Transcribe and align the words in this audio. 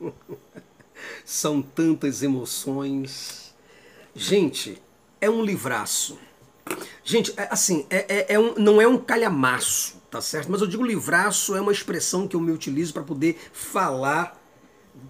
São 1.24 1.62
tantas 1.62 2.22
emoções. 2.22 3.54
Gente, 4.14 4.80
é 5.20 5.28
um 5.28 5.44
livraço. 5.44 6.18
Gente, 7.04 7.32
é, 7.36 7.48
assim, 7.50 7.86
é, 7.88 8.06
é, 8.08 8.34
é 8.34 8.38
um, 8.38 8.54
não 8.56 8.80
é 8.80 8.86
um 8.86 8.98
calhamaço, 8.98 9.96
tá 10.10 10.20
certo? 10.20 10.50
Mas 10.50 10.60
eu 10.60 10.66
digo 10.66 10.84
livraço 10.84 11.54
é 11.54 11.60
uma 11.60 11.72
expressão 11.72 12.28
que 12.28 12.36
eu 12.36 12.40
me 12.40 12.52
utilizo 12.52 12.92
para 12.92 13.02
poder 13.02 13.38
falar 13.52 14.38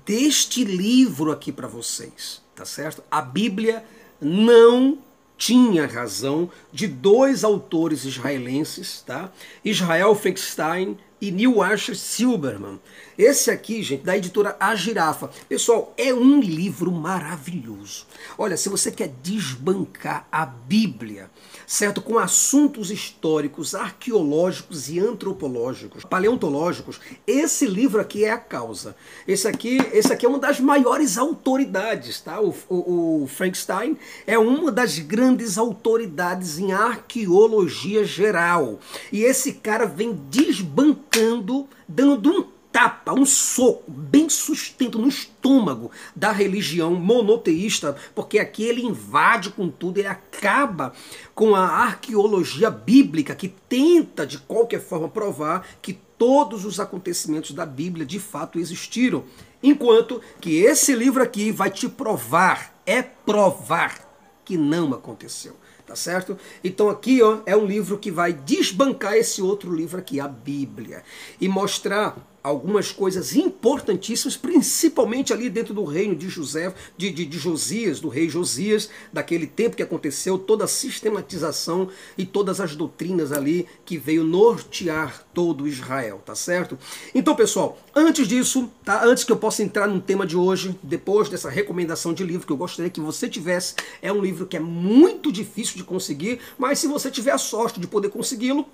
deste 0.05 0.65
livro 0.65 1.33
aqui 1.33 1.51
para 1.51 1.67
vocês, 1.67 2.43
tá 2.55 2.65
certo? 2.65 3.03
A 3.11 3.21
Bíblia 3.21 3.85
não 4.21 4.99
tinha 5.37 5.87
razão 5.87 6.51
de 6.73 6.87
dois 6.87 7.45
autores 7.45 8.05
israelenses, 8.05 9.03
tá? 9.07 9.33
Israel 9.65 10.15
Frankenstein 10.15 10.99
e 11.21 11.31
Neil 11.31 11.63
Archer 11.63 11.97
Silberman. 11.97 12.81
Esse 13.19 13.51
aqui, 13.51 13.83
gente, 13.83 14.05
da 14.05 14.17
editora 14.17 14.57
A 14.61 14.77
Girafa. 14.77 15.29
Pessoal, 15.49 15.93
é 15.99 16.15
um 16.15 16.39
livro 16.39 16.93
maravilhoso. 16.93 18.07
Olha, 18.39 18.57
se 18.57 18.69
você 18.69 18.93
quer 18.93 19.09
desbancar 19.09 20.29
a 20.31 20.47
Bíblia, 20.47 21.29
certo? 21.67 22.01
Com 22.01 22.17
assuntos 22.17 22.93
históricos, 22.93 23.75
arqueológicos 23.75 24.89
e 24.89 25.01
antropológicos, 25.01 26.05
paleontológicos, 26.05 27.01
esse 27.27 27.67
livro 27.67 28.01
aqui 28.01 28.25
é 28.25 28.31
a 28.31 28.39
causa. 28.39 28.95
Esse 29.27 29.49
aqui, 29.49 29.79
esse 29.93 30.13
aqui 30.13 30.25
é 30.25 30.29
uma 30.29 30.39
das 30.39 30.61
maiores 30.61 31.19
autoridades, 31.19 32.21
tá? 32.21 32.41
O, 32.41 32.55
o, 32.69 33.25
o 33.25 33.27
Frankenstein 33.27 33.97
é 34.29 34.39
uma 34.39 34.71
das 34.71 35.01
grandes 35.01 35.59
autoridades 35.59 36.57
em 36.61 36.71
arqueologia 36.71 38.05
geral. 38.05 38.79
E 39.11 39.25
esse 39.25 39.55
cara 39.55 39.87
vem 39.87 40.13
desbancando, 40.31 41.69
dando 41.89 42.31
um 42.31 42.58
tapa, 42.79 43.13
um 43.13 43.27
soco 43.27 43.91
bem 43.91 44.29
sustento 44.29 45.01
no 45.01 45.09
estômago 45.09 45.91
da 46.15 46.31
religião 46.31 46.95
monoteísta, 46.95 47.97
porque 48.15 48.39
aqui 48.39 48.63
ele 48.63 48.83
invade 48.83 49.51
com 49.51 49.69
tudo, 49.69 49.99
ele 49.99 50.07
acaba 50.07 50.93
com 51.35 51.57
a 51.57 51.67
arqueologia 51.67 52.71
bíblica 52.71 53.35
que 53.35 53.49
tenta 53.49 54.25
de 54.25 54.39
qualquer 54.39 54.81
forma 54.81 55.09
provar 55.09 55.67
que 55.83 55.93
todos 56.17 56.65
os 56.65 56.79
acontecimentos 56.79 57.51
da 57.51 57.67
Bíblia 57.67 58.07
de 58.07 58.21
fato 58.21 58.61
existiram. 58.61 59.25
Enquanto 59.61 60.23
que 60.41 60.61
esse 60.61 60.95
livro 60.95 61.21
aqui 61.21 61.51
vai 61.51 61.73
te 61.73 61.89
provar, 61.89 62.81
é 62.87 63.03
provar 63.03 64.09
que 64.45 64.57
não 64.57 64.95
aconteceu 64.95 65.57
tá 65.89 65.97
certo? 65.97 66.37
Então 66.63 66.91
aqui 66.91 67.23
ó, 67.23 67.39
é 67.47 67.57
um 67.57 67.65
livro 67.65 67.97
que 67.97 68.11
vai 68.11 68.31
desbancar 68.31 69.15
esse 69.15 69.41
outro 69.41 69.75
livro 69.75 69.99
aqui, 69.99 70.21
a 70.21 70.29
Bíblia, 70.29 71.03
e 71.41 71.49
mostrar 71.49 72.15
algumas 72.49 72.91
coisas 72.91 73.37
importantíssimas, 73.37 74.37
principalmente 74.37 75.33
ali 75.33 75.51
dentro 75.51 75.75
do 75.75 75.85
reino 75.85 76.15
de 76.15 76.29
José, 76.29 76.75
de, 76.97 77.11
de, 77.11 77.25
de, 77.25 77.39
Josias, 77.39 78.01
do 78.01 78.09
rei 78.09 78.29
Josias, 78.29 78.89
daquele 79.13 79.47
tempo 79.47 79.77
que 79.77 79.83
aconteceu, 79.83 80.39
toda 80.39 80.65
a 80.65 80.69
sistematização 80.69 81.89
e 82.17 82.25
todas 82.25 82.61
as 82.61 82.75
doutrinas 82.75 83.33
ali 83.33 83.67
que 83.85 83.99
veio 83.99 84.25
nortear 84.25 85.25
todo 85.33 85.69
Israel, 85.69 86.21
tá 86.25 86.35
certo? 86.35 86.79
Então, 87.15 87.37
pessoal, 87.37 87.79
antes 87.95 88.27
disso, 88.27 88.71
tá? 88.85 89.05
Antes 89.05 89.25
que 89.25 89.33
eu 89.33 89.37
possa 89.37 89.63
entrar 89.63 89.87
no 89.87 90.01
tema 90.01 90.27
de 90.27 90.37
hoje, 90.37 90.79
depois 90.83 91.29
dessa 91.29 91.51
recomendação 91.51 92.13
de 92.13 92.25
livro 92.25 92.47
que 92.47 92.53
eu 92.53 92.57
gostaria 92.57 92.91
que 92.91 93.01
você 93.01 93.29
tivesse, 93.29 93.75
é 94.01 94.13
um 94.13 94.21
livro 94.21 94.47
que 94.47 94.57
é 94.57 94.61
muito 94.61 95.31
difícil 95.31 95.77
de 95.77 95.85
conseguir, 95.85 96.41
mas 96.59 96.79
se 96.79 96.87
você 96.87 97.11
tiver 97.11 97.33
a 97.33 97.39
sorte 97.39 97.79
de 97.79 97.87
poder 97.87 98.09
consegui-lo, 98.09 98.67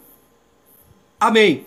Amém. 1.19 1.65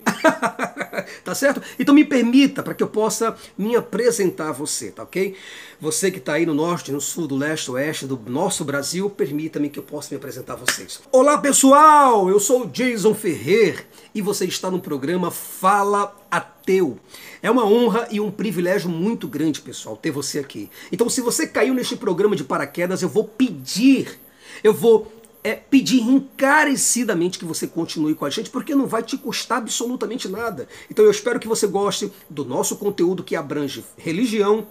tá 1.24 1.34
certo? 1.34 1.62
Então 1.78 1.94
me 1.94 2.04
permita 2.04 2.62
para 2.62 2.74
que 2.74 2.82
eu 2.82 2.88
possa 2.88 3.36
me 3.56 3.74
apresentar 3.74 4.50
a 4.50 4.52
você, 4.52 4.90
tá 4.90 5.02
ok? 5.02 5.34
Você 5.80 6.10
que 6.10 6.18
está 6.18 6.34
aí 6.34 6.44
no 6.44 6.54
norte, 6.54 6.92
no 6.92 7.00
sul, 7.00 7.26
do 7.26 7.36
leste, 7.36 7.70
oeste 7.70 8.06
do 8.06 8.20
nosso 8.26 8.64
Brasil, 8.64 9.08
permita-me 9.08 9.68
que 9.68 9.78
eu 9.78 9.82
possa 9.82 10.08
me 10.10 10.16
apresentar 10.16 10.54
a 10.54 10.56
vocês. 10.56 11.00
Olá 11.10 11.38
pessoal, 11.38 12.28
eu 12.28 12.38
sou 12.38 12.66
Jason 12.66 13.14
Ferrer 13.14 13.86
e 14.14 14.20
você 14.20 14.44
está 14.44 14.70
no 14.70 14.80
programa 14.80 15.30
Fala 15.30 16.14
Ateu. 16.30 16.98
É 17.42 17.50
uma 17.50 17.64
honra 17.64 18.08
e 18.10 18.20
um 18.20 18.30
privilégio 18.30 18.90
muito 18.90 19.26
grande, 19.26 19.60
pessoal, 19.60 19.96
ter 19.96 20.10
você 20.10 20.38
aqui. 20.38 20.70
Então 20.92 21.08
se 21.08 21.20
você 21.20 21.46
caiu 21.46 21.74
neste 21.74 21.96
programa 21.96 22.36
de 22.36 22.44
paraquedas, 22.44 23.02
eu 23.02 23.08
vou 23.08 23.24
pedir, 23.24 24.20
eu 24.62 24.74
vou 24.74 25.17
é, 25.42 25.54
pedir 25.54 26.00
encarecidamente 26.00 27.38
que 27.38 27.44
você 27.44 27.66
continue 27.66 28.14
com 28.14 28.24
a 28.24 28.30
gente, 28.30 28.50
porque 28.50 28.74
não 28.74 28.86
vai 28.86 29.02
te 29.02 29.16
custar 29.16 29.58
absolutamente 29.58 30.28
nada. 30.28 30.68
Então 30.90 31.04
eu 31.04 31.10
espero 31.10 31.40
que 31.40 31.48
você 31.48 31.66
goste 31.66 32.12
do 32.28 32.44
nosso 32.44 32.76
conteúdo 32.76 33.24
que 33.24 33.36
abrange 33.36 33.84
religião, 33.96 34.66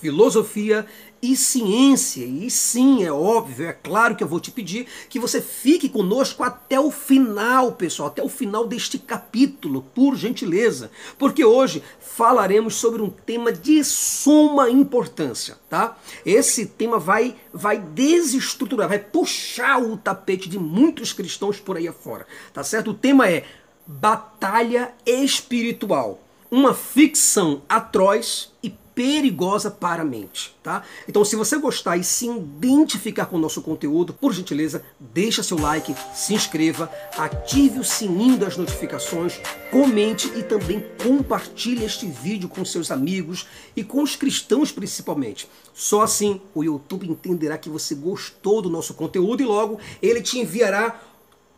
filosofia 0.00 0.86
e 1.24 1.34
ciência. 1.34 2.22
E 2.22 2.50
sim, 2.50 3.02
é 3.02 3.10
óbvio, 3.10 3.66
é 3.66 3.72
claro 3.72 4.14
que 4.14 4.22
eu 4.22 4.28
vou 4.28 4.38
te 4.38 4.50
pedir 4.50 4.86
que 5.08 5.18
você 5.18 5.40
fique 5.40 5.88
conosco 5.88 6.42
até 6.42 6.78
o 6.78 6.90
final, 6.90 7.72
pessoal, 7.72 8.08
até 8.08 8.22
o 8.22 8.28
final 8.28 8.66
deste 8.66 8.98
capítulo, 8.98 9.82
por 9.94 10.16
gentileza, 10.16 10.90
porque 11.18 11.42
hoje 11.42 11.82
falaremos 11.98 12.74
sobre 12.74 13.00
um 13.00 13.08
tema 13.08 13.50
de 13.50 13.82
suma 13.82 14.68
importância, 14.68 15.56
tá? 15.70 15.96
Esse 16.26 16.66
tema 16.66 16.98
vai 16.98 17.34
vai 17.52 17.78
desestruturar, 17.78 18.88
vai 18.88 18.98
puxar 18.98 19.80
o 19.80 19.96
tapete 19.96 20.46
de 20.48 20.58
muitos 20.58 21.14
cristãos 21.14 21.58
por 21.58 21.78
aí 21.78 21.88
afora, 21.88 22.26
tá 22.52 22.62
certo? 22.62 22.90
O 22.90 22.94
tema 22.94 23.30
é 23.30 23.44
batalha 23.86 24.92
espiritual, 25.06 26.20
uma 26.50 26.74
ficção 26.74 27.62
atroz 27.68 28.52
e 28.62 28.74
perigosa 28.94 29.70
para 29.70 30.02
a 30.02 30.04
mente, 30.04 30.54
tá? 30.62 30.84
Então, 31.08 31.24
se 31.24 31.34
você 31.34 31.58
gostar 31.58 31.96
e 31.96 32.04
se 32.04 32.26
identificar 32.26 33.26
com 33.26 33.36
o 33.36 33.40
nosso 33.40 33.60
conteúdo, 33.60 34.14
por 34.14 34.32
gentileza, 34.32 34.84
deixa 35.00 35.42
seu 35.42 35.58
like, 35.58 35.94
se 36.14 36.32
inscreva, 36.32 36.90
ative 37.16 37.80
o 37.80 37.84
sininho 37.84 38.36
das 38.36 38.56
notificações, 38.56 39.40
comente 39.70 40.30
e 40.36 40.42
também 40.42 40.84
compartilhe 41.02 41.84
este 41.84 42.06
vídeo 42.06 42.48
com 42.48 42.64
seus 42.64 42.90
amigos 42.90 43.46
e 43.74 43.82
com 43.82 44.02
os 44.02 44.14
cristãos 44.14 44.70
principalmente. 44.70 45.48
Só 45.72 46.02
assim 46.02 46.40
o 46.54 46.62
YouTube 46.62 47.08
entenderá 47.08 47.58
que 47.58 47.68
você 47.68 47.94
gostou 47.94 48.62
do 48.62 48.70
nosso 48.70 48.94
conteúdo 48.94 49.42
e 49.42 49.46
logo 49.46 49.78
ele 50.00 50.22
te 50.22 50.38
enviará 50.38 51.00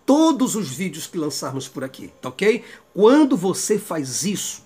todos 0.07 0.55
os 0.55 0.69
vídeos 0.69 1.07
que 1.07 1.19
lançarmos 1.19 1.69
por 1.69 1.83
aqui, 1.83 2.13
tá 2.23 2.29
ok? 2.29 2.65
Quando 2.95 3.37
você 3.37 3.79
faz 3.79 4.25
isso, 4.25 4.66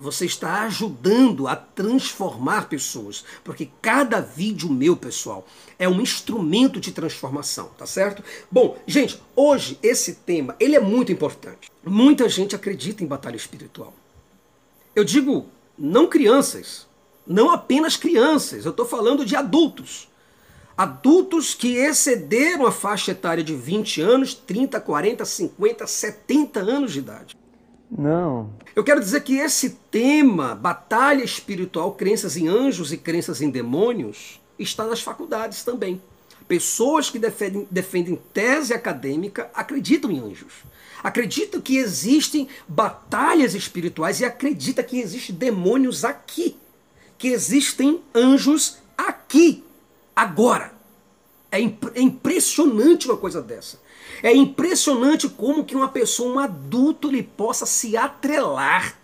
você 0.00 0.26
está 0.26 0.62
ajudando 0.62 1.48
a 1.48 1.56
transformar 1.56 2.68
pessoas, 2.68 3.24
porque 3.42 3.68
cada 3.82 4.20
vídeo 4.20 4.70
meu, 4.70 4.96
pessoal, 4.96 5.46
é 5.78 5.88
um 5.88 6.00
instrumento 6.00 6.80
de 6.80 6.92
transformação, 6.92 7.70
tá 7.76 7.86
certo? 7.86 8.22
Bom, 8.50 8.78
gente, 8.86 9.20
hoje 9.34 9.78
esse 9.82 10.14
tema, 10.14 10.54
ele 10.60 10.76
é 10.76 10.80
muito 10.80 11.10
importante. 11.10 11.70
Muita 11.84 12.28
gente 12.28 12.54
acredita 12.54 13.02
em 13.02 13.06
batalha 13.06 13.36
espiritual. 13.36 13.92
Eu 14.94 15.04
digo, 15.04 15.46
não 15.76 16.06
crianças, 16.06 16.86
não 17.26 17.50
apenas 17.50 17.96
crianças, 17.96 18.64
eu 18.64 18.70
estou 18.70 18.86
falando 18.86 19.24
de 19.24 19.36
adultos. 19.36 20.08
Adultos 20.76 21.54
que 21.54 21.74
excederam 21.74 22.64
a 22.64 22.70
faixa 22.70 23.10
etária 23.10 23.42
de 23.42 23.52
20 23.52 24.00
anos, 24.00 24.32
30, 24.32 24.80
40, 24.80 25.24
50, 25.24 25.86
70 25.86 26.60
anos 26.60 26.92
de 26.92 27.00
idade. 27.00 27.36
Não. 27.90 28.50
Eu 28.76 28.84
quero 28.84 29.00
dizer 29.00 29.22
que 29.22 29.36
esse 29.36 29.70
tema, 29.90 30.54
batalha 30.54 31.24
espiritual, 31.24 31.92
crenças 31.92 32.36
em 32.36 32.46
anjos 32.46 32.92
e 32.92 32.96
crenças 32.96 33.40
em 33.40 33.50
demônios, 33.50 34.40
está 34.58 34.84
nas 34.86 35.00
faculdades 35.00 35.64
também. 35.64 36.00
Pessoas 36.46 37.10
que 37.10 37.18
defendem, 37.18 37.66
defendem 37.70 38.18
tese 38.32 38.72
acadêmica 38.72 39.50
acreditam 39.54 40.10
em 40.10 40.18
anjos. 40.18 40.64
Acreditam 41.02 41.60
que 41.60 41.76
existem 41.76 42.48
batalhas 42.66 43.54
espirituais 43.54 44.20
e 44.20 44.24
acreditam 44.24 44.84
que 44.84 44.98
existem 44.98 45.34
demônios 45.34 46.04
aqui. 46.04 46.56
Que 47.16 47.28
existem 47.28 48.00
anjos 48.14 48.78
aqui, 48.96 49.64
agora. 50.14 50.72
É, 51.50 51.60
imp 51.60 51.84
é 51.94 52.00
impressionante 52.00 53.06
uma 53.06 53.16
coisa 53.16 53.40
dessa. 53.40 53.78
É 54.22 54.34
impressionante 54.34 55.28
como 55.28 55.64
que 55.64 55.76
uma 55.76 55.88
pessoa, 55.88 56.34
um 56.34 56.38
adulto, 56.38 57.08
ele 57.08 57.22
possa 57.22 57.66
se 57.66 57.96
atrelar 57.96 58.96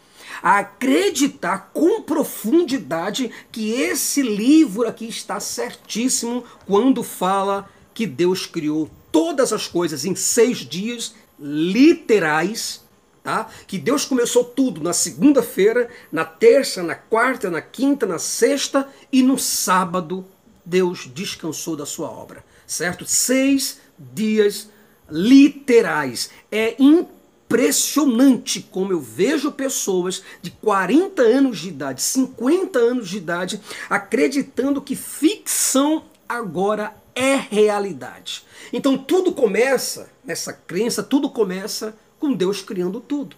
a 0.43 0.59
acreditar 0.59 1.71
com 1.73 2.03
profundidade 2.03 3.31
que 3.51 3.73
esse 3.73 4.21
livro 4.21 4.87
aqui 4.87 5.09
está 5.09 5.41
certíssimo 5.41 6.45
quando 6.67 7.03
fala 7.03 7.69
que 7.95 8.07
Deus 8.07 8.45
criou 8.45 8.91
todas 9.11 9.53
as 9.53 9.67
coisas 9.67 10.05
em 10.05 10.15
seis 10.15 10.59
dias 10.59 11.15
literais, 11.39 12.83
tá? 13.23 13.49
Que 13.67 13.79
Deus 13.79 14.05
começou 14.05 14.45
tudo 14.45 14.83
na 14.83 14.93
segunda-feira, 14.93 15.89
na 16.13 16.25
terça, 16.25 16.83
na 16.83 16.95
quarta, 16.95 17.51
na 17.51 17.63
quinta, 17.63 18.05
na 18.05 18.19
sexta 18.19 18.89
e 19.11 19.23
no 19.23 19.39
sábado 19.39 20.27
Deus 20.65 21.09
descansou 21.15 21.77
da 21.77 21.87
sua 21.87 22.11
obra, 22.11 22.45
certo? 22.67 23.07
Seis 23.07 23.79
dias 23.99 24.69
literais. 25.11 26.31
É 26.51 26.75
impressionante 26.79 28.61
como 28.71 28.93
eu 28.93 29.01
vejo 29.01 29.53
pessoas 29.53 30.23
de 30.43 30.51
40 30.51 31.23
anos 31.23 31.59
de 31.59 31.69
idade, 31.69 32.03
50 32.03 32.79
anos 32.79 33.09
de 33.09 33.17
idade, 33.19 33.61
acreditando 33.89 34.83
que 34.83 34.97
ficção 34.97 36.05
agora 36.29 36.95
é 37.15 37.35
realidade. 37.35 38.45
Então 38.73 38.99
tudo 38.99 39.33
começa, 39.33 40.11
nessa 40.25 40.53
crença, 40.53 41.03
tudo 41.03 41.31
começa 41.31 41.97
com 42.19 42.33
Deus 42.33 42.63
criando 42.63 43.01
tudo. 43.01 43.37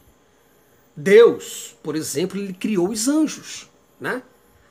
Deus, 0.97 1.77
por 1.83 1.95
exemplo, 1.95 2.39
ele 2.39 2.55
criou 2.55 2.89
os 2.89 3.07
anjos, 3.07 3.69
né? 4.01 4.23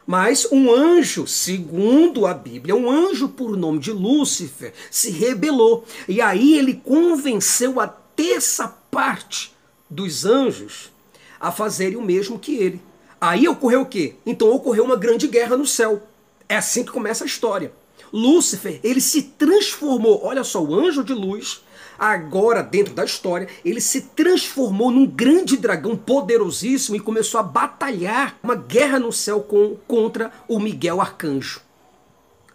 Mas 0.06 0.48
um 0.52 0.72
anjo, 0.72 1.26
segundo 1.26 2.28
a 2.28 2.34
Bíblia, 2.34 2.76
um 2.76 2.90
anjo 2.90 3.28
por 3.30 3.58
nome 3.58 3.80
de 3.80 3.92
Lúcifer, 3.92 4.74
se 4.92 5.10
rebelou. 5.10 5.84
E 6.08 6.22
aí 6.22 6.58
ele 6.58 6.76
convenceu 6.76 7.80
a 7.80 7.88
terça 7.88 8.68
parte 8.92 9.54
dos 9.90 10.26
anjos 10.26 10.92
a 11.40 11.52
fazerem 11.52 11.98
o 11.98 12.02
mesmo 12.02 12.38
que 12.38 12.56
ele. 12.56 12.82
Aí 13.20 13.48
ocorreu 13.48 13.82
o 13.82 13.86
quê? 13.86 14.16
Então 14.26 14.52
ocorreu 14.52 14.84
uma 14.84 14.96
grande 14.96 15.28
guerra 15.28 15.58
no 15.58 15.66
céu. 15.66 16.04
É 16.48 16.58
assim 16.58 16.84
que 16.84 16.92
começa 16.92 17.24
a 17.24 17.28
história. 17.28 17.74
Lúcifer, 18.14 18.80
ele 18.84 19.02
se 19.02 19.24
transformou, 19.24 20.24
olha 20.24 20.44
só, 20.44 20.64
o 20.64 20.74
anjo 20.74 21.04
de 21.04 21.14
luz, 21.14 21.64
agora 21.98 22.62
dentro 22.62 22.94
da 22.94 23.06
história, 23.06 23.48
ele 23.64 23.82
se 23.82 24.02
transformou 24.02 24.92
num 24.92 25.06
grande 25.06 25.58
dragão 25.58 25.96
poderosíssimo 25.96 26.96
e 26.96 27.00
começou 27.00 27.40
a 27.40 27.44
batalhar 27.44 28.38
uma 28.44 28.56
guerra 28.56 29.00
no 29.00 29.12
céu 29.12 29.42
com, 29.42 29.76
contra 29.88 30.32
o 30.48 30.60
Miguel 30.60 31.02
Arcanjo. 31.02 31.62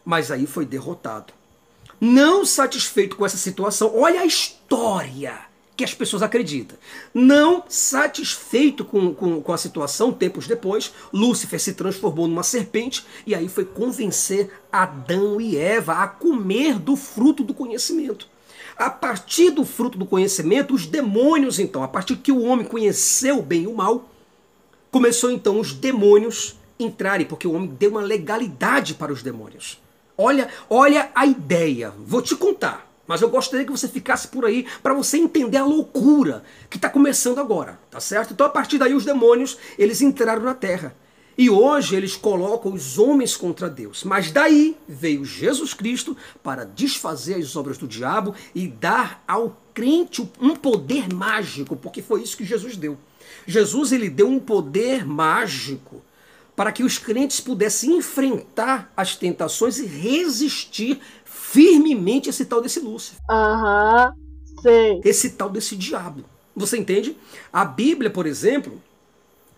Mas 0.05 0.31
aí 0.31 0.47
foi 0.47 0.65
derrotado. 0.65 1.33
Não 2.01 2.47
satisfeito 2.47 3.17
com 3.17 3.27
essa 3.27 3.37
situação, 3.37 3.93
olha 3.95 4.23
a 4.23 4.27
história 4.27 5.51
que 5.81 5.85
as 5.85 5.95
pessoas 5.95 6.23
acreditam. 6.23 6.77
Não 7.15 7.65
satisfeito 7.67 8.85
com, 8.85 9.15
com, 9.15 9.41
com, 9.41 9.53
a 9.53 9.57
situação, 9.57 10.13
tempos 10.13 10.47
depois, 10.47 10.93
Lúcifer 11.11 11.59
se 11.59 11.73
transformou 11.73 12.29
numa 12.29 12.43
serpente 12.43 13.03
e 13.27 13.35
aí 13.35 13.49
foi 13.49 13.65
convencer 13.65 14.51
Adão 14.71 15.41
e 15.41 15.57
Eva 15.57 15.95
a 15.95 16.07
comer 16.07 16.79
do 16.79 16.97
fruto 16.97 17.43
do 17.43 17.55
conhecimento. 17.55 18.29
A 18.81 18.89
partir 18.89 19.51
do 19.51 19.63
fruto 19.63 19.99
do 19.99 20.07
conhecimento, 20.07 20.73
os 20.73 20.87
demônios, 20.87 21.59
então, 21.59 21.83
a 21.83 21.89
partir 21.89 22.17
que 22.17 22.33
o 22.33 22.41
homem 22.41 22.65
conheceu 22.65 23.39
o 23.39 23.43
bem 23.43 23.65
e 23.65 23.67
o 23.67 23.75
mal, 23.77 24.09
começou 24.91 25.31
então 25.31 25.61
os 25.61 25.75
demônios 25.75 26.57
entrarem, 26.79 27.27
porque 27.27 27.47
o 27.47 27.53
homem 27.53 27.69
deu 27.79 27.91
uma 27.91 28.01
legalidade 28.01 28.95
para 28.95 29.13
os 29.13 29.23
demônios. 29.23 29.79
Olha, 30.17 30.49
olha 30.71 31.11
a 31.15 31.27
ideia. 31.27 31.93
Vou 32.07 32.23
te 32.23 32.35
contar. 32.35 32.91
Mas 33.07 33.21
eu 33.21 33.29
gostaria 33.29 33.67
que 33.67 33.71
você 33.71 33.87
ficasse 33.87 34.29
por 34.29 34.47
aí 34.47 34.67
para 34.83 34.95
você 34.95 35.19
entender 35.19 35.59
a 35.59 35.65
loucura 35.65 36.43
que 36.71 36.79
está 36.79 36.89
começando 36.89 37.39
agora, 37.39 37.79
tá 37.91 38.01
certo? 38.01 38.33
Então 38.33 38.47
a 38.47 38.51
partir 38.51 38.79
daí 38.79 38.95
os 38.95 39.05
demônios, 39.05 39.59
eles 39.79 40.01
entraram 40.01 40.43
na 40.43 40.55
terra. 40.55 40.97
E 41.37 41.49
hoje 41.49 41.97
eles 41.97 42.17
colocam 42.17 42.73
os 42.73 42.99
homens 42.99 43.37
contra 43.37 43.69
Deus. 43.69 44.05
Mas 44.05 44.31
daí 44.31 44.77
veio 44.89 45.25
Jesus 45.25 45.73
Cristo 45.73 46.17
para 46.43 46.65
desfazer 46.65 47.37
as 47.37 47.57
obras 47.57 47.79
do 47.79 47.89
diabo 47.89 48.35
e 48.55 48.69
dar 48.69 49.23
ao 49.27 49.57
crente 49.73 50.29
um 50.41 50.55
poder 50.55 51.13
mágico, 51.13 51.77
porque 51.77 52.03
foi 52.03 52.23
isso 52.23 52.37
que 52.37 52.45
Jesus 52.45 52.77
deu. 52.77 52.99
Jesus 53.47 53.93
ele 53.93 54.11
deu 54.11 54.29
um 54.29 54.39
poder 54.39 55.07
mágico 55.07 56.03
para 56.55 56.73
que 56.73 56.83
os 56.83 56.99
crentes 56.99 57.41
pudessem 57.41 57.97
enfrentar 57.97 58.93
as 58.97 59.17
tentações 59.17 59.79
e 59.79 59.87
resistir 59.87 61.01
firmemente 61.25 62.29
esse 62.29 62.45
tal 62.45 62.61
desse 62.61 62.81
Lúcifer. 62.81 63.19
Aham, 63.31 64.13
uhum, 64.15 64.63
sei. 64.63 65.01
Esse 65.05 65.31
tal 65.31 65.49
desse 65.49 65.75
diabo. 65.75 66.23
Você 66.55 66.77
entende? 66.77 67.17
A 67.53 67.65
Bíblia, 67.65 68.11
por 68.11 68.27
exemplo, 68.27 68.81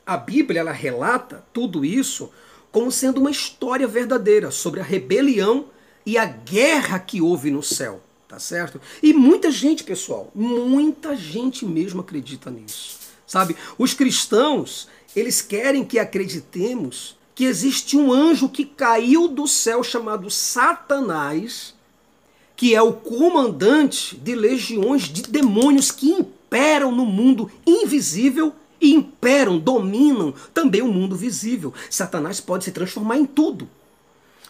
a 0.06 0.16
Bíblia 0.16 0.60
ela 0.60 0.72
relata 0.72 1.44
tudo 1.52 1.84
isso 1.84 2.30
como 2.70 2.90
sendo 2.90 3.20
uma 3.20 3.30
história 3.30 3.86
verdadeira 3.86 4.50
sobre 4.50 4.80
a 4.80 4.82
rebelião 4.82 5.66
e 6.04 6.16
a 6.16 6.24
guerra 6.24 6.98
que 6.98 7.20
houve 7.20 7.50
no 7.50 7.62
céu, 7.62 8.00
tá 8.26 8.38
certo? 8.38 8.80
E 9.02 9.12
muita 9.12 9.50
gente, 9.50 9.84
pessoal, 9.84 10.30
muita 10.34 11.14
gente 11.14 11.64
mesmo 11.66 12.00
acredita 12.00 12.50
nisso. 12.50 12.98
Sabe? 13.26 13.56
Os 13.78 13.94
cristãos, 13.94 14.88
eles 15.14 15.40
querem 15.40 15.84
que 15.84 15.98
acreditemos 15.98 17.16
que 17.34 17.44
existe 17.44 17.96
um 17.96 18.12
anjo 18.12 18.48
que 18.48 18.64
caiu 18.64 19.28
do 19.28 19.46
céu 19.46 19.82
chamado 19.82 20.30
Satanás 20.30 21.74
que 22.62 22.76
é 22.76 22.80
o 22.80 22.92
comandante 22.92 24.16
de 24.16 24.36
legiões 24.36 25.08
de 25.08 25.22
demônios 25.22 25.90
que 25.90 26.10
imperam 26.10 26.92
no 26.92 27.04
mundo 27.04 27.50
invisível 27.66 28.54
e 28.82 28.92
imperam, 28.92 29.60
dominam 29.60 30.34
também 30.52 30.82
o 30.82 30.88
mundo 30.88 31.14
visível. 31.14 31.72
Satanás 31.88 32.40
pode 32.40 32.64
se 32.64 32.72
transformar 32.72 33.16
em 33.16 33.24
tudo. 33.24 33.68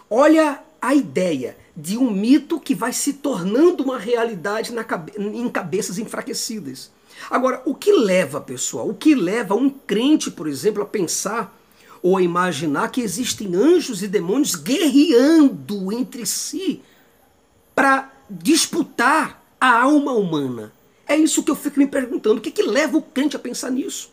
Olha 0.08 0.60
a 0.80 0.94
ideia 0.94 1.56
de 1.76 1.98
um 1.98 2.10
mito 2.10 2.58
que 2.58 2.74
vai 2.74 2.92
se 2.92 3.12
tornando 3.12 3.84
uma 3.84 3.98
realidade 3.98 4.72
na 4.72 4.84
em 5.18 5.48
cabeças 5.50 5.98
enfraquecidas. 5.98 6.90
Agora, 7.30 7.62
o 7.66 7.74
que 7.74 7.92
leva, 7.92 8.40
pessoal, 8.40 8.88
o 8.88 8.94
que 8.94 9.14
leva 9.14 9.54
um 9.54 9.68
crente, 9.68 10.30
por 10.30 10.48
exemplo, 10.48 10.82
a 10.82 10.86
pensar 10.86 11.56
ou 12.02 12.16
a 12.16 12.22
imaginar 12.22 12.90
que 12.90 13.00
existem 13.00 13.54
anjos 13.54 14.02
e 14.02 14.08
demônios 14.08 14.56
guerreando 14.56 15.92
entre 15.92 16.26
si 16.26 16.82
para 17.74 18.10
disputar 18.28 19.44
a 19.60 19.82
alma 19.82 20.12
humana. 20.12 20.72
É 21.06 21.16
isso 21.16 21.42
que 21.42 21.50
eu 21.50 21.56
fico 21.56 21.78
me 21.78 21.86
perguntando. 21.86 22.38
O 22.38 22.40
que, 22.40 22.50
que 22.50 22.62
leva 22.62 22.96
o 22.96 23.02
crente 23.02 23.36
a 23.36 23.38
pensar 23.38 23.70
nisso? 23.70 24.10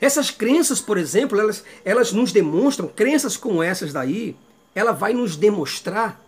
Essas 0.00 0.30
crenças, 0.30 0.80
por 0.80 0.96
exemplo, 0.96 1.38
elas, 1.38 1.64
elas 1.84 2.12
nos 2.12 2.32
demonstram, 2.32 2.88
crenças 2.88 3.36
como 3.36 3.62
essas 3.62 3.92
daí, 3.92 4.36
ela 4.74 4.92
vai 4.92 5.12
nos 5.12 5.36
demonstrar 5.36 6.24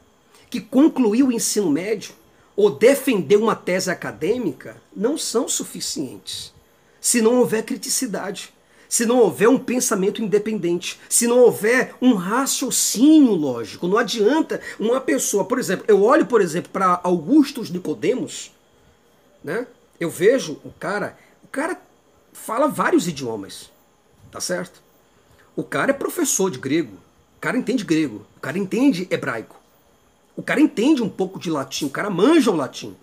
que 0.49 0.61
concluir 0.61 1.23
o 1.23 1.33
ensino 1.33 1.71
médio 1.71 2.13
ou 2.57 2.71
defender 2.71 3.37
uma 3.37 3.55
tese 3.55 3.91
acadêmica 3.91 4.77
não 4.95 5.17
são 5.17 5.49
suficientes 5.49 6.53
se 7.01 7.23
não 7.23 7.37
houver 7.37 7.63
criticidade 7.63 8.53
se 8.91 9.07
não 9.07 9.21
houver 9.21 9.49
um 9.49 9.57
pensamento 9.57 10.21
independente, 10.21 11.01
se 11.09 11.29
não 11.29 11.39
houver 11.39 11.95
um 12.03 12.15
raciocínio 12.15 13.31
lógico. 13.35 13.87
Não 13.87 13.97
adianta 13.97 14.61
uma 14.81 15.01
pessoa, 15.01 15.45
por 15.45 15.61
exemplo, 15.61 15.85
eu 15.87 16.03
olho, 16.03 16.27
por 16.27 16.41
exemplo, 16.41 16.73
para 16.73 17.01
Augustus 17.05 17.71
Nicodemos, 17.71 18.51
né? 19.45 19.65
Eu 20.01 20.11
vejo 20.11 20.61
o 20.65 20.73
cara, 20.73 21.17
o 21.45 21.47
cara 21.47 21.81
fala 22.45 22.69
vários 22.69 23.07
idiomas, 23.07 23.71
tá 24.31 24.41
certo? 24.41 24.83
O 25.55 25.63
cara 25.63 25.91
é 25.91 25.95
professor 25.95 26.51
de 26.51 26.59
grego, 26.59 26.95
o 27.37 27.41
cara 27.41 27.57
entende 27.57 27.85
grego, 27.85 28.27
o 28.37 28.41
cara 28.41 28.59
entende 28.59 29.07
hebraico, 29.11 29.61
o 30.37 30.43
cara 30.43 30.61
entende 30.61 31.03
um 31.03 31.09
pouco 31.09 31.39
de 31.39 31.51
latim, 31.51 31.87
o 31.87 31.91
cara 31.91 32.09
manja 32.09 32.51
o 32.51 32.57
latim. 32.57 32.97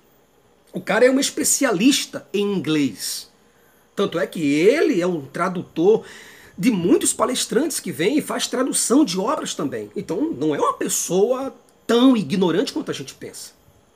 O 0.73 0.81
cara 0.81 1.05
é 1.05 1.11
um 1.11 1.19
especialista 1.19 2.27
em 2.33 2.41
inglês. 2.41 3.29
Tanto 3.95 4.19
é 4.19 4.27
que 4.27 4.41
ele 4.41 5.01
é 5.01 5.07
um 5.07 5.25
tradutor 5.25 6.03
de 6.57 6.71
muitos 6.71 7.13
palestrantes 7.13 7.79
que 7.79 7.91
vêm 7.91 8.17
e 8.17 8.21
faz 8.21 8.47
tradução 8.47 9.05
de 9.05 9.19
obras 9.19 9.53
também. 9.53 9.91
Então 9.95 10.33
não 10.33 10.53
é 10.55 10.59
uma 10.59 10.73
pessoa 10.73 11.55
tão 11.85 12.17
ignorante 12.17 12.73
quanto 12.73 12.91
a 12.91 12.93
gente 12.93 13.13
pensa. 13.13 13.51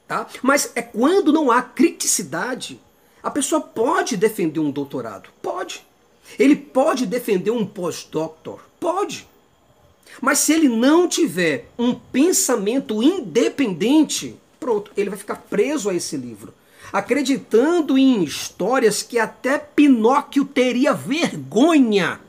Tá? 0.07 0.27
Mas 0.41 0.71
é 0.75 0.81
quando 0.81 1.31
não 1.31 1.51
há 1.51 1.61
criticidade, 1.61 2.79
a 3.21 3.29
pessoa 3.29 3.61
pode 3.61 4.17
defender 4.17 4.59
um 4.59 4.71
doutorado. 4.71 5.29
Pode. 5.41 5.85
Ele 6.39 6.55
pode 6.55 7.05
defender 7.05 7.51
um 7.51 7.65
pós-doctor. 7.65 8.61
Pode. 8.79 9.27
Mas 10.21 10.39
se 10.39 10.53
ele 10.53 10.67
não 10.67 11.07
tiver 11.07 11.69
um 11.77 11.93
pensamento 11.93 13.01
independente, 13.01 14.35
pronto, 14.59 14.91
ele 14.95 15.09
vai 15.09 15.19
ficar 15.19 15.35
preso 15.35 15.89
a 15.89 15.93
esse 15.93 16.17
livro 16.17 16.53
acreditando 16.91 17.97
em 17.97 18.23
histórias 18.23 19.01
que 19.01 19.17
até 19.17 19.57
Pinóquio 19.57 20.45
teria 20.45 20.93
vergonha 20.93 22.19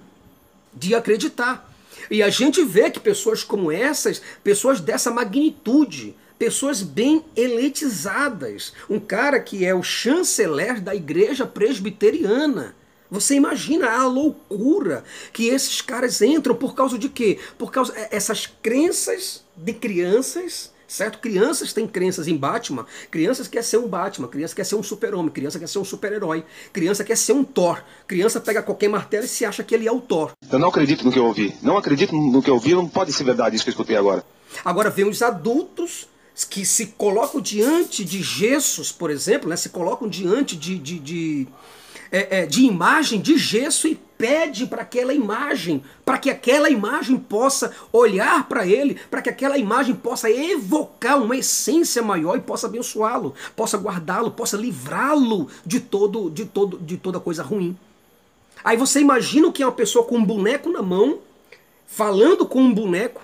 de 0.73 0.95
acreditar. 0.95 1.69
E 2.11 2.23
a 2.23 2.31
gente 2.31 2.65
vê 2.65 2.91
que 2.91 3.01
pessoas 3.01 3.43
como 3.43 3.73
essas, 3.73 4.23
pessoas 4.45 4.81
dessa 4.81 5.11
magnitude, 5.11 6.15
pessoas 6.43 6.83
bem 6.83 7.25
elitizadas, 7.37 8.73
um 8.91 8.99
cara 8.99 9.39
que 9.39 9.65
é 9.65 9.73
o 9.73 9.81
chanceler 9.81 10.81
da 10.81 10.93
igreja 10.93 11.47
presbiteriana. 11.47 12.75
Você 13.09 13.37
imagina 13.37 13.89
a 13.89 14.05
loucura 14.09 15.05
que 15.33 15.47
esses 15.47 15.81
caras 15.81 16.21
entram 16.21 16.57
por 16.57 16.75
causa 16.75 16.99
de 16.99 17.09
quê? 17.09 17.39
Por 17.57 17.71
causa 17.71 17.95
essas 18.11 18.45
crenças 18.61 19.45
de 19.57 19.73
crianças 19.73 20.73
certo? 20.89 21.21
Crianças 21.21 21.73
têm 21.73 21.87
crenças 21.87 22.29
em 22.29 22.37
Batman, 22.37 22.85
crianças 23.11 23.49
quer 23.49 23.63
ser 23.63 23.79
um 23.79 23.89
Batman, 23.89 24.29
criança 24.29 24.55
quer 24.55 24.67
ser 24.67 24.75
um 24.75 24.83
super-homem, 24.83 25.31
criança 25.31 25.59
quer 25.59 25.69
ser 25.69 25.79
um 25.79 25.85
super-herói, 25.85 26.45
criança 26.71 27.03
quer 27.03 27.17
ser 27.17 27.33
um 27.33 27.43
Thor, 27.43 27.83
criança 28.07 28.41
pega 28.41 28.63
qualquer 28.63 28.89
martelo 28.89 29.25
e 29.25 29.29
se 29.29 29.45
acha 29.45 29.63
que 29.63 29.75
ele 29.75 29.89
é 29.89 29.93
o 29.93 30.01
Thor. 30.01 30.33
Eu 30.51 30.59
não 30.59 30.69
acredito 30.69 31.03
no 31.03 31.11
que 31.11 31.19
eu 31.19 31.25
ouvi, 31.25 31.57
não 31.63 31.79
acredito 31.79 32.15
no 32.15 32.43
que 32.43 32.51
eu 32.51 32.55
ouvi, 32.55 32.75
não 32.75 32.87
pode 32.87 33.11
ser 33.11 33.25
verdade 33.25 33.57
isso 33.57 33.65
que 33.65 33.71
eu 33.71 33.73
escutei 33.73 33.97
agora. 33.97 34.23
Agora 34.65 34.91
vem 34.91 35.09
os 35.09 35.23
adultos 35.23 36.09
que 36.49 36.65
se 36.65 36.87
colocam 36.87 37.41
diante 37.41 38.05
de 38.05 38.23
gessos, 38.23 38.91
por 38.91 39.11
exemplo, 39.11 39.49
né, 39.49 39.57
se 39.57 39.69
colocam 39.69 40.09
diante 40.09 40.57
de, 40.57 40.79
de, 40.79 40.99
de 40.99 41.49
é, 42.11 42.41
é, 42.41 42.47
de 42.47 42.65
imagem 42.65 43.21
de 43.21 43.39
gesso 43.39 43.89
e 43.89 43.99
pede 44.19 44.67
para 44.67 44.83
aquela 44.83 45.15
imagem, 45.15 45.83
para 46.05 46.19
que 46.19 46.31
aquela 46.31 46.69
imagem 46.69 47.17
possa 47.17 47.75
olhar 47.91 48.47
para 48.49 48.67
ele, 48.67 49.01
para 49.11 49.23
que 49.23 49.31
aquela 49.31 49.57
imagem 49.57 49.95
possa 49.95 50.31
evocar 50.31 51.21
uma 51.21 51.37
essência 51.37 52.03
maior 52.03 52.37
e 52.37 52.43
possa 52.43 52.67
abençoá-lo, 52.67 53.35
possa 53.57 53.79
guardá-lo, 53.79 54.31
possa 54.31 54.57
livrá-lo 54.57 55.49
de 55.65 55.81
todo, 55.81 56.31
de 56.31 56.45
todo, 56.45 56.79
de 56.79 56.99
toda 56.99 57.19
coisa 57.19 57.43
ruim. 57.43 57.77
Aí 58.63 58.77
você 58.77 59.01
imagina 59.01 59.49
o 59.49 59.53
que 59.53 59.63
é 59.63 59.67
uma 59.67 59.73
pessoa 59.73 60.05
com 60.05 60.19
um 60.19 60.25
boneco 60.25 60.71
na 60.71 60.83
mão, 60.83 61.19
falando 61.87 62.47
com 62.47 62.61
um 62.61 62.73
boneco 62.73 63.23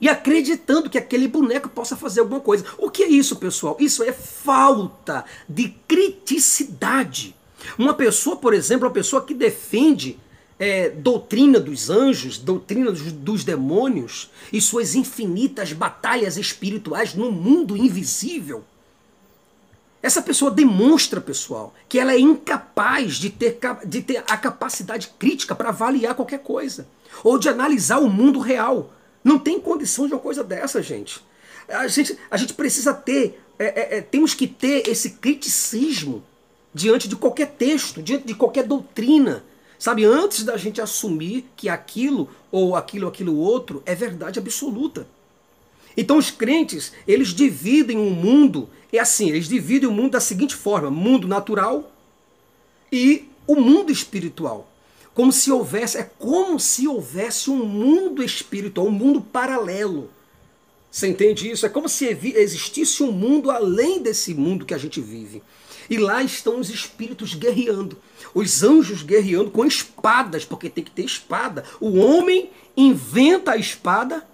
e 0.00 0.08
acreditando 0.08 0.88
que 0.88 0.98
aquele 0.98 1.28
boneco 1.28 1.68
possa 1.68 1.96
fazer 1.96 2.20
alguma 2.20 2.40
coisa. 2.40 2.64
O 2.78 2.90
que 2.90 3.02
é 3.02 3.08
isso, 3.08 3.36
pessoal? 3.36 3.76
Isso 3.78 4.02
é 4.02 4.12
falta 4.12 5.24
de 5.48 5.68
criticidade. 5.86 7.34
Uma 7.78 7.92
pessoa, 7.92 8.36
por 8.36 8.54
exemplo, 8.54 8.86
uma 8.86 8.94
pessoa 8.94 9.24
que 9.24 9.34
defende 9.34 10.18
é, 10.58 10.88
doutrina 10.88 11.60
dos 11.60 11.90
anjos, 11.90 12.38
doutrina 12.38 12.90
dos, 12.90 13.12
dos 13.12 13.44
demônios 13.44 14.30
e 14.52 14.60
suas 14.60 14.94
infinitas 14.94 15.72
batalhas 15.72 16.36
espirituais 16.36 17.14
no 17.14 17.30
mundo 17.30 17.76
invisível. 17.76 18.64
Essa 20.02 20.22
pessoa 20.22 20.50
demonstra, 20.50 21.20
pessoal, 21.20 21.74
que 21.86 21.98
ela 21.98 22.12
é 22.12 22.18
incapaz 22.18 23.16
de 23.16 23.28
ter, 23.28 23.58
de 23.84 24.00
ter 24.00 24.24
a 24.26 24.36
capacidade 24.36 25.10
crítica 25.18 25.54
para 25.54 25.68
avaliar 25.68 26.14
qualquer 26.14 26.38
coisa 26.38 26.88
ou 27.22 27.38
de 27.38 27.50
analisar 27.50 27.98
o 27.98 28.08
mundo 28.08 28.38
real. 28.38 28.92
Não 29.22 29.38
tem 29.38 29.60
condição 29.60 30.06
de 30.06 30.14
uma 30.14 30.20
coisa 30.20 30.42
dessa, 30.42 30.82
gente. 30.82 31.22
A 31.68 31.86
gente, 31.86 32.18
a 32.30 32.36
gente 32.36 32.54
precisa 32.54 32.92
ter, 32.94 33.40
é, 33.58 33.64
é, 33.64 33.98
é 33.98 34.00
temos 34.00 34.34
que 34.34 34.46
ter 34.46 34.88
esse 34.88 35.10
criticismo 35.10 36.22
diante 36.74 37.08
de 37.08 37.16
qualquer 37.16 37.48
texto, 37.48 38.02
diante 38.02 38.26
de 38.26 38.34
qualquer 38.34 38.64
doutrina, 38.64 39.44
Sabe, 39.80 40.04
antes 40.04 40.44
da 40.44 40.58
gente 40.58 40.78
assumir 40.78 41.46
que 41.56 41.66
aquilo 41.66 42.28
ou 42.52 42.76
aquilo 42.76 43.08
aquilo 43.08 43.34
outro 43.34 43.82
é 43.86 43.94
verdade 43.94 44.38
absoluta. 44.38 45.08
Então 45.96 46.18
os 46.18 46.30
crentes, 46.30 46.92
eles 47.08 47.28
dividem 47.28 47.96
o 47.96 48.10
mundo, 48.10 48.68
é 48.92 48.98
assim, 48.98 49.30
eles 49.30 49.48
dividem 49.48 49.88
o 49.88 49.92
mundo 49.92 50.10
da 50.10 50.20
seguinte 50.20 50.54
forma: 50.54 50.90
mundo 50.90 51.26
natural 51.26 51.90
e 52.92 53.26
o 53.46 53.56
mundo 53.56 53.90
espiritual. 53.90 54.69
Como 55.20 55.32
se 55.32 55.52
houvesse, 55.52 55.98
é 55.98 56.10
como 56.18 56.58
se 56.58 56.88
houvesse 56.88 57.50
um 57.50 57.62
mundo 57.66 58.22
espiritual, 58.22 58.86
um 58.86 58.90
mundo 58.90 59.20
paralelo. 59.20 60.08
Você 60.90 61.08
entende 61.08 61.50
isso? 61.50 61.66
É 61.66 61.68
como 61.68 61.90
se 61.90 62.06
existisse 62.06 63.02
um 63.02 63.12
mundo 63.12 63.50
além 63.50 64.00
desse 64.00 64.32
mundo 64.32 64.64
que 64.64 64.72
a 64.72 64.78
gente 64.78 64.98
vive. 64.98 65.42
E 65.90 65.98
lá 65.98 66.22
estão 66.22 66.58
os 66.58 66.70
espíritos 66.70 67.34
guerreando. 67.34 67.98
Os 68.32 68.62
anjos 68.62 69.02
guerreando 69.02 69.50
com 69.50 69.62
espadas, 69.62 70.46
porque 70.46 70.70
tem 70.70 70.82
que 70.82 70.90
ter 70.90 71.04
espada. 71.04 71.66
O 71.78 71.98
homem 71.98 72.48
inventa 72.74 73.50
a 73.50 73.56
espada 73.58 74.26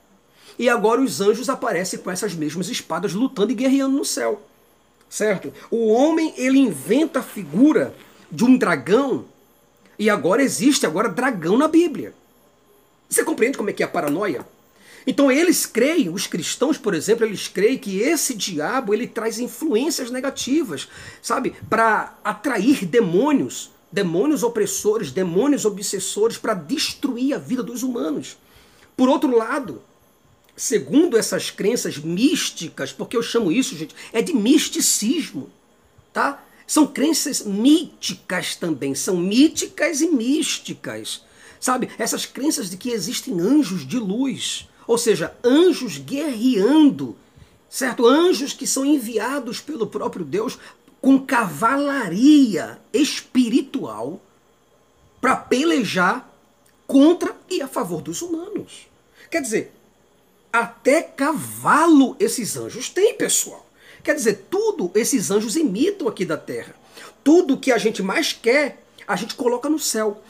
e 0.57 0.69
agora 0.69 1.01
os 1.01 1.21
anjos 1.21 1.49
aparecem 1.49 1.99
com 1.99 2.13
essas 2.13 2.33
mesmas 2.33 2.69
espadas 2.69 3.13
lutando 3.13 3.51
e 3.51 3.57
guerreando 3.57 3.97
no 3.97 4.05
céu. 4.05 4.41
Certo? 5.11 5.53
O 5.69 5.89
homem 5.89 6.33
ele 6.37 6.61
inventa 6.61 7.19
a 7.19 7.25
figura 7.25 7.93
de 8.31 8.45
um 8.45 8.57
dragão 8.57 9.25
e 9.99 10.11
agora 10.11 10.43
existe 10.43 10.87
agora 10.87 11.09
dragão 11.09 11.57
na 11.57 11.69
Bíblia. 11.69 12.15
Você 13.09 13.25
compreende 13.25 13.57
como 13.57 13.71
é 13.71 13.73
que 13.73 13.83
é 13.83 13.87
a 13.87 13.89
paranoia? 13.89 14.47
Então 15.07 15.31
eles 15.31 15.65
creem, 15.65 16.09
os 16.09 16.27
cristãos, 16.27 16.77
por 16.77 16.93
exemplo, 16.93 17.25
eles 17.25 17.47
creem 17.47 17.79
que 17.79 18.01
esse 18.01 18.35
diabo 18.35 18.93
ele 18.93 19.07
traz 19.07 19.39
influências 19.39 20.11
negativas, 20.11 20.89
sabe, 21.23 21.55
para 21.71 22.19
atrair 22.25 22.85
demônios, 22.85 23.71
demônios 23.93 24.43
opressores, 24.43 25.13
demônios 25.13 25.65
obsessores 25.65 26.37
para 26.37 26.55
destruir 26.55 27.35
a 27.35 27.39
vida 27.39 27.63
dos 27.63 27.85
humanos. 27.85 28.37
Por 28.97 29.09
outro 29.09 29.37
lado, 29.37 29.81
segundo 30.57 31.17
essas 31.17 31.51
crenças 31.51 31.99
místicas, 31.99 32.93
porque 32.93 33.17
eu 33.17 33.23
chamo 33.23 33.53
isso, 33.53 33.77
gente, 33.77 33.95
é 34.13 34.21
de 34.21 34.33
misticismo, 34.33 35.49
tá? 36.13 36.43
São 36.67 36.87
crenças 36.87 37.43
míticas 37.43 38.57
também, 38.57 38.95
são 38.95 39.17
míticas 39.17 40.01
e 40.01 40.09
místicas. 40.09 41.23
Sabe? 41.61 41.89
Essas 41.99 42.27
crenças 42.27 42.69
de 42.69 42.77
que 42.77 42.91
existem 42.91 43.41
anjos 43.41 43.87
de 43.87 43.99
luz, 43.99 44.69
ou 44.87 44.99
seja, 44.99 45.35
anjos 45.45 45.99
guerreando, 45.99 47.17
certo? 47.69 48.07
Anjos 48.07 48.53
que 48.53 48.67
são 48.67 48.85
enviados 48.85 49.61
pelo 49.61 49.87
próprio 49.87 50.25
Deus 50.25 50.59
com 51.01 51.19
cavalaria 51.19 52.81
espiritual 52.93 54.21
para 55.21 55.37
pelejar 55.37 56.31
contra 56.87 57.35
e 57.51 57.61
a 57.61 57.69
favor 57.69 58.01
dos 58.01 58.23
humanos. 58.23 58.89
Quer 59.31 59.41
dizer, 59.41 59.73
até 60.53 61.03
cavalo 61.03 62.17
esses 62.19 62.57
anjos 62.57 62.89
têm, 62.89 63.15
pessoal. 63.15 63.66
Quer 64.07 64.15
dizer, 64.15 64.47
tudo 64.49 64.89
esses 64.95 65.33
anjos 65.33 65.57
imitam 65.57 66.07
aqui 66.07 66.25
da 66.25 66.37
terra. 66.37 66.77
Tudo 67.25 67.59
que 67.59 67.73
a 67.73 67.77
gente 67.77 68.05
mais 68.05 68.33
quer, 68.33 68.81
a 69.05 69.17
gente 69.17 69.35
coloca 69.35 69.69
no 69.69 69.81
céu 69.81 70.23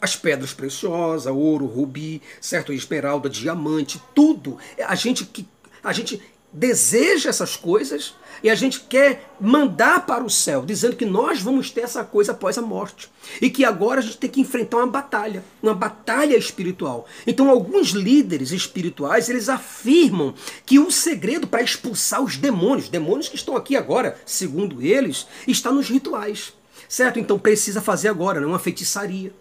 as 0.00 0.16
pedras 0.16 0.52
preciosas, 0.52 1.32
ouro, 1.32 1.64
rubi, 1.64 2.20
certo, 2.40 2.72
esmeralda, 2.72 3.30
diamante, 3.30 4.02
tudo. 4.16 4.58
A 4.84 4.96
gente 4.96 5.24
que 5.24 5.46
a 5.80 5.92
gente 5.92 6.20
deseja 6.52 7.30
essas 7.30 7.56
coisas 7.56 8.14
e 8.42 8.48
a 8.48 8.54
gente 8.54 8.80
quer 8.80 9.30
mandar 9.40 10.06
para 10.06 10.24
o 10.24 10.30
céu, 10.30 10.64
dizendo 10.64 10.96
que 10.96 11.04
nós 11.04 11.40
vamos 11.42 11.70
ter 11.70 11.82
essa 11.82 12.02
coisa 12.02 12.32
após 12.32 12.56
a 12.56 12.62
morte. 12.62 13.10
E 13.40 13.50
que 13.50 13.64
agora 13.64 14.00
a 14.00 14.02
gente 14.02 14.16
tem 14.16 14.30
que 14.30 14.40
enfrentar 14.40 14.78
uma 14.78 14.86
batalha, 14.86 15.44
uma 15.62 15.74
batalha 15.74 16.36
espiritual. 16.36 17.06
Então 17.26 17.50
alguns 17.50 17.90
líderes 17.90 18.50
espirituais, 18.50 19.28
eles 19.28 19.48
afirmam 19.48 20.34
que 20.64 20.78
o 20.78 20.90
segredo 20.90 21.46
para 21.46 21.62
expulsar 21.62 22.22
os 22.22 22.36
demônios, 22.36 22.88
demônios 22.88 23.28
que 23.28 23.36
estão 23.36 23.56
aqui 23.56 23.76
agora, 23.76 24.18
segundo 24.24 24.82
eles, 24.82 25.26
está 25.46 25.70
nos 25.70 25.88
rituais. 25.88 26.54
Certo? 26.88 27.20
Então 27.20 27.38
precisa 27.38 27.80
fazer 27.80 28.08
agora, 28.08 28.40
né, 28.40 28.46
uma 28.46 28.58
feitiçaria 28.58 29.32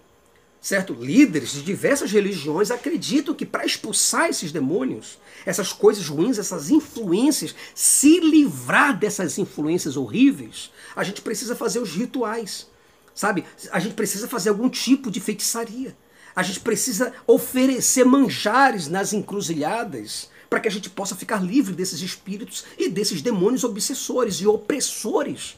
certo? 0.61 0.93
Líderes 0.93 1.53
de 1.53 1.61
diversas 1.61 2.11
religiões 2.11 2.71
acreditam 2.71 3.33
que 3.33 3.45
para 3.45 3.65
expulsar 3.65 4.29
esses 4.29 4.51
demônios, 4.51 5.17
essas 5.45 5.71
coisas 5.71 6.07
ruins, 6.07 6.37
essas 6.37 6.69
influências, 6.69 7.55
se 7.73 8.19
livrar 8.19 8.97
dessas 8.97 9.37
influências 9.37 9.95
horríveis, 9.95 10.71
a 10.95 11.03
gente 11.03 11.21
precisa 11.21 11.55
fazer 11.55 11.79
os 11.79 11.91
rituais, 11.95 12.67
sabe? 13.15 13.45
A 13.71 13.79
gente 13.79 13.93
precisa 13.93 14.27
fazer 14.27 14.49
algum 14.49 14.69
tipo 14.69 15.09
de 15.09 15.19
feitiçaria. 15.19 15.95
A 16.35 16.43
gente 16.43 16.59
precisa 16.59 17.13
oferecer 17.25 18.05
manjares 18.05 18.87
nas 18.87 19.13
encruzilhadas 19.13 20.29
para 20.49 20.59
que 20.59 20.67
a 20.67 20.71
gente 20.71 20.89
possa 20.89 21.15
ficar 21.15 21.43
livre 21.43 21.73
desses 21.73 22.01
espíritos 22.01 22.65
e 22.77 22.89
desses 22.89 23.21
demônios 23.21 23.63
obsessores 23.63 24.35
e 24.35 24.47
opressores 24.47 25.57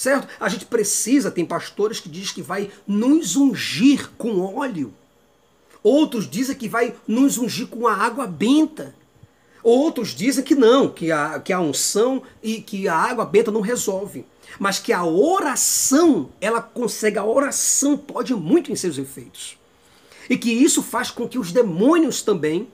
certo? 0.00 0.28
A 0.40 0.48
gente 0.48 0.64
precisa, 0.64 1.30
tem 1.30 1.44
pastores 1.44 2.00
que 2.00 2.08
dizem 2.08 2.36
que 2.36 2.42
vai 2.42 2.70
nos 2.86 3.36
ungir 3.36 4.08
com 4.16 4.40
óleo. 4.40 4.94
Outros 5.82 6.26
dizem 6.28 6.56
que 6.56 6.70
vai 6.70 6.94
nos 7.06 7.36
ungir 7.36 7.66
com 7.66 7.86
a 7.86 7.94
água 7.94 8.26
benta. 8.26 8.94
Outros 9.62 10.14
dizem 10.14 10.42
que 10.42 10.54
não, 10.54 10.88
que 10.88 11.12
a, 11.12 11.38
que 11.38 11.52
a 11.52 11.60
unção 11.60 12.22
e 12.42 12.62
que 12.62 12.88
a 12.88 12.96
água 12.96 13.26
benta 13.26 13.50
não 13.50 13.60
resolve. 13.60 14.24
Mas 14.58 14.78
que 14.78 14.90
a 14.90 15.04
oração, 15.04 16.30
ela 16.40 16.62
consegue, 16.62 17.18
a 17.18 17.24
oração 17.24 17.98
pode 17.98 18.34
muito 18.34 18.72
em 18.72 18.76
seus 18.76 18.96
efeitos. 18.96 19.58
E 20.30 20.38
que 20.38 20.50
isso 20.50 20.82
faz 20.82 21.10
com 21.10 21.28
que 21.28 21.38
os 21.38 21.52
demônios 21.52 22.22
também 22.22 22.68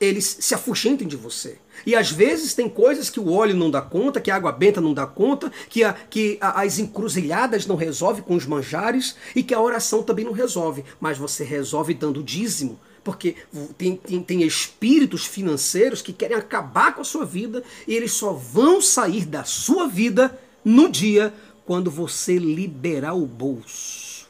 eles 0.00 0.38
se 0.40 0.54
afugentem 0.54 1.06
de 1.06 1.16
você. 1.16 1.58
E 1.86 1.94
às 1.94 2.10
vezes 2.10 2.54
tem 2.54 2.68
coisas 2.68 3.10
que 3.10 3.20
o 3.20 3.30
óleo 3.30 3.56
não 3.56 3.70
dá 3.70 3.80
conta, 3.80 4.20
que 4.20 4.30
a 4.30 4.36
água 4.36 4.52
benta 4.52 4.80
não 4.80 4.94
dá 4.94 5.06
conta, 5.06 5.52
que, 5.68 5.84
a, 5.84 5.92
que 5.92 6.38
a, 6.40 6.62
as 6.62 6.78
encruzilhadas 6.78 7.66
não 7.66 7.76
resolve 7.76 8.22
com 8.22 8.34
os 8.34 8.46
manjares 8.46 9.16
e 9.34 9.42
que 9.42 9.54
a 9.54 9.60
oração 9.60 10.02
também 10.02 10.24
não 10.24 10.32
resolve. 10.32 10.84
Mas 11.00 11.18
você 11.18 11.44
resolve 11.44 11.94
dando 11.94 12.22
dízimo. 12.22 12.78
Porque 13.02 13.36
tem, 13.76 13.96
tem, 13.96 14.22
tem 14.22 14.42
espíritos 14.42 15.26
financeiros 15.26 16.00
que 16.00 16.12
querem 16.12 16.36
acabar 16.36 16.94
com 16.94 17.02
a 17.02 17.04
sua 17.04 17.26
vida 17.26 17.62
e 17.86 17.94
eles 17.94 18.12
só 18.12 18.32
vão 18.32 18.80
sair 18.80 19.26
da 19.26 19.44
sua 19.44 19.86
vida 19.86 20.38
no 20.64 20.88
dia 20.88 21.32
quando 21.66 21.90
você 21.90 22.38
liberar 22.38 23.14
o 23.14 23.26
bolso. 23.26 24.26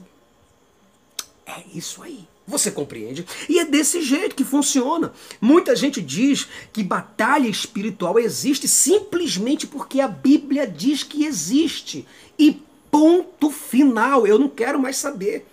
É 1.46 1.62
isso 1.72 2.02
aí. 2.02 2.26
Você 2.46 2.70
compreende? 2.70 3.24
E 3.48 3.58
é 3.58 3.64
desse 3.64 4.02
jeito 4.02 4.36
que 4.36 4.44
funciona. 4.44 5.12
Muita 5.40 5.74
gente 5.74 6.02
diz 6.02 6.46
que 6.72 6.82
batalha 6.82 7.48
espiritual 7.48 8.18
existe 8.18 8.68
simplesmente 8.68 9.66
porque 9.66 10.00
a 10.00 10.08
Bíblia 10.08 10.66
diz 10.66 11.02
que 11.02 11.24
existe. 11.24 12.06
E 12.38 12.62
ponto 12.90 13.50
final. 13.50 14.26
Eu 14.26 14.38
não 14.38 14.48
quero 14.48 14.78
mais 14.78 14.96
saber. 14.98 15.46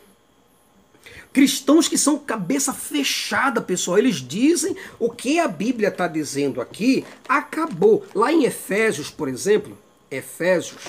Cristãos 1.34 1.88
que 1.88 1.98
são 1.98 2.20
cabeça 2.20 2.74
fechada, 2.74 3.62
pessoal, 3.62 3.98
eles 3.98 4.18
dizem 4.18 4.76
o 5.00 5.10
que 5.10 5.40
a 5.40 5.48
Bíblia 5.48 5.88
está 5.88 6.06
dizendo 6.06 6.60
aqui, 6.60 7.06
acabou. 7.28 8.06
Lá 8.14 8.34
em 8.34 8.44
Efésios, 8.44 9.10
por 9.10 9.30
exemplo, 9.30 9.78
Efésios, 10.12 10.82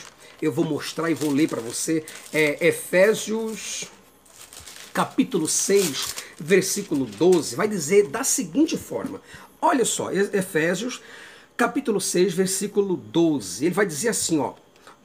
eu 0.43 0.51
vou 0.51 0.65
mostrar 0.65 1.09
e 1.09 1.15
vou 1.15 1.31
ler 1.31 1.49
para 1.49 1.61
você. 1.61 2.05
É 2.33 2.67
Efésios 2.67 3.87
capítulo 4.93 5.49
6, 5.49 6.15
versículo 6.39 7.07
12, 7.07 7.57
vai 7.57 7.67
dizer 7.67 8.09
da 8.09 8.25
seguinte 8.25 8.77
forma: 8.77 9.21
olha 9.61 9.85
só, 9.85 10.11
Efésios 10.13 11.01
capítulo 11.57 12.01
6, 12.01 12.35
versículo 12.35 12.97
12, 12.97 13.67
ele 13.67 13.75
vai 13.75 13.87
dizer 13.87 14.09
assim: 14.09 14.39
ó, 14.39 14.55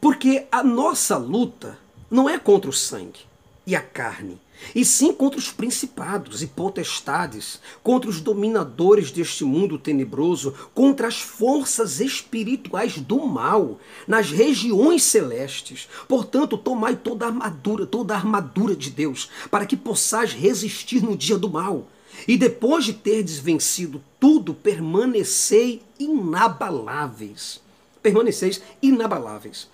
porque 0.01 0.48
a 0.51 0.63
nossa 0.63 1.17
luta 1.17 1.77
não 2.10 2.29
é 2.29 2.38
contra 2.38 2.70
o 2.70 2.74
sangue 2.74 3.22
e 3.65 3.75
a 3.75 3.82
carne, 3.82 4.39
e 4.74 4.84
sim 4.84 5.14
contra 5.14 5.40
os 5.40 5.52
principados 5.52 6.42
e 6.42 6.48
potestades, 6.48 7.60
contra 7.84 8.10
os 8.10 8.20
dominadores 8.22 9.12
deste 9.12 9.44
mundo 9.44 9.78
tenebroso, 9.78 10.54
contra 10.74 11.08
as 11.08 11.22
forças 11.22 12.00
espirituais 12.00 12.98
do 12.98 13.26
mal 13.26 13.80
nas 14.08 14.32
regiões 14.32 15.04
celestes. 15.04 15.88
Portanto, 16.08 16.58
tomai 16.58 16.96
toda 16.96 17.26
a 17.26 17.30
armadura, 17.30 17.86
toda 17.86 18.14
a 18.14 18.18
armadura 18.18 18.76
de 18.76 18.90
Deus, 18.90 19.30
para 19.50 19.66
que 19.66 19.78
possais 19.78 20.34
resistir 20.34 21.02
no 21.02 21.16
dia 21.16 21.38
do 21.38 21.50
mal. 21.50 21.88
E 22.28 22.38
depois 22.38 22.86
de 22.86 22.94
terdes 22.94 23.38
vencido 23.38 24.02
tudo, 24.20 24.54
permanecei 24.54 25.82
inabaláveis. 26.00 27.67
Permaneceis 28.08 28.62
inabaláveis. 28.82 29.68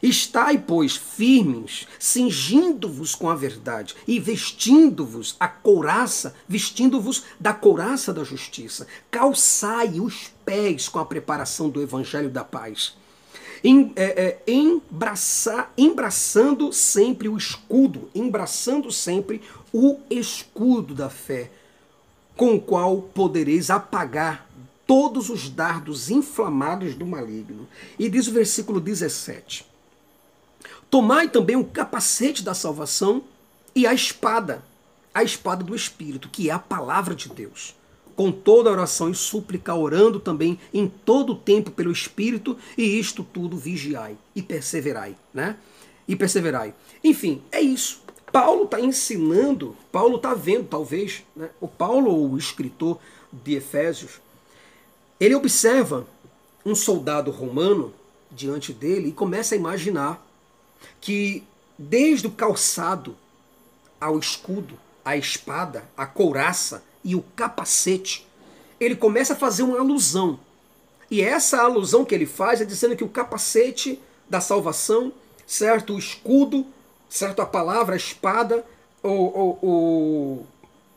Estai, 0.00 0.58
pois, 0.58 0.94
firmes, 0.94 1.88
cingindo-vos 1.98 3.16
com 3.16 3.28
a 3.28 3.34
verdade 3.34 3.96
e 4.06 4.20
vestindo-vos 4.20 5.34
a 5.40 5.48
couraça, 5.48 6.36
vestindo-vos 6.46 7.24
da 7.40 7.52
couraça 7.52 8.12
da 8.12 8.22
justiça. 8.22 8.86
Calçai 9.10 9.98
os 9.98 10.30
pés 10.44 10.88
com 10.88 11.00
a 11.00 11.04
preparação 11.04 11.68
do 11.68 11.82
evangelho 11.82 12.30
da 12.30 12.44
paz. 12.44 12.94
Em, 13.62 13.92
é, 13.96 14.38
é, 14.46 14.52
embraçar, 14.52 15.72
embraçando 15.76 16.72
sempre 16.72 17.28
o 17.28 17.36
escudo, 17.36 18.08
embraçando 18.14 18.92
sempre 18.92 19.42
o 19.72 19.98
escudo 20.08 20.94
da 20.94 21.10
fé, 21.10 21.50
com 22.36 22.54
o 22.54 22.60
qual 22.60 23.02
podereis 23.02 23.68
apagar 23.68 24.48
todos 24.90 25.30
os 25.30 25.48
dardos 25.48 26.10
inflamados 26.10 26.96
do 26.96 27.06
maligno. 27.06 27.68
E 27.96 28.08
diz 28.08 28.26
o 28.26 28.32
versículo 28.32 28.80
17: 28.80 29.64
Tomai 30.90 31.28
também 31.28 31.54
o 31.54 31.64
capacete 31.64 32.42
da 32.42 32.54
salvação 32.54 33.22
e 33.72 33.86
a 33.86 33.94
espada, 33.94 34.64
a 35.14 35.22
espada 35.22 35.62
do 35.62 35.76
Espírito, 35.76 36.28
que 36.28 36.50
é 36.50 36.52
a 36.52 36.58
palavra 36.58 37.14
de 37.14 37.28
Deus. 37.28 37.76
Com 38.16 38.32
toda 38.32 38.68
oração 38.68 39.08
e 39.08 39.14
súplica, 39.14 39.76
orando 39.76 40.18
também 40.18 40.58
em 40.74 40.88
todo 40.88 41.34
o 41.34 41.38
tempo 41.38 41.70
pelo 41.70 41.92
Espírito, 41.92 42.58
e 42.76 42.98
isto 42.98 43.22
tudo 43.22 43.56
vigiai 43.56 44.18
e 44.34 44.42
perseverai, 44.42 45.16
né? 45.32 45.56
E 46.08 46.16
perseverai. 46.16 46.74
Enfim, 47.04 47.40
é 47.52 47.60
isso. 47.60 48.02
Paulo 48.32 48.64
está 48.64 48.80
ensinando, 48.80 49.76
Paulo 49.92 50.16
está 50.16 50.34
vendo, 50.34 50.66
talvez, 50.66 51.22
né? 51.36 51.48
o 51.60 51.68
Paulo, 51.68 52.32
o 52.32 52.36
escritor 52.36 52.98
de 53.32 53.54
Efésios, 53.54 54.20
ele 55.20 55.34
observa 55.34 56.06
um 56.64 56.74
soldado 56.74 57.30
romano 57.30 57.92
diante 58.30 58.72
dele 58.72 59.10
e 59.10 59.12
começa 59.12 59.54
a 59.54 59.58
imaginar 59.58 60.26
que 61.00 61.44
desde 61.78 62.26
o 62.26 62.30
calçado 62.30 63.16
ao 64.00 64.18
escudo, 64.18 64.78
a 65.04 65.16
espada, 65.16 65.84
a 65.96 66.06
couraça 66.06 66.82
e 67.04 67.14
o 67.14 67.22
capacete, 67.36 68.26
ele 68.78 68.96
começa 68.96 69.34
a 69.34 69.36
fazer 69.36 69.62
uma 69.62 69.78
alusão. 69.78 70.40
E 71.10 71.20
essa 71.20 71.60
alusão 71.60 72.04
que 72.04 72.14
ele 72.14 72.26
faz 72.26 72.60
é 72.60 72.64
dizendo 72.64 72.96
que 72.96 73.04
o 73.04 73.08
capacete 73.08 74.00
da 74.28 74.40
salvação, 74.40 75.12
certo? 75.46 75.94
O 75.94 75.98
escudo, 75.98 76.64
certo? 77.08 77.42
A 77.42 77.46
palavra, 77.46 77.94
a 77.94 77.96
espada, 77.96 78.64
o, 79.02 79.08
o, 79.08 79.58
o, 79.62 80.46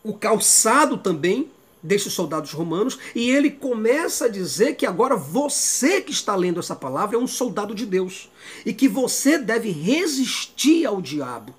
o 0.04 0.14
calçado 0.14 0.98
também, 0.98 1.50
destes 1.84 2.14
soldados 2.14 2.52
romanos, 2.52 2.98
e 3.14 3.30
ele 3.30 3.52
começa 3.52 4.26
a 4.26 4.30
dizer 4.30 4.76
que 4.76 4.86
agora 4.86 5.18
você 5.18 6.02
que 6.02 6.12
está 6.12 6.36
lendo 6.36 6.60
essa 6.60 6.76
palavra 6.76 7.18
é 7.18 7.20
um 7.20 7.28
soldado 7.28 7.76
de 7.76 7.86
Deus, 7.86 8.30
e 8.66 8.74
que 8.74 8.88
você 8.88 9.38
deve 9.38 9.70
resistir 9.70 10.86
ao 10.86 11.02
diabo, 11.02 11.54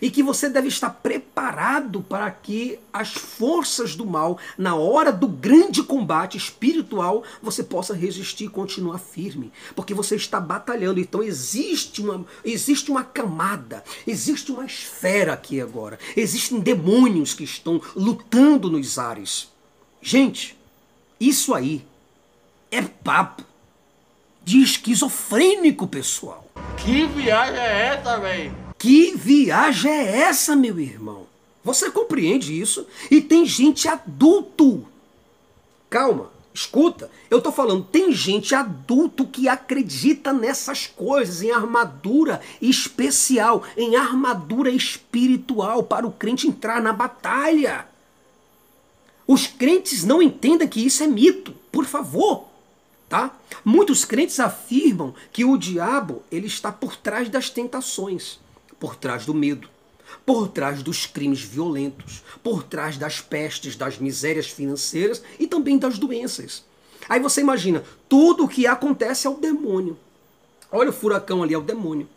e 0.00 0.10
que 0.10 0.22
você 0.22 0.48
deve 0.48 0.68
estar 0.68 0.90
preparado 0.90 2.02
para 2.02 2.30
que 2.30 2.78
as 2.92 3.14
forças 3.14 3.94
do 3.94 4.04
mal, 4.04 4.38
na 4.56 4.74
hora 4.74 5.12
do 5.12 5.26
grande 5.26 5.82
combate 5.82 6.36
espiritual, 6.36 7.22
você 7.42 7.62
possa 7.62 7.94
resistir 7.94 8.44
e 8.44 8.50
continuar 8.50 8.98
firme, 8.98 9.52
porque 9.74 9.94
você 9.94 10.16
está 10.16 10.40
batalhando. 10.40 11.00
Então 11.00 11.22
existe 11.22 12.02
uma, 12.02 12.24
existe 12.44 12.90
uma 12.90 13.04
camada, 13.04 13.82
existe 14.06 14.52
uma 14.52 14.64
esfera 14.64 15.32
aqui 15.32 15.60
agora, 15.60 15.98
existem 16.16 16.60
demônios 16.60 17.34
que 17.34 17.44
estão 17.44 17.80
lutando 17.94 18.70
nos 18.70 18.98
ares. 18.98 19.55
Gente, 20.08 20.56
isso 21.18 21.52
aí 21.52 21.84
é 22.70 22.80
papo 22.80 23.42
de 24.44 24.62
esquizofrênico, 24.62 25.84
pessoal. 25.88 26.48
Que 26.76 27.06
viagem 27.06 27.58
é 27.58 27.86
essa, 27.86 28.16
velho? 28.16 28.54
Que 28.78 29.16
viagem 29.16 29.90
é 29.90 30.18
essa, 30.18 30.54
meu 30.54 30.78
irmão? 30.78 31.26
Você 31.64 31.90
compreende 31.90 32.56
isso? 32.56 32.86
E 33.10 33.20
tem 33.20 33.44
gente 33.44 33.88
adulto. 33.88 34.86
Calma, 35.90 36.30
escuta. 36.54 37.10
Eu 37.28 37.42
tô 37.42 37.50
falando, 37.50 37.82
tem 37.82 38.12
gente 38.12 38.54
adulto 38.54 39.26
que 39.26 39.48
acredita 39.48 40.32
nessas 40.32 40.86
coisas, 40.86 41.42
em 41.42 41.50
armadura 41.50 42.40
especial, 42.62 43.64
em 43.76 43.96
armadura 43.96 44.70
espiritual 44.70 45.82
para 45.82 46.06
o 46.06 46.12
crente 46.12 46.46
entrar 46.46 46.80
na 46.80 46.92
batalha. 46.92 47.88
Os 49.26 49.46
crentes 49.46 50.04
não 50.04 50.22
entendem 50.22 50.68
que 50.68 50.84
isso 50.84 51.02
é 51.02 51.06
mito, 51.06 51.52
por 51.72 51.84
favor. 51.84 52.46
Tá? 53.08 53.36
Muitos 53.64 54.04
crentes 54.04 54.40
afirmam 54.40 55.14
que 55.32 55.44
o 55.44 55.56
diabo 55.56 56.22
ele 56.30 56.46
está 56.46 56.72
por 56.72 56.96
trás 56.96 57.28
das 57.28 57.48
tentações, 57.48 58.38
por 58.80 58.96
trás 58.96 59.24
do 59.24 59.32
medo, 59.32 59.68
por 60.24 60.48
trás 60.48 60.82
dos 60.82 61.06
crimes 61.06 61.40
violentos, 61.40 62.24
por 62.42 62.62
trás 62.64 62.96
das 62.96 63.20
pestes, 63.20 63.76
das 63.76 63.98
misérias 63.98 64.46
financeiras 64.46 65.22
e 65.38 65.46
também 65.46 65.78
das 65.78 65.98
doenças. 65.98 66.64
Aí 67.08 67.20
você 67.20 67.40
imagina, 67.40 67.84
tudo 68.08 68.44
o 68.44 68.48
que 68.48 68.66
acontece 68.66 69.26
é 69.26 69.30
o 69.30 69.36
demônio. 69.36 69.96
Olha 70.70 70.90
o 70.90 70.92
furacão 70.92 71.42
ali, 71.42 71.54
é 71.54 71.58
o 71.58 71.62
demônio. 71.62 72.08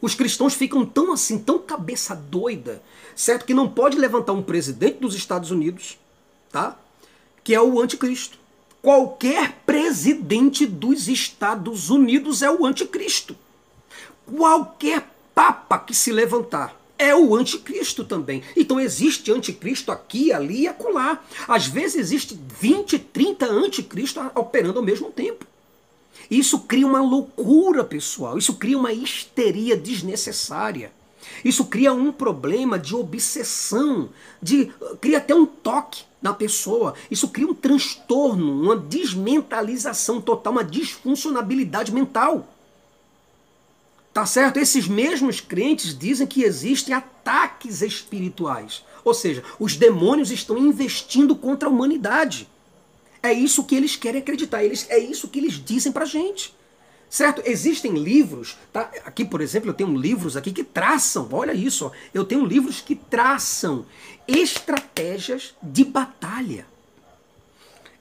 Os 0.00 0.14
cristãos 0.14 0.54
ficam 0.54 0.84
tão 0.84 1.12
assim, 1.12 1.38
tão 1.38 1.58
cabeça 1.58 2.14
doida, 2.14 2.82
certo? 3.14 3.44
Que 3.44 3.54
não 3.54 3.68
pode 3.68 3.98
levantar 3.98 4.32
um 4.32 4.42
presidente 4.42 4.98
dos 4.98 5.14
Estados 5.14 5.50
Unidos, 5.50 5.98
tá? 6.56 6.74
Que 7.44 7.54
é 7.54 7.60
o 7.60 7.78
anticristo. 7.78 8.38
Qualquer 8.80 9.58
presidente 9.66 10.64
dos 10.64 11.06
Estados 11.06 11.90
Unidos 11.90 12.40
é 12.40 12.50
o 12.50 12.64
anticristo. 12.64 13.36
Qualquer 14.24 15.06
papa 15.34 15.78
que 15.78 15.94
se 15.94 16.10
levantar 16.10 16.74
é 16.98 17.14
o 17.14 17.36
anticristo 17.36 18.04
também. 18.04 18.42
Então 18.56 18.80
existe 18.80 19.30
anticristo 19.30 19.92
aqui, 19.92 20.32
ali 20.32 20.62
e 20.62 20.68
acolá. 20.68 21.22
Às 21.46 21.66
vezes 21.66 21.96
existe 21.96 22.40
20, 22.58 22.98
30 23.00 23.44
anticristos 23.44 24.24
operando 24.34 24.78
ao 24.78 24.84
mesmo 24.84 25.10
tempo. 25.10 25.44
Isso 26.30 26.60
cria 26.60 26.86
uma 26.86 27.02
loucura, 27.02 27.84
pessoal. 27.84 28.38
Isso 28.38 28.54
cria 28.54 28.78
uma 28.78 28.94
histeria 28.94 29.76
desnecessária. 29.76 30.90
Isso 31.44 31.66
cria 31.66 31.92
um 31.92 32.10
problema 32.10 32.78
de 32.78 32.94
obsessão, 32.94 34.08
de 34.40 34.72
cria 35.02 35.18
até 35.18 35.34
um 35.34 35.44
toque 35.44 36.04
na 36.26 36.34
pessoa. 36.34 36.94
Isso 37.10 37.28
cria 37.28 37.46
um 37.46 37.54
transtorno, 37.54 38.62
uma 38.62 38.76
desmentalização 38.76 40.20
total, 40.20 40.52
uma 40.52 40.64
disfuncionabilidade 40.64 41.92
mental. 41.92 42.52
Tá 44.12 44.26
certo? 44.26 44.58
Esses 44.58 44.88
mesmos 44.88 45.40
crentes 45.40 45.96
dizem 45.96 46.26
que 46.26 46.42
existem 46.42 46.94
ataques 46.94 47.80
espirituais. 47.80 48.82
Ou 49.04 49.14
seja, 49.14 49.44
os 49.60 49.76
demônios 49.76 50.30
estão 50.32 50.58
investindo 50.58 51.36
contra 51.36 51.68
a 51.68 51.72
humanidade. 51.72 52.48
É 53.22 53.32
isso 53.32 53.62
que 53.62 53.76
eles 53.76 53.94
querem 53.94 54.20
acreditar. 54.20 54.64
Eles, 54.64 54.86
é 54.90 54.98
isso 54.98 55.28
que 55.28 55.38
eles 55.38 55.62
dizem 55.62 55.92
pra 55.92 56.04
gente. 56.04 56.55
Certo? 57.16 57.40
Existem 57.46 57.94
livros, 57.94 58.58
tá? 58.70 58.90
Aqui, 59.02 59.24
por 59.24 59.40
exemplo, 59.40 59.70
eu 59.70 59.72
tenho 59.72 59.96
livros 59.96 60.36
aqui 60.36 60.52
que 60.52 60.62
traçam, 60.62 61.26
olha 61.32 61.54
isso, 61.54 61.86
ó, 61.86 61.90
eu 62.12 62.26
tenho 62.26 62.44
livros 62.44 62.82
que 62.82 62.94
traçam 62.94 63.86
estratégias 64.28 65.54
de 65.62 65.82
batalha. 65.82 66.66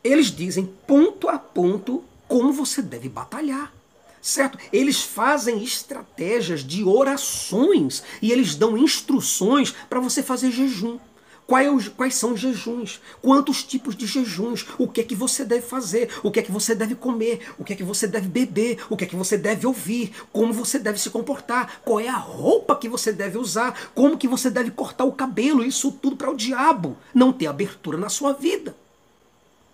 Eles 0.04 0.36
dizem 0.36 0.65
ponto 0.86 1.30
a 1.30 1.39
ponto 1.39 2.04
como 2.28 2.51
você 2.51 2.82
deve 2.82 3.08
batalhar. 3.08 3.73
Certo? 4.21 4.60
Eles 4.73 5.01
fazem 5.01 5.63
estratégias 5.63 6.60
de 6.60 6.84
orações 6.84 8.04
e 8.21 8.34
eles 8.34 8.54
dão 8.54 8.78
instruções 8.78 9.73
para 9.89 10.01
você 10.01 10.21
fazer 10.21 10.51
jejum. 10.51 10.99
Quais, 11.47 11.88
quais 11.89 12.15
são 12.15 12.34
os 12.34 12.39
jejuns? 12.39 12.99
Quantos 13.21 13.63
tipos 13.63 13.95
de 13.95 14.08
jejuns? 14.08 14.65
O 14.79 14.88
que 14.88 15.01
é 15.01 15.03
que 15.03 15.13
você 15.13 15.45
deve 15.45 15.62
fazer? 15.62 16.10
O 16.23 16.31
que 16.31 16.39
é 16.39 16.43
que 16.43 16.51
você 16.51 16.73
deve 16.73 16.95
comer? 16.95 17.53
O 17.60 17.63
que 17.63 17.73
é 17.73 17.75
que 17.75 17.84
você 17.84 18.08
deve 18.08 18.27
beber? 18.27 18.84
O 18.89 18.97
que 18.97 19.03
é 19.03 19.08
que 19.08 19.15
você 19.15 19.38
deve 19.38 19.67
ouvir? 19.67 20.12
Como 20.34 20.51
você 20.51 20.79
deve 20.79 20.99
se 20.99 21.10
comportar? 21.12 21.81
Qual 21.86 21.99
é 21.99 22.08
a 22.08 22.17
roupa 22.17 22.75
que 22.75 22.89
você 22.89 23.13
deve 23.13 23.38
usar? 23.38 23.91
Como 23.93 24.17
que 24.17 24.27
você 24.27 24.49
deve 24.49 24.71
cortar 24.71 25.05
o 25.05 25.12
cabelo? 25.12 25.63
Isso 25.63 25.91
tudo 25.91 26.15
para 26.15 26.31
o 26.31 26.36
diabo 26.36 26.97
não 27.13 27.31
ter 27.31 27.45
abertura 27.45 27.97
na 27.97 28.10
sua 28.10 28.34
vida. 28.34 28.75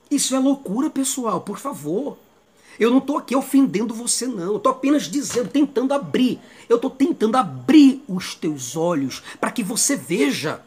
Isso 0.10 0.36
é 0.36 0.40
loucura, 0.40 0.90
pessoal, 0.90 1.40
por 1.40 1.58
favor. 1.58 2.18
Eu 2.78 2.90
não 2.90 2.98
estou 2.98 3.18
aqui 3.18 3.34
ofendendo 3.34 3.94
você, 3.94 4.28
não. 4.28 4.44
Eu 4.44 4.58
estou 4.58 4.74
apenas 4.74 5.04
dizendo, 5.04 5.50
tentando 5.50 5.94
abrir. 5.94 6.38
Eu 6.68 6.76
estou 6.76 6.90
tentando 6.90 7.38
abrir 7.38 8.04
os 8.10 8.36
teus 8.36 8.76
olhos 8.76 9.24
para 9.40 9.52
que 9.52 9.64
você 9.64 9.96
veja 9.96 10.62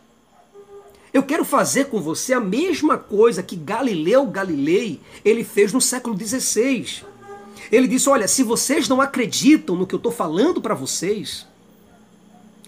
eu 1.14 1.22
quero 1.22 1.44
fazer 1.44 1.84
com 1.84 2.00
você 2.00 2.34
a 2.34 2.40
mesma 2.40 2.98
coisa 2.98 3.40
que 3.40 3.54
Galileu 3.54 4.26
Galilei 4.26 5.00
ele 5.24 5.44
fez 5.44 5.72
no 5.72 5.80
século 5.80 6.18
XVI. 6.18 7.04
Ele 7.70 7.86
disse: 7.86 8.08
Olha, 8.08 8.26
se 8.26 8.42
vocês 8.42 8.88
não 8.88 9.00
acreditam 9.00 9.76
no 9.76 9.86
que 9.86 9.94
eu 9.94 9.98
estou 9.98 10.10
falando 10.10 10.60
para 10.60 10.74
vocês, 10.74 11.46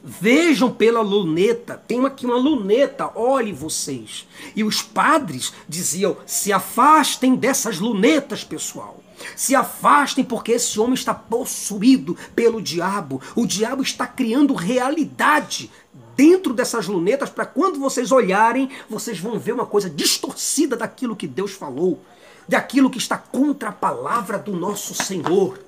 vejam 0.01 0.73
pela 0.73 1.01
luneta. 1.01 1.83
Tem 1.89 2.07
aqui 2.07 2.25
uma 2.25 2.37
luneta, 2.37 3.11
olhe 3.17 3.53
vocês. 3.53 4.29
E 4.55 4.63
os 4.63 4.81
padres 4.81 5.53
diziam: 5.69 6.17
se 6.25 6.53
afastem 6.53 7.35
dessas 7.35 7.81
lunetas, 7.81 8.45
pessoal. 8.45 9.03
Se 9.35 9.57
afastem 9.57 10.25
porque 10.25 10.53
esse 10.53 10.79
homem 10.79 10.95
está 10.95 11.13
possuído 11.13 12.17
pelo 12.37 12.63
diabo. 12.63 13.21
O 13.35 13.45
diabo 13.45 13.83
está 13.83 14.07
criando 14.07 14.55
realidade 14.55 15.69
dentro 16.17 16.55
dessas 16.55 16.87
lunetas 16.87 17.29
para 17.29 17.45
quando 17.45 17.79
vocês 17.79 18.11
olharem, 18.11 18.71
vocês 18.89 19.21
vão 19.21 19.39
ver 19.39 19.53
uma 19.53 19.67
coisa 19.67 19.91
distorcida 19.91 20.77
daquilo 20.77 21.15
que 21.15 21.27
Deus 21.27 21.53
falou, 21.53 22.03
daquilo 22.49 22.91
que 22.91 22.99
está 22.99 23.19
contra 23.19 23.69
a 23.69 23.73
palavra 23.73 24.39
do 24.39 24.53
nosso 24.53 24.95
Senhor. 24.95 25.61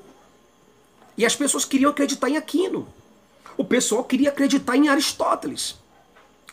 E 1.16 1.26
as 1.26 1.36
pessoas 1.36 1.64
queriam 1.64 1.90
acreditar 1.90 2.30
em 2.30 2.36
Aquino. 2.36 2.88
O 3.56 3.64
pessoal 3.64 4.04
queria 4.04 4.30
acreditar 4.30 4.76
em 4.76 4.88
Aristóteles. 4.88 5.76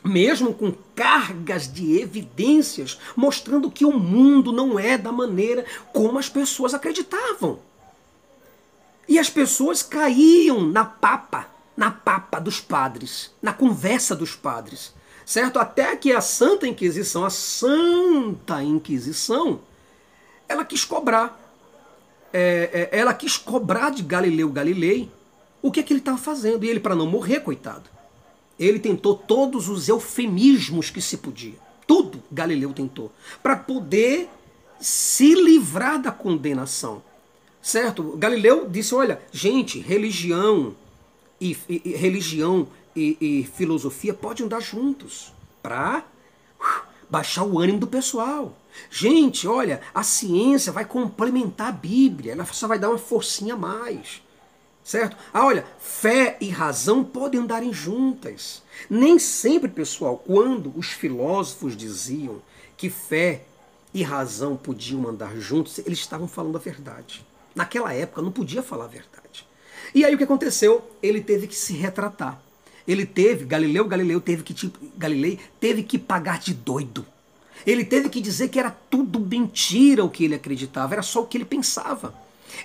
Mesmo 0.04 0.54
com 0.54 0.74
cargas 0.96 1.72
de 1.72 2.00
evidências 2.00 3.00
mostrando 3.16 3.72
que 3.72 3.86
o 3.86 3.92
mundo 3.92 4.52
não 4.52 4.78
é 4.78 4.98
da 4.98 5.12
maneira 5.12 5.66
como 5.94 6.20
as 6.20 6.30
pessoas 6.30 6.74
acreditavam. 6.74 7.60
E 9.08 9.18
as 9.18 9.30
pessoas 9.30 9.82
caíam 9.82 10.62
na 10.62 10.84
papa 10.84 11.55
na 11.76 11.92
papa 11.92 12.40
dos 12.40 12.60
padres, 12.60 13.32
na 13.42 13.52
conversa 13.52 14.16
dos 14.16 14.36
padres, 14.36 14.94
certo? 15.26 15.60
Até 15.60 15.96
que 15.96 16.12
a 16.12 16.22
Santa 16.22 16.68
Inquisição, 16.68 17.26
a 17.26 17.30
Santa 17.30 18.64
Inquisição, 18.64 19.60
ela 20.48 20.64
quis 20.64 20.86
cobrar, 20.86 21.40
é, 22.32 22.90
é, 22.92 23.00
ela 23.00 23.14
quis 23.14 23.38
cobrar 23.38 23.90
de 23.90 24.04
Galileu 24.04 24.50
Galilei 24.50 25.12
o 25.62 25.72
que, 25.72 25.80
é 25.80 25.84
que 25.84 25.92
ele 25.94 26.00
estava 26.00 26.18
fazendo. 26.18 26.64
E 26.64 26.70
ele, 26.70 26.80
para 26.80 26.96
não 26.96 27.08
morrer, 27.08 27.40
coitado, 27.40 27.90
ele 28.60 28.80
tentou 28.80 29.16
todos 29.16 29.68
os 29.68 29.90
eufemismos 29.90 30.90
que 30.90 31.02
se 31.02 31.18
podia. 31.18 31.56
Tudo 31.88 32.22
Galileu 32.32 32.72
tentou. 32.72 33.12
Para 33.42 33.56
poder 33.56 34.30
se 34.80 35.34
livrar 35.34 36.02
da 36.02 36.12
condenação. 36.12 37.02
Certo? 37.62 38.16
Galileu 38.18 38.68
disse: 38.70 38.94
olha, 38.94 39.20
gente, 39.32 39.80
religião, 39.80 40.76
e, 41.40 41.58
e, 41.68 41.96
religião 41.96 42.68
e, 42.96 43.18
e, 43.20 43.44
filosofia 43.44 44.14
podem 44.14 44.46
andar 44.46 44.62
juntos 44.62 45.34
para 45.62 46.04
uh, 46.60 46.88
baixar 47.10 47.44
o 47.44 47.60
ânimo 47.60 47.80
do 47.80 47.88
pessoal. 47.88 48.56
Gente, 48.90 49.48
olha, 49.48 49.82
a 49.94 50.04
ciência 50.04 50.72
vai 50.72 50.86
complementar 50.86 51.70
a 51.70 51.72
Bíblia, 51.72 52.34
ela 52.34 52.46
só 52.46 52.68
vai 52.68 52.80
dar 52.80 52.90
uma 52.90 52.98
forcinha 52.98 53.54
a 53.54 53.58
mais. 53.58 54.22
Certo? 54.84 55.18
Ah, 55.34 55.44
olha, 55.46 55.66
fé 55.80 56.38
e 56.40 56.50
razão 56.50 57.04
podem 57.04 57.42
andarem 57.42 57.74
juntas. 57.74 58.62
Nem 58.88 59.18
sempre, 59.18 59.68
pessoal, 59.68 60.18
quando 60.18 60.72
os 60.78 60.90
filósofos 60.90 61.76
diziam 61.76 62.40
que 62.78 62.88
fé 62.88 63.46
e 63.92 64.04
razão 64.04 64.56
podiam 64.56 65.08
andar 65.08 65.36
juntos, 65.38 65.80
eles 65.80 65.98
estavam 65.98 66.28
falando 66.28 66.58
a 66.58 66.60
verdade. 66.60 67.26
Naquela 67.56 67.94
época 67.94 68.22
não 68.22 68.32
podia 68.32 68.62
falar 68.62 68.86
a 68.86 68.90
verdade. 68.90 69.15
E 69.96 70.04
aí 70.04 70.14
o 70.14 70.18
que 70.18 70.26
aconteceu? 70.26 70.86
Ele 71.02 71.22
teve 71.22 71.48
que 71.48 71.56
se 71.56 71.72
retratar. 71.72 72.38
Ele 72.86 73.06
teve, 73.06 73.46
Galileu 73.46 73.86
Galileu 73.86 74.20
teve 74.20 74.44
que 74.44 74.72
Galilei 74.98 75.40
teve 75.58 75.84
que 75.84 75.98
pagar 75.98 76.38
de 76.38 76.54
doido. 76.54 77.06
Ele 77.66 77.86
teve 77.86 78.10
que 78.10 78.20
dizer 78.20 78.50
que 78.50 78.60
era 78.60 78.70
tudo 78.90 79.22
mentira 79.22 80.04
o 80.04 80.10
que 80.10 80.26
ele 80.26 80.36
acreditava, 80.36 80.94
era 80.94 81.02
só 81.02 81.22
o 81.22 81.26
que 81.26 81.38
ele 81.38 81.46
pensava. 81.46 82.14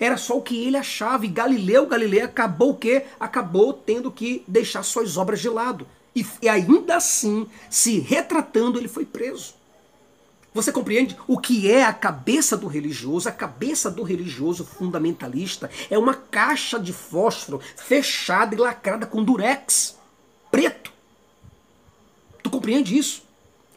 Era 0.00 0.16
só 0.16 0.36
o 0.36 0.42
que 0.42 0.66
ele 0.66 0.76
achava. 0.76 1.24
E 1.24 1.28
Galileu 1.28 1.86
Galilei 1.86 2.20
acabou 2.20 2.70
o 2.70 2.76
quê? 2.76 3.04
Acabou 3.18 3.72
tendo 3.72 4.10
que 4.10 4.42
deixar 4.46 4.82
suas 4.82 5.16
obras 5.16 5.40
de 5.40 5.48
lado. 5.48 5.86
E, 6.14 6.26
e 6.42 6.48
ainda 6.48 6.96
assim, 6.96 7.46
se 7.70 8.00
retratando, 8.00 8.76
ele 8.76 8.88
foi 8.88 9.06
preso. 9.06 9.54
Você 10.52 10.72
compreende 10.72 11.16
o 11.28 11.38
que 11.38 11.70
é 11.70 11.84
a 11.84 11.92
cabeça 11.92 12.56
do 12.56 12.66
religioso? 12.66 13.28
A 13.28 13.32
cabeça 13.32 13.88
do 13.90 14.02
religioso 14.02 14.64
fundamentalista 14.64 15.70
é 15.88 15.96
uma 15.96 16.14
caixa 16.14 16.78
de 16.78 16.92
fósforo 16.92 17.60
fechada 17.76 18.54
e 18.54 18.58
lacrada 18.58 19.06
com 19.06 19.22
durex 19.22 19.96
preto. 20.50 20.92
Tu 22.42 22.50
compreende 22.50 22.98
isso? 22.98 23.22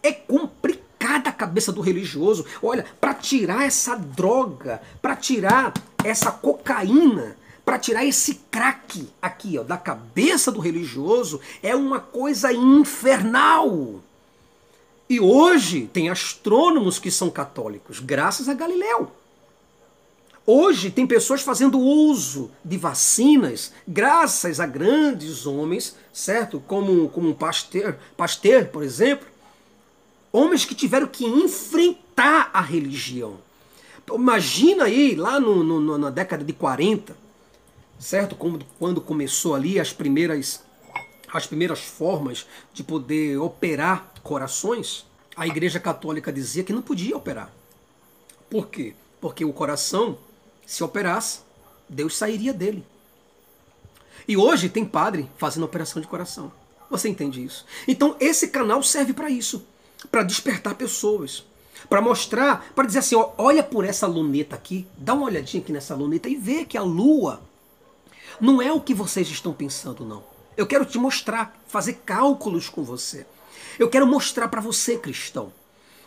É 0.01 0.11
complicada 0.11 1.29
a 1.29 1.33
cabeça 1.33 1.71
do 1.71 1.79
religioso. 1.79 2.45
Olha, 2.61 2.85
para 2.99 3.13
tirar 3.13 3.65
essa 3.65 3.95
droga, 3.95 4.81
para 4.99 5.15
tirar 5.15 5.73
essa 6.03 6.31
cocaína, 6.31 7.37
para 7.63 7.77
tirar 7.77 8.03
esse 8.03 8.35
crack 8.49 9.07
aqui, 9.21 9.59
ó, 9.59 9.63
da 9.63 9.77
cabeça 9.77 10.51
do 10.51 10.59
religioso, 10.59 11.39
é 11.61 11.75
uma 11.75 11.99
coisa 11.99 12.51
infernal. 12.51 14.02
E 15.09 15.19
hoje 15.19 15.89
tem 15.91 16.09
astrônomos 16.09 16.97
que 16.97 17.11
são 17.11 17.29
católicos, 17.29 17.99
graças 17.99 18.47
a 18.47 18.53
Galileu. 18.53 19.11
Hoje 20.45 20.91
tem 20.91 21.07
pessoas 21.07 21.41
fazendo 21.41 21.79
uso 21.79 22.51
de 22.65 22.77
vacinas 22.77 23.71
graças 23.87 24.59
a 24.59 24.65
grandes 24.65 25.45
homens, 25.45 25.95
certo? 26.11 26.61
Como, 26.67 27.07
como 27.09 27.33
Pasteur, 27.33 27.95
Pasteur, 28.17 28.67
por 28.67 28.83
exemplo. 28.83 29.27
Homens 30.33 30.65
que 30.65 30.75
tiveram 30.75 31.07
que 31.07 31.25
enfrentar 31.25 32.49
a 32.53 32.59
religião. 32.59 33.37
Imagina 34.11 34.85
aí, 34.85 35.15
lá 35.15 35.39
no, 35.39 35.63
no, 35.63 35.97
na 35.97 36.09
década 36.09 36.43
de 36.43 36.51
40, 36.51 37.15
certo? 37.97 38.35
Como, 38.35 38.59
quando 38.77 38.99
começou 38.99 39.55
ali 39.55 39.79
as 39.79 39.93
primeiras, 39.93 40.61
as 41.31 41.47
primeiras 41.47 41.79
formas 41.79 42.45
de 42.73 42.83
poder 42.83 43.37
operar 43.37 44.12
corações, 44.23 45.05
a 45.35 45.45
Igreja 45.45 45.79
Católica 45.79 46.31
dizia 46.31 46.63
que 46.63 46.73
não 46.73 46.81
podia 46.81 47.15
operar. 47.15 47.51
Por 48.49 48.67
quê? 48.67 48.95
Porque 49.19 49.43
o 49.43 49.53
coração, 49.53 50.17
se 50.65 50.83
operasse, 50.83 51.41
Deus 51.89 52.15
sairia 52.15 52.53
dele. 52.53 52.85
E 54.27 54.37
hoje 54.37 54.69
tem 54.69 54.85
padre 54.85 55.29
fazendo 55.37 55.65
operação 55.65 56.01
de 56.01 56.07
coração. 56.07 56.51
Você 56.89 57.09
entende 57.09 57.43
isso? 57.43 57.65
Então 57.87 58.15
esse 58.19 58.47
canal 58.47 58.81
serve 58.81 59.13
para 59.13 59.29
isso, 59.29 59.65
para 60.09 60.23
despertar 60.23 60.75
pessoas, 60.75 61.43
para 61.89 62.01
mostrar, 62.01 62.71
para 62.73 62.85
dizer 62.85 62.99
assim, 62.99 63.15
ó, 63.15 63.31
olha 63.37 63.63
por 63.63 63.83
essa 63.83 64.07
luneta 64.07 64.55
aqui, 64.55 64.87
dá 64.97 65.13
uma 65.13 65.25
olhadinha 65.25 65.61
aqui 65.61 65.73
nessa 65.73 65.95
luneta 65.95 66.29
e 66.29 66.35
vê 66.35 66.63
que 66.63 66.77
a 66.77 66.83
lua 66.83 67.41
não 68.39 68.61
é 68.61 68.71
o 68.71 68.79
que 68.79 68.93
vocês 68.93 69.27
estão 69.27 69.53
pensando 69.53 70.05
não. 70.05 70.23
Eu 70.55 70.67
quero 70.67 70.85
te 70.85 70.97
mostrar, 70.97 71.59
fazer 71.67 72.01
cálculos 72.05 72.69
com 72.69 72.83
você. 72.83 73.25
Eu 73.77 73.89
quero 73.89 74.07
mostrar 74.07 74.47
para 74.47 74.61
você, 74.61 74.97
cristão. 74.97 75.51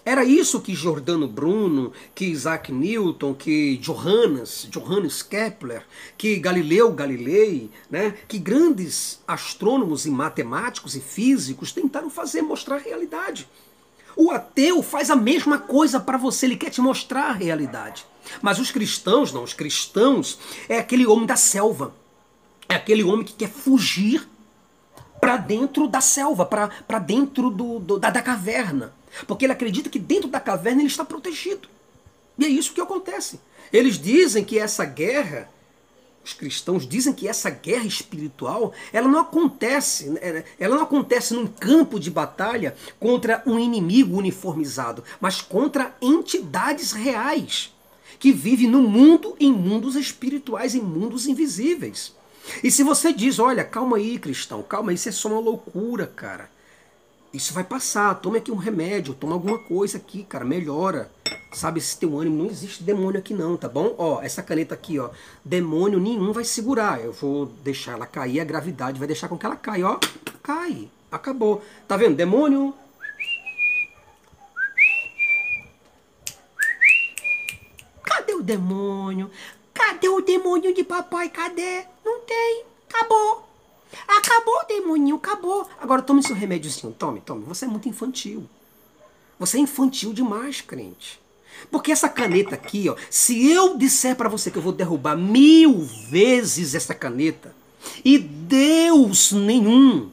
Era 0.06 0.24
isso 0.24 0.60
que 0.60 0.72
Giordano 0.72 1.26
Bruno, 1.26 1.92
que 2.14 2.26
Isaac 2.26 2.70
Newton, 2.70 3.34
que 3.34 3.76
Johannes, 3.78 4.68
Johannes 4.70 5.20
Kepler, 5.20 5.84
que 6.16 6.36
Galileu 6.36 6.92
Galilei, 6.92 7.68
né, 7.90 8.14
que 8.28 8.38
grandes 8.38 9.18
astrônomos 9.26 10.06
e 10.06 10.10
matemáticos 10.10 10.94
e 10.94 11.00
físicos 11.00 11.72
tentaram 11.72 12.08
fazer, 12.08 12.40
mostrar 12.40 12.76
a 12.76 12.78
realidade. 12.78 13.48
O 14.16 14.30
ateu 14.30 14.80
faz 14.80 15.10
a 15.10 15.16
mesma 15.16 15.58
coisa 15.58 15.98
para 15.98 16.16
você, 16.16 16.46
ele 16.46 16.56
quer 16.56 16.70
te 16.70 16.80
mostrar 16.80 17.30
a 17.30 17.32
realidade. 17.32 18.06
Mas 18.40 18.60
os 18.60 18.70
cristãos, 18.70 19.32
não, 19.32 19.42
os 19.42 19.54
cristãos 19.54 20.38
é 20.68 20.78
aquele 20.78 21.04
homem 21.04 21.26
da 21.26 21.36
selva. 21.36 21.92
É 22.68 22.76
aquele 22.76 23.02
homem 23.02 23.24
que 23.24 23.32
quer 23.32 23.50
fugir 23.50 24.26
para 25.26 25.38
dentro 25.38 25.88
da 25.88 26.00
selva, 26.00 26.46
para 26.46 26.98
dentro 27.00 27.50
do, 27.50 27.80
do, 27.80 27.98
da, 27.98 28.10
da 28.10 28.22
caverna. 28.22 28.94
Porque 29.26 29.44
ele 29.44 29.52
acredita 29.52 29.90
que 29.90 29.98
dentro 29.98 30.28
da 30.28 30.38
caverna 30.38 30.82
ele 30.82 30.88
está 30.88 31.04
protegido. 31.04 31.68
E 32.38 32.44
é 32.44 32.48
isso 32.48 32.72
que 32.72 32.80
acontece. 32.80 33.40
Eles 33.72 33.98
dizem 33.98 34.44
que 34.44 34.56
essa 34.56 34.84
guerra 34.84 35.50
os 36.24 36.32
cristãos 36.32 36.88
dizem 36.88 37.12
que 37.12 37.28
essa 37.28 37.50
guerra 37.50 37.86
espiritual, 37.86 38.72
ela 38.92 39.06
não 39.06 39.20
acontece, 39.20 40.10
né, 40.10 40.44
ela 40.58 40.74
não 40.74 40.82
acontece 40.82 41.34
num 41.34 41.46
campo 41.46 42.00
de 42.00 42.10
batalha 42.10 42.76
contra 42.98 43.42
um 43.46 43.60
inimigo 43.60 44.16
uniformizado, 44.16 45.04
mas 45.20 45.40
contra 45.40 45.94
entidades 46.02 46.90
reais 46.90 47.72
que 48.18 48.32
vivem 48.32 48.68
no 48.68 48.82
mundo 48.82 49.36
em 49.38 49.52
mundos 49.52 49.94
espirituais, 49.94 50.74
em 50.74 50.80
mundos 50.80 51.28
invisíveis. 51.28 52.12
E 52.62 52.70
se 52.70 52.82
você 52.82 53.12
diz, 53.12 53.38
olha, 53.38 53.64
calma 53.64 53.96
aí, 53.96 54.18
cristão, 54.18 54.62
calma 54.62 54.90
aí, 54.90 54.94
isso 54.94 55.08
é 55.08 55.12
só 55.12 55.28
uma 55.28 55.40
loucura, 55.40 56.06
cara. 56.06 56.48
Isso 57.32 57.52
vai 57.52 57.64
passar, 57.64 58.14
tome 58.14 58.38
aqui 58.38 58.50
um 58.50 58.56
remédio, 58.56 59.12
toma 59.12 59.34
alguma 59.34 59.58
coisa 59.58 59.98
aqui, 59.98 60.24
cara, 60.24 60.44
melhora. 60.44 61.10
Sabe, 61.52 61.80
esse 61.80 61.98
teu 61.98 62.18
ânimo, 62.18 62.42
não 62.42 62.50
existe 62.50 62.82
demônio 62.82 63.18
aqui 63.18 63.34
não, 63.34 63.56
tá 63.56 63.68
bom? 63.68 63.94
Ó, 63.98 64.22
essa 64.22 64.42
caneta 64.42 64.74
aqui, 64.74 64.98
ó, 64.98 65.10
demônio 65.44 65.98
nenhum 65.98 66.32
vai 66.32 66.44
segurar. 66.44 67.00
Eu 67.00 67.12
vou 67.12 67.46
deixar 67.62 67.92
ela 67.92 68.06
cair, 68.06 68.40
a 68.40 68.44
gravidade 68.44 68.98
vai 68.98 69.06
deixar 69.06 69.28
com 69.28 69.36
que 69.36 69.44
ela 69.44 69.56
caia, 69.56 69.86
ó. 69.86 69.98
Cai, 70.42 70.88
acabou. 71.10 71.62
Tá 71.86 71.96
vendo? 71.96 72.16
Demônio... 72.16 72.74
Cadê 78.02 78.34
o 78.34 78.42
demônio? 78.42 79.30
Cadê 79.74 80.08
o 80.08 80.20
demônio 80.20 80.74
de 80.74 80.84
papai? 80.84 81.28
Cadê? 81.28 81.84
Não 82.06 82.20
tem. 82.20 82.64
Acabou. 82.88 83.48
Acabou, 84.06 84.64
demoninho, 84.68 85.16
acabou. 85.16 85.68
Agora 85.80 86.00
tome 86.00 86.22
seu 86.22 86.36
remédiozinho. 86.36 86.94
Tome, 86.96 87.20
tome. 87.20 87.44
Você 87.46 87.64
é 87.64 87.68
muito 87.68 87.88
infantil. 87.88 88.48
Você 89.40 89.56
é 89.56 89.60
infantil 89.60 90.12
demais, 90.12 90.60
crente. 90.60 91.20
Porque 91.68 91.90
essa 91.90 92.08
caneta 92.08 92.54
aqui, 92.54 92.88
ó, 92.88 92.94
se 93.10 93.50
eu 93.50 93.76
disser 93.76 94.14
para 94.14 94.28
você 94.28 94.52
que 94.52 94.58
eu 94.58 94.62
vou 94.62 94.72
derrubar 94.72 95.16
mil 95.16 95.82
vezes 95.82 96.76
essa 96.76 96.94
caneta, 96.94 97.52
e 98.04 98.18
Deus 98.18 99.32
nenhum, 99.32 100.08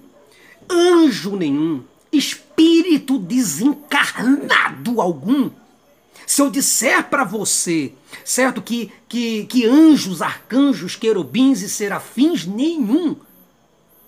anjo 0.70 1.36
nenhum, 1.36 1.84
espírito 2.12 3.20
desencarnado 3.20 5.00
algum, 5.00 5.52
se 6.34 6.41
eu 6.41 6.50
disser 6.50 7.10
para 7.12 7.24
você, 7.24 7.93
certo, 8.26 8.60
que, 8.60 8.91
que, 9.08 9.46
que 9.46 9.67
anjos, 9.67 10.19
arcanjos, 10.19 10.96
querubins 10.96 11.62
e 11.62 11.69
serafins 11.69 12.43
nenhum, 12.48 13.15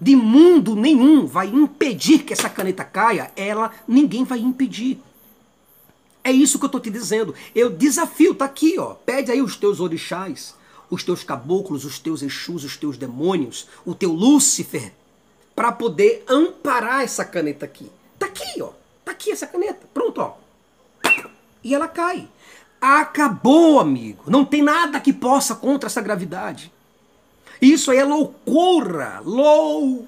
de 0.02 0.16
mundo 0.16 0.76
nenhum, 0.76 1.28
vai 1.28 1.46
impedir 1.46 2.24
que 2.24 2.34
essa 2.34 2.50
caneta 2.50 2.84
caia, 2.84 3.32
ela 3.36 3.72
ninguém 3.88 4.24
vai 4.24 4.40
impedir. 4.40 5.00
É 6.24 6.32
isso 6.32 6.58
que 6.58 6.66
eu 6.66 6.68
estou 6.68 6.82
te 6.82 6.90
dizendo. 6.90 7.36
Eu 7.54 7.70
desafio, 7.70 8.34
tá 8.34 8.46
aqui, 8.46 8.80
ó. 8.80 8.96
Pede 8.96 9.32
aí 9.32 9.40
os 9.40 9.56
teus 9.56 9.80
orixás, 9.80 10.56
os 10.90 11.04
teus 11.04 11.24
caboclos, 11.24 11.86
os 11.86 12.00
teus 12.00 12.24
exus, 12.24 12.64
os 12.64 12.76
teus 12.76 12.98
demônios, 12.98 13.68
o 13.86 13.94
teu 13.94 14.12
Lúcifer, 14.12 14.92
para 15.56 15.72
poder 15.72 16.24
amparar 16.28 17.04
essa 17.04 17.24
caneta 17.24 17.66
aqui. 17.66 17.88
Tá 18.18 18.26
aqui, 18.26 18.60
ó. 18.64 18.72
Tá 19.06 19.12
aqui 19.12 19.30
essa 19.30 19.46
caneta. 19.46 19.88
Pronto, 19.94 20.20
ó 20.22 20.45
e 21.66 21.74
ela 21.74 21.88
cai. 21.88 22.30
Acabou, 22.80 23.80
amigo. 23.80 24.26
Não 24.28 24.46
tem 24.46 24.62
nada 24.62 25.00
que 25.00 25.12
possa 25.12 25.56
contra 25.56 25.88
essa 25.88 26.00
gravidade. 26.00 26.72
Isso 27.60 27.90
aí 27.90 27.98
é 27.98 28.04
loucura. 28.06 29.20
Loucura. 29.26 30.00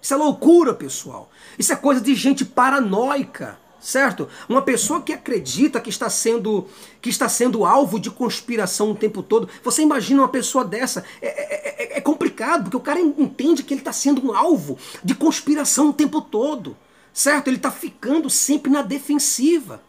Isso 0.00 0.14
é 0.14 0.16
loucura, 0.16 0.72
pessoal. 0.72 1.30
Isso 1.58 1.70
é 1.70 1.76
coisa 1.76 2.00
de 2.00 2.14
gente 2.14 2.46
paranoica, 2.46 3.58
certo? 3.78 4.26
Uma 4.48 4.62
pessoa 4.62 5.02
que 5.02 5.12
acredita 5.12 5.78
que 5.78 5.90
está 5.90 6.08
sendo 6.08 6.66
que 7.02 7.10
está 7.10 7.28
sendo 7.28 7.66
alvo 7.66 8.00
de 8.00 8.10
conspiração 8.10 8.92
o 8.92 8.96
tempo 8.96 9.22
todo. 9.22 9.50
Você 9.62 9.82
imagina 9.82 10.22
uma 10.22 10.28
pessoa 10.28 10.64
dessa? 10.64 11.04
É, 11.20 11.26
é, 11.26 11.96
é, 11.96 11.98
é 11.98 12.00
complicado, 12.00 12.62
porque 12.62 12.78
o 12.78 12.80
cara 12.80 12.98
entende 12.98 13.62
que 13.62 13.74
ele 13.74 13.82
está 13.82 13.92
sendo 13.92 14.26
um 14.26 14.34
alvo 14.34 14.78
de 15.04 15.14
conspiração 15.14 15.90
o 15.90 15.92
tempo 15.92 16.22
todo 16.22 16.74
certo? 17.12 17.48
Ele 17.48 17.56
está 17.56 17.70
ficando 17.70 18.28
sempre 18.28 18.70
na 18.70 18.82
defensiva. 18.82 19.82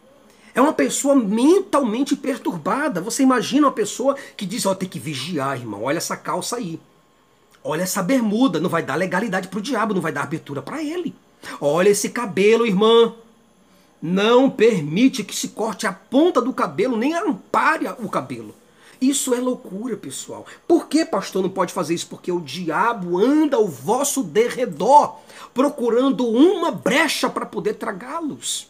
É 0.54 0.60
uma 0.60 0.72
pessoa 0.72 1.14
mentalmente 1.14 2.14
perturbada. 2.14 3.00
Você 3.00 3.22
imagina 3.22 3.66
uma 3.66 3.72
pessoa 3.72 4.16
que 4.36 4.44
diz: 4.44 4.66
Ó, 4.66 4.72
oh, 4.72 4.74
tem 4.74 4.88
que 4.88 4.98
vigiar, 4.98 5.58
irmão. 5.58 5.84
Olha 5.84 5.98
essa 5.98 6.16
calça 6.16 6.56
aí. 6.56 6.78
Olha 7.64 7.82
essa 7.82 8.02
bermuda. 8.02 8.60
Não 8.60 8.68
vai 8.68 8.82
dar 8.82 8.96
legalidade 8.96 9.48
para 9.48 9.58
o 9.58 9.62
diabo, 9.62 9.94
não 9.94 10.02
vai 10.02 10.12
dar 10.12 10.22
abertura 10.22 10.60
para 10.60 10.82
ele. 10.82 11.14
Olha 11.60 11.88
esse 11.88 12.10
cabelo, 12.10 12.66
irmã. 12.66 13.14
Não 14.00 14.50
permite 14.50 15.22
que 15.22 15.34
se 15.34 15.48
corte 15.48 15.86
a 15.86 15.92
ponta 15.92 16.40
do 16.40 16.52
cabelo, 16.52 16.96
nem 16.96 17.14
ampare 17.14 17.86
o 18.00 18.08
cabelo. 18.08 18.54
Isso 19.02 19.34
é 19.34 19.40
loucura, 19.40 19.96
pessoal. 19.96 20.46
Por 20.64 20.86
que, 20.86 21.04
pastor, 21.04 21.42
não 21.42 21.50
pode 21.50 21.72
fazer 21.72 21.92
isso? 21.92 22.06
Porque 22.06 22.30
o 22.30 22.38
diabo 22.40 23.18
anda 23.18 23.56
ao 23.56 23.66
vosso 23.66 24.22
derredor, 24.22 25.16
procurando 25.52 26.24
uma 26.24 26.70
brecha 26.70 27.28
para 27.28 27.44
poder 27.44 27.74
tragá-los. 27.74 28.68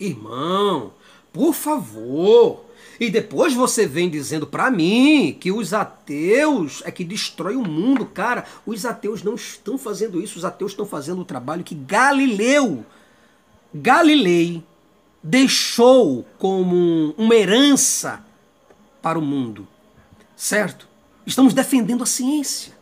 Irmão, 0.00 0.94
por 1.34 1.52
favor. 1.52 2.64
E 2.98 3.10
depois 3.10 3.52
você 3.52 3.86
vem 3.86 4.08
dizendo 4.08 4.46
para 4.46 4.70
mim 4.70 5.36
que 5.38 5.52
os 5.52 5.74
ateus 5.74 6.82
é 6.86 6.90
que 6.90 7.04
destrói 7.04 7.56
o 7.56 7.68
mundo. 7.68 8.06
Cara, 8.06 8.46
os 8.64 8.86
ateus 8.86 9.22
não 9.22 9.34
estão 9.34 9.76
fazendo 9.76 10.18
isso. 10.18 10.38
Os 10.38 10.46
ateus 10.46 10.72
estão 10.72 10.86
fazendo 10.86 11.20
o 11.20 11.26
trabalho 11.26 11.62
que 11.62 11.74
Galileu, 11.74 12.86
Galilei, 13.74 14.62
deixou 15.22 16.24
como 16.38 17.14
uma 17.18 17.34
herança 17.34 18.24
para 19.00 19.18
o 19.18 19.22
mundo. 19.22 19.66
Certo? 20.36 20.88
Estamos 21.26 21.52
defendendo 21.52 22.02
a 22.02 22.06
ciência. 22.06 22.72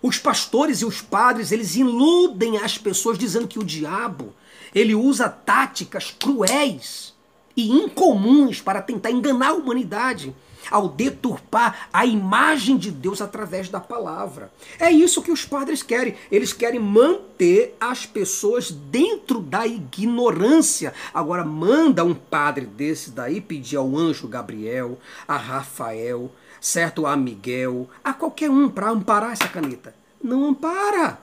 Os 0.00 0.18
pastores 0.18 0.80
e 0.80 0.84
os 0.84 1.00
padres, 1.00 1.52
eles 1.52 1.76
iludem 1.76 2.58
as 2.58 2.76
pessoas 2.76 3.18
dizendo 3.18 3.46
que 3.46 3.58
o 3.58 3.64
diabo, 3.64 4.34
ele 4.74 4.94
usa 4.94 5.28
táticas 5.28 6.10
cruéis 6.10 7.14
e 7.56 7.70
incomuns 7.70 8.60
para 8.60 8.82
tentar 8.82 9.10
enganar 9.10 9.48
a 9.48 9.54
humanidade 9.54 10.34
ao 10.70 10.88
deturpar 10.88 11.88
a 11.92 12.04
imagem 12.06 12.76
de 12.76 12.90
Deus 12.90 13.20
através 13.20 13.68
da 13.68 13.80
palavra. 13.80 14.52
É 14.78 14.90
isso 14.90 15.22
que 15.22 15.30
os 15.30 15.44
padres 15.44 15.82
querem. 15.82 16.14
Eles 16.30 16.52
querem 16.52 16.80
manter 16.80 17.76
as 17.80 18.06
pessoas 18.06 18.70
dentro 18.70 19.40
da 19.40 19.66
ignorância. 19.66 20.94
Agora, 21.12 21.44
manda 21.44 22.04
um 22.04 22.14
padre 22.14 22.66
desse 22.66 23.10
daí 23.10 23.40
pedir 23.40 23.76
ao 23.76 23.96
anjo 23.96 24.28
Gabriel, 24.28 24.98
a 25.26 25.36
Rafael, 25.36 26.30
certo? 26.60 27.06
A 27.06 27.16
Miguel, 27.16 27.88
a 28.02 28.12
qualquer 28.12 28.50
um 28.50 28.68
para 28.68 28.90
amparar 28.90 29.32
essa 29.32 29.48
caneta. 29.48 29.94
Não 30.22 30.48
ampara. 30.48 31.18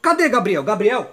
Cadê 0.00 0.28
Gabriel? 0.28 0.62
Gabriel? 0.62 1.10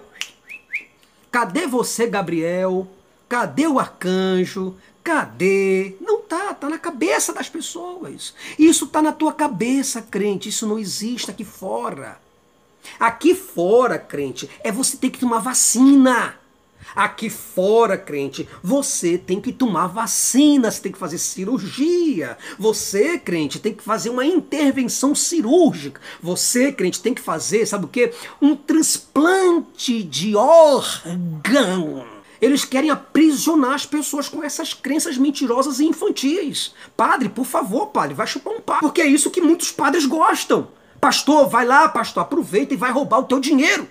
Cadê 1.31 1.67
você, 1.67 2.07
Gabriel? 2.07 2.87
Cadê 3.27 3.67
o 3.67 3.79
arcanjo? 3.79 4.75
Cadê? 5.07 5.95
Não 6.01 6.19
tá, 6.19 6.53
tá 6.53 6.67
na 6.67 6.77
cabeça 6.77 7.31
das 7.31 7.47
pessoas. 7.47 8.33
Isso 8.59 8.87
tá 8.87 9.01
na 9.01 9.13
tua 9.13 9.31
cabeça, 9.31 10.01
crente. 10.01 10.49
Isso 10.49 10.67
não 10.67 10.77
existe 10.77 11.31
aqui 11.31 11.45
fora. 11.45 12.19
Aqui 12.99 13.33
fora, 13.33 13.97
crente, 13.97 14.49
é 14.61 14.69
você 14.69 14.97
ter 14.97 15.09
que 15.09 15.19
tomar 15.19 15.39
vacina. 15.39 16.35
Aqui 16.93 17.29
fora, 17.29 17.97
crente, 17.97 18.49
você 18.61 19.17
tem 19.17 19.39
que 19.39 19.53
tomar 19.53 19.87
vacina, 19.87 20.69
você 20.69 20.81
tem 20.81 20.91
que 20.91 20.97
fazer 20.97 21.19
cirurgia. 21.19 22.37
Você, 22.59 23.17
crente, 23.17 23.59
tem 23.59 23.73
que 23.73 23.83
fazer 23.83 24.09
uma 24.09 24.25
intervenção 24.25 25.15
cirúrgica. 25.15 26.01
Você, 26.21 26.69
crente, 26.73 27.01
tem 27.01 27.13
que 27.13 27.21
fazer, 27.21 27.65
sabe 27.65 27.85
o 27.85 27.89
quê? 27.89 28.11
Um 28.41 28.57
transplante 28.57 30.03
de 30.03 30.35
órgão. 30.35 32.16
Eles 32.41 32.63
querem 32.63 32.89
aprisionar 32.89 33.73
as 33.73 33.85
pessoas 33.85 34.29
com 34.29 34.43
essas 34.43 34.73
crenças 34.73 35.17
mentirosas 35.17 35.79
e 35.79 35.85
infantis. 35.85 36.73
Padre, 36.95 37.29
por 37.29 37.45
favor, 37.45 37.87
padre, 37.87 38.13
vai 38.13 38.27
chupar 38.27 38.53
um 38.53 38.61
pau. 38.61 38.79
Porque 38.79 39.01
é 39.01 39.07
isso 39.07 39.31
que 39.31 39.41
muitos 39.41 39.71
padres 39.71 40.05
gostam. 40.05 40.67
Pastor, 41.01 41.47
vai 41.49 41.65
lá, 41.65 41.87
pastor, 41.89 42.23
aproveita 42.23 42.73
e 42.73 42.77
vai 42.77 42.91
roubar 42.91 43.19
o 43.19 43.25
teu 43.25 43.39
dinheiro. 43.39 43.87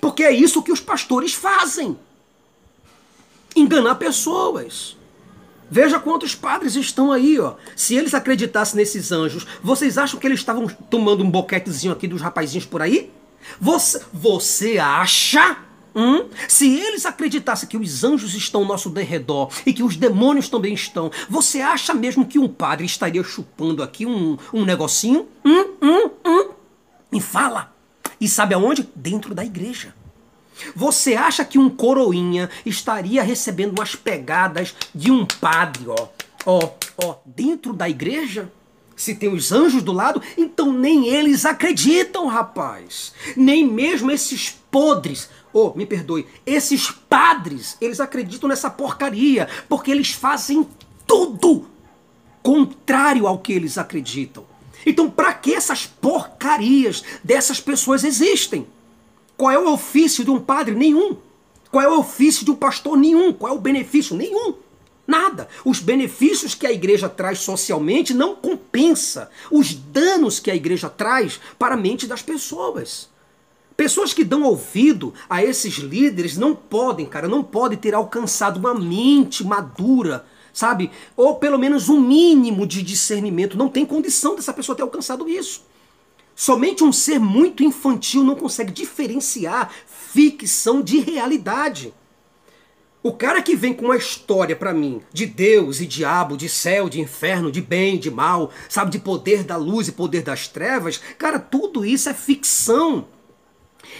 Porque 0.00 0.22
é 0.22 0.32
isso 0.32 0.62
que 0.62 0.72
os 0.72 0.80
pastores 0.80 1.34
fazem. 1.34 1.98
Enganar 3.54 3.94
pessoas. 3.96 4.96
Veja 5.68 5.98
quantos 5.98 6.34
padres 6.34 6.76
estão 6.76 7.10
aí, 7.10 7.40
ó. 7.40 7.54
Se 7.74 7.96
eles 7.96 8.14
acreditassem 8.14 8.76
nesses 8.76 9.10
anjos, 9.10 9.46
vocês 9.62 9.98
acham 9.98 10.18
que 10.20 10.26
eles 10.26 10.38
estavam 10.38 10.68
tomando 10.68 11.24
um 11.24 11.30
boquetezinho 11.30 11.92
aqui 11.92 12.06
dos 12.06 12.22
rapazinhos 12.22 12.66
por 12.66 12.82
aí? 12.82 13.10
Você, 13.60 14.00
você 14.12 14.78
acha 14.78 15.56
Hum? 15.96 16.28
Se 16.46 16.78
eles 16.78 17.06
acreditassem 17.06 17.66
que 17.66 17.78
os 17.78 18.04
anjos 18.04 18.34
estão 18.34 18.60
ao 18.60 18.66
nosso 18.66 18.90
derredor 18.90 19.50
e 19.64 19.72
que 19.72 19.82
os 19.82 19.96
demônios 19.96 20.50
também 20.50 20.74
estão, 20.74 21.10
você 21.26 21.62
acha 21.62 21.94
mesmo 21.94 22.26
que 22.26 22.38
um 22.38 22.46
padre 22.46 22.84
estaria 22.84 23.24
chupando 23.24 23.82
aqui 23.82 24.04
um, 24.04 24.36
um 24.52 24.62
negocinho? 24.66 25.26
Hum, 25.42 25.64
hum, 25.80 26.10
hum? 26.22 26.50
Me 27.10 27.18
fala. 27.18 27.74
E 28.20 28.28
sabe 28.28 28.54
aonde? 28.54 28.86
Dentro 28.94 29.34
da 29.34 29.42
igreja. 29.42 29.94
Você 30.74 31.14
acha 31.14 31.44
que 31.46 31.58
um 31.58 31.70
coroinha 31.70 32.50
estaria 32.64 33.22
recebendo 33.22 33.78
umas 33.78 33.94
pegadas 33.94 34.74
de 34.94 35.10
um 35.10 35.24
padre, 35.24 35.86
ó? 35.88 36.08
Ó, 36.44 36.70
ó, 37.02 37.16
dentro 37.24 37.72
da 37.72 37.88
igreja, 37.88 38.50
se 38.94 39.14
tem 39.14 39.28
os 39.28 39.52
anjos 39.52 39.82
do 39.82 39.92
lado, 39.92 40.22
então 40.38 40.72
nem 40.72 41.08
eles 41.08 41.44
acreditam, 41.44 42.26
rapaz. 42.26 43.12
Nem 43.36 43.66
mesmo 43.66 44.10
esses 44.10 44.56
podres, 44.70 45.28
oh, 45.56 45.72
me 45.74 45.86
perdoe, 45.86 46.26
esses 46.44 46.90
padres, 46.90 47.78
eles 47.80 47.98
acreditam 47.98 48.46
nessa 48.46 48.68
porcaria, 48.68 49.48
porque 49.70 49.90
eles 49.90 50.10
fazem 50.10 50.68
tudo 51.06 51.66
contrário 52.42 53.26
ao 53.26 53.38
que 53.38 53.54
eles 53.54 53.78
acreditam. 53.78 54.44
Então, 54.84 55.10
para 55.10 55.32
que 55.32 55.54
essas 55.54 55.86
porcarias 55.86 57.02
dessas 57.24 57.58
pessoas 57.58 58.04
existem? 58.04 58.66
Qual 59.34 59.50
é 59.50 59.58
o 59.58 59.72
ofício 59.72 60.24
de 60.24 60.30
um 60.30 60.38
padre? 60.38 60.74
Nenhum. 60.74 61.16
Qual 61.70 61.82
é 61.82 61.88
o 61.88 62.00
ofício 62.00 62.44
de 62.44 62.50
um 62.50 62.54
pastor? 62.54 62.96
Nenhum. 62.96 63.32
Qual 63.32 63.52
é 63.52 63.56
o 63.56 63.60
benefício? 63.60 64.14
Nenhum. 64.14 64.54
Nada. 65.06 65.48
Os 65.64 65.80
benefícios 65.80 66.54
que 66.54 66.66
a 66.66 66.72
igreja 66.72 67.08
traz 67.08 67.38
socialmente 67.38 68.12
não 68.12 68.36
compensa 68.36 69.30
os 69.50 69.74
danos 69.74 70.38
que 70.38 70.50
a 70.50 70.54
igreja 70.54 70.90
traz 70.90 71.40
para 71.58 71.74
a 71.74 71.78
mente 71.78 72.06
das 72.06 72.22
pessoas. 72.22 73.08
Pessoas 73.76 74.14
que 74.14 74.24
dão 74.24 74.42
ouvido 74.42 75.12
a 75.28 75.44
esses 75.44 75.74
líderes 75.74 76.36
não 76.36 76.54
podem, 76.54 77.04
cara, 77.04 77.28
não 77.28 77.44
podem 77.44 77.76
ter 77.76 77.94
alcançado 77.94 78.58
uma 78.58 78.74
mente 78.74 79.44
madura, 79.44 80.24
sabe? 80.52 80.90
Ou 81.14 81.36
pelo 81.36 81.58
menos 81.58 81.90
um 81.90 82.00
mínimo 82.00 82.66
de 82.66 82.82
discernimento. 82.82 83.58
Não 83.58 83.68
tem 83.68 83.84
condição 83.84 84.34
dessa 84.34 84.52
pessoa 84.52 84.74
ter 84.74 84.82
alcançado 84.82 85.28
isso. 85.28 85.62
Somente 86.34 86.82
um 86.82 86.92
ser 86.92 87.18
muito 87.18 87.62
infantil 87.62 88.22
não 88.22 88.34
consegue 88.34 88.72
diferenciar 88.72 89.70
ficção 89.86 90.80
de 90.80 90.98
realidade. 90.98 91.92
O 93.02 93.12
cara 93.12 93.40
que 93.40 93.54
vem 93.54 93.72
com 93.72 93.84
uma 93.84 93.96
história 93.96 94.56
para 94.56 94.74
mim 94.74 95.00
de 95.12 95.26
Deus 95.26 95.80
e 95.80 95.86
diabo, 95.86 96.36
de 96.36 96.48
céu, 96.48 96.88
de 96.88 97.00
inferno, 97.00 97.52
de 97.52 97.60
bem, 97.60 97.98
de 97.98 98.10
mal, 98.10 98.50
sabe, 98.68 98.90
de 98.90 98.98
poder 98.98 99.44
da 99.44 99.56
luz 99.56 99.86
e 99.86 99.92
poder 99.92 100.22
das 100.22 100.48
trevas, 100.48 101.00
cara, 101.16 101.38
tudo 101.38 101.84
isso 101.84 102.08
é 102.08 102.14
ficção. 102.14 103.06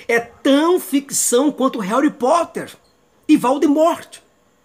É 0.09 0.21
tão 0.21 0.79
ficção 0.81 1.51
quanto 1.51 1.79
Harry 1.79 2.11
Potter 2.11 2.75
e 3.29 3.37
Voldemort. 3.37 4.19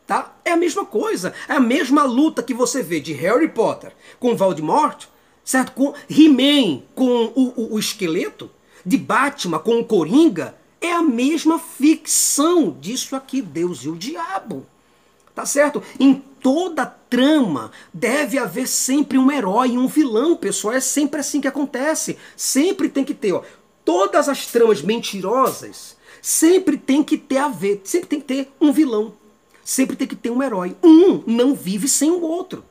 Tá? 0.06 0.36
É 0.44 0.52
a 0.52 0.58
mesma 0.58 0.86
coisa, 0.86 1.34
é 1.48 1.54
a 1.54 1.60
mesma 1.60 2.04
luta 2.04 2.44
que 2.44 2.54
você 2.54 2.84
vê 2.84 3.00
de 3.00 3.14
Harry 3.14 3.48
Potter 3.48 3.94
com 4.20 4.36
Voldemort, 4.36 5.06
certo? 5.44 5.72
Com 5.72 5.94
He-Man 6.10 6.82
com 6.94 7.32
o, 7.34 7.54
o, 7.56 7.74
o 7.76 7.80
esqueleto, 7.80 8.52
de 8.86 8.98
Batman 8.98 9.60
com 9.60 9.80
o 9.80 9.86
Coringa, 9.86 10.56
é 10.82 10.92
a 10.92 11.02
mesma 11.02 11.60
ficção 11.60 12.76
disso 12.80 13.16
aqui, 13.16 13.42
Deus 13.42 13.84
e 13.84 13.90
o 13.90 13.96
diabo. 13.96 14.66
Tá 15.34 15.46
certo? 15.46 15.82
Em 16.00 16.16
toda 16.42 16.86
trama 16.86 17.72
deve 17.94 18.38
haver 18.38 18.68
sempre 18.68 19.18
um 19.18 19.32
herói 19.32 19.70
e 19.70 19.78
um 19.78 19.88
vilão, 19.88 20.36
pessoal. 20.36 20.74
É 20.74 20.80
sempre 20.82 21.22
assim 21.22 21.40
que 21.40 21.48
acontece. 21.48 22.18
Sempre 22.36 22.90
tem 22.90 23.06
que 23.06 23.14
ter, 23.14 23.32
ó. 23.32 23.42
Todas 23.84 24.30
as 24.30 24.46
tramas 24.46 24.82
mentirosas 24.82 25.98
sempre 26.22 26.78
tem 26.78 27.04
que 27.04 27.18
ter 27.18 27.38
a 27.38 27.48
ver, 27.48 27.82
sempre 27.84 28.08
tem 28.08 28.20
que 28.20 28.28
ter 28.28 28.52
um 28.60 28.72
vilão. 28.72 29.14
Sempre 29.64 29.96
tem 29.96 30.08
que 30.08 30.16
ter 30.16 30.30
um 30.30 30.42
herói. 30.42 30.76
Um 30.84 31.24
não 31.26 31.56
vive 31.56 31.88
sem 31.88 32.12
o 32.12 32.22
outro. 32.22 32.64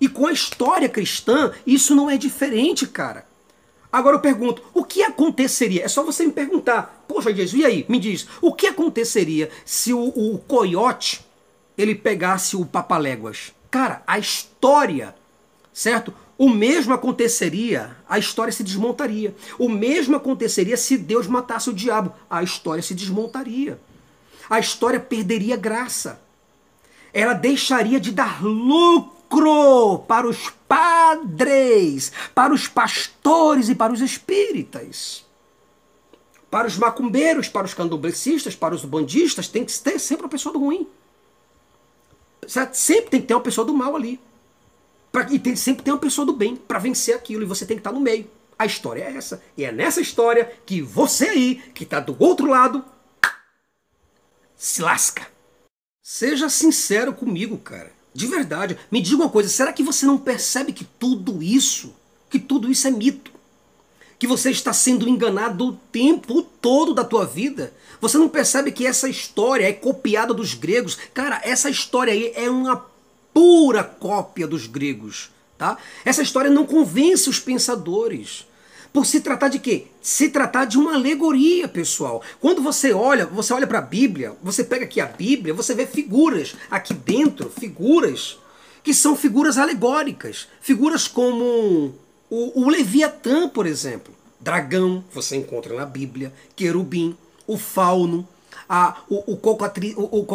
E 0.00 0.08
com 0.08 0.26
a 0.26 0.32
história 0.32 0.88
cristã, 0.88 1.52
isso 1.66 1.94
não 1.94 2.08
é 2.08 2.16
diferente, 2.16 2.86
cara. 2.86 3.26
Agora 3.92 4.16
eu 4.16 4.20
pergunto, 4.20 4.62
o 4.72 4.84
que 4.84 5.02
aconteceria? 5.02 5.84
É 5.84 5.88
só 5.88 6.04
você 6.04 6.24
me 6.24 6.32
perguntar. 6.32 7.04
Poxa, 7.08 7.34
Jesus, 7.34 7.60
e 7.60 7.66
aí? 7.66 7.84
Me 7.88 7.98
diz, 7.98 8.26
o 8.40 8.54
que 8.54 8.68
aconteceria 8.68 9.50
se 9.64 9.92
o, 9.92 10.08
o 10.08 10.38
coiote 10.38 11.26
ele 11.76 11.94
pegasse 11.94 12.56
o 12.56 12.64
papaléguas? 12.64 13.52
Cara, 13.70 14.02
a 14.06 14.18
história, 14.18 15.14
certo? 15.72 16.14
O 16.40 16.48
mesmo 16.48 16.94
aconteceria, 16.94 17.94
a 18.08 18.18
história 18.18 18.50
se 18.50 18.64
desmontaria. 18.64 19.36
O 19.58 19.68
mesmo 19.68 20.16
aconteceria 20.16 20.74
se 20.74 20.96
Deus 20.96 21.26
matasse 21.26 21.68
o 21.68 21.74
diabo, 21.74 22.14
a 22.30 22.42
história 22.42 22.82
se 22.82 22.94
desmontaria. 22.94 23.78
A 24.48 24.58
história 24.58 24.98
perderia 24.98 25.54
graça. 25.54 26.18
Ela 27.12 27.34
deixaria 27.34 28.00
de 28.00 28.10
dar 28.10 28.42
lucro 28.42 29.98
para 30.08 30.26
os 30.26 30.48
padres, 30.66 32.10
para 32.34 32.54
os 32.54 32.66
pastores 32.66 33.68
e 33.68 33.74
para 33.74 33.92
os 33.92 34.00
espíritas. 34.00 35.26
Para 36.50 36.66
os 36.66 36.78
macumbeiros, 36.78 37.50
para 37.50 37.66
os 37.66 37.74
candomblecistas, 37.74 38.56
para 38.56 38.74
os 38.74 38.82
bandistas, 38.82 39.46
tem 39.46 39.62
que 39.62 39.78
ter 39.78 39.98
sempre 39.98 40.24
uma 40.24 40.30
pessoa 40.30 40.54
do 40.54 40.58
ruim. 40.58 40.88
Sempre 42.72 43.10
tem 43.10 43.20
que 43.20 43.26
ter 43.26 43.34
uma 43.34 43.42
pessoa 43.42 43.66
do 43.66 43.74
mal 43.74 43.94
ali. 43.94 44.18
Pra, 45.12 45.26
e 45.30 45.38
tem, 45.38 45.56
sempre 45.56 45.82
tem 45.82 45.92
uma 45.92 46.00
pessoa 46.00 46.24
do 46.24 46.32
bem 46.32 46.56
para 46.56 46.78
vencer 46.78 47.14
aquilo. 47.14 47.42
E 47.42 47.46
você 47.46 47.66
tem 47.66 47.76
que 47.76 47.80
estar 47.80 47.92
no 47.92 48.00
meio. 48.00 48.30
A 48.58 48.66
história 48.66 49.02
é 49.02 49.16
essa. 49.16 49.42
E 49.56 49.64
é 49.64 49.72
nessa 49.72 50.00
história 50.00 50.52
que 50.66 50.82
você 50.82 51.28
aí, 51.28 51.54
que 51.74 51.84
está 51.84 51.98
do 51.98 52.14
outro 52.18 52.46
lado, 52.46 52.84
se 54.56 54.82
lasca. 54.82 55.26
Seja 56.02 56.48
sincero 56.48 57.14
comigo, 57.14 57.56
cara. 57.56 57.92
De 58.12 58.26
verdade. 58.26 58.78
Me 58.90 59.00
diga 59.00 59.22
uma 59.22 59.30
coisa, 59.30 59.48
será 59.48 59.72
que 59.72 59.82
você 59.82 60.04
não 60.04 60.18
percebe 60.18 60.72
que 60.72 60.84
tudo 60.84 61.42
isso, 61.42 61.94
que 62.28 62.38
tudo 62.38 62.70
isso 62.70 62.86
é 62.86 62.90
mito? 62.90 63.32
Que 64.18 64.26
você 64.26 64.50
está 64.50 64.72
sendo 64.72 65.08
enganado 65.08 65.68
o 65.68 65.72
tempo 65.90 66.42
todo 66.42 66.92
da 66.92 67.04
tua 67.04 67.24
vida? 67.24 67.72
Você 68.00 68.18
não 68.18 68.28
percebe 68.28 68.72
que 68.72 68.86
essa 68.86 69.08
história 69.08 69.66
é 69.66 69.72
copiada 69.72 70.34
dos 70.34 70.52
gregos? 70.52 70.98
Cara, 71.14 71.40
essa 71.42 71.70
história 71.70 72.12
aí 72.12 72.32
é 72.34 72.50
uma 72.50 72.89
pura 73.40 73.82
cópia 73.82 74.46
dos 74.46 74.66
gregos, 74.66 75.30
tá? 75.56 75.78
Essa 76.04 76.20
história 76.20 76.50
não 76.50 76.66
convence 76.66 77.26
os 77.30 77.40
pensadores. 77.40 78.46
Por 78.92 79.06
se 79.06 79.22
tratar 79.22 79.48
de 79.48 79.58
quê? 79.58 79.86
Se 80.02 80.28
tratar 80.28 80.66
de 80.66 80.76
uma 80.76 80.92
alegoria, 80.92 81.66
pessoal. 81.66 82.22
Quando 82.38 82.60
você 82.60 82.92
olha, 82.92 83.24
você 83.24 83.54
olha 83.54 83.66
para 83.66 83.78
a 83.78 83.82
Bíblia, 83.82 84.36
você 84.42 84.62
pega 84.62 84.84
aqui 84.84 85.00
a 85.00 85.06
Bíblia, 85.06 85.54
você 85.54 85.74
vê 85.74 85.86
figuras 85.86 86.54
aqui 86.70 86.92
dentro, 86.92 87.48
figuras 87.48 88.36
que 88.82 88.92
são 88.92 89.16
figuras 89.16 89.56
alegóricas. 89.56 90.46
Figuras 90.60 91.08
como 91.08 91.94
o, 92.28 92.62
o 92.62 92.68
Leviatã, 92.68 93.48
por 93.48 93.66
exemplo. 93.66 94.12
Dragão, 94.38 95.02
você 95.14 95.34
encontra 95.34 95.74
na 95.74 95.86
Bíblia. 95.86 96.30
Querubim, 96.54 97.16
o 97.46 97.56
fauno, 97.56 98.28
a, 98.68 99.00
o, 99.08 99.32
o, 99.32 99.36
cocatri, 99.38 99.94
o, 99.96 100.20
o 100.20 100.26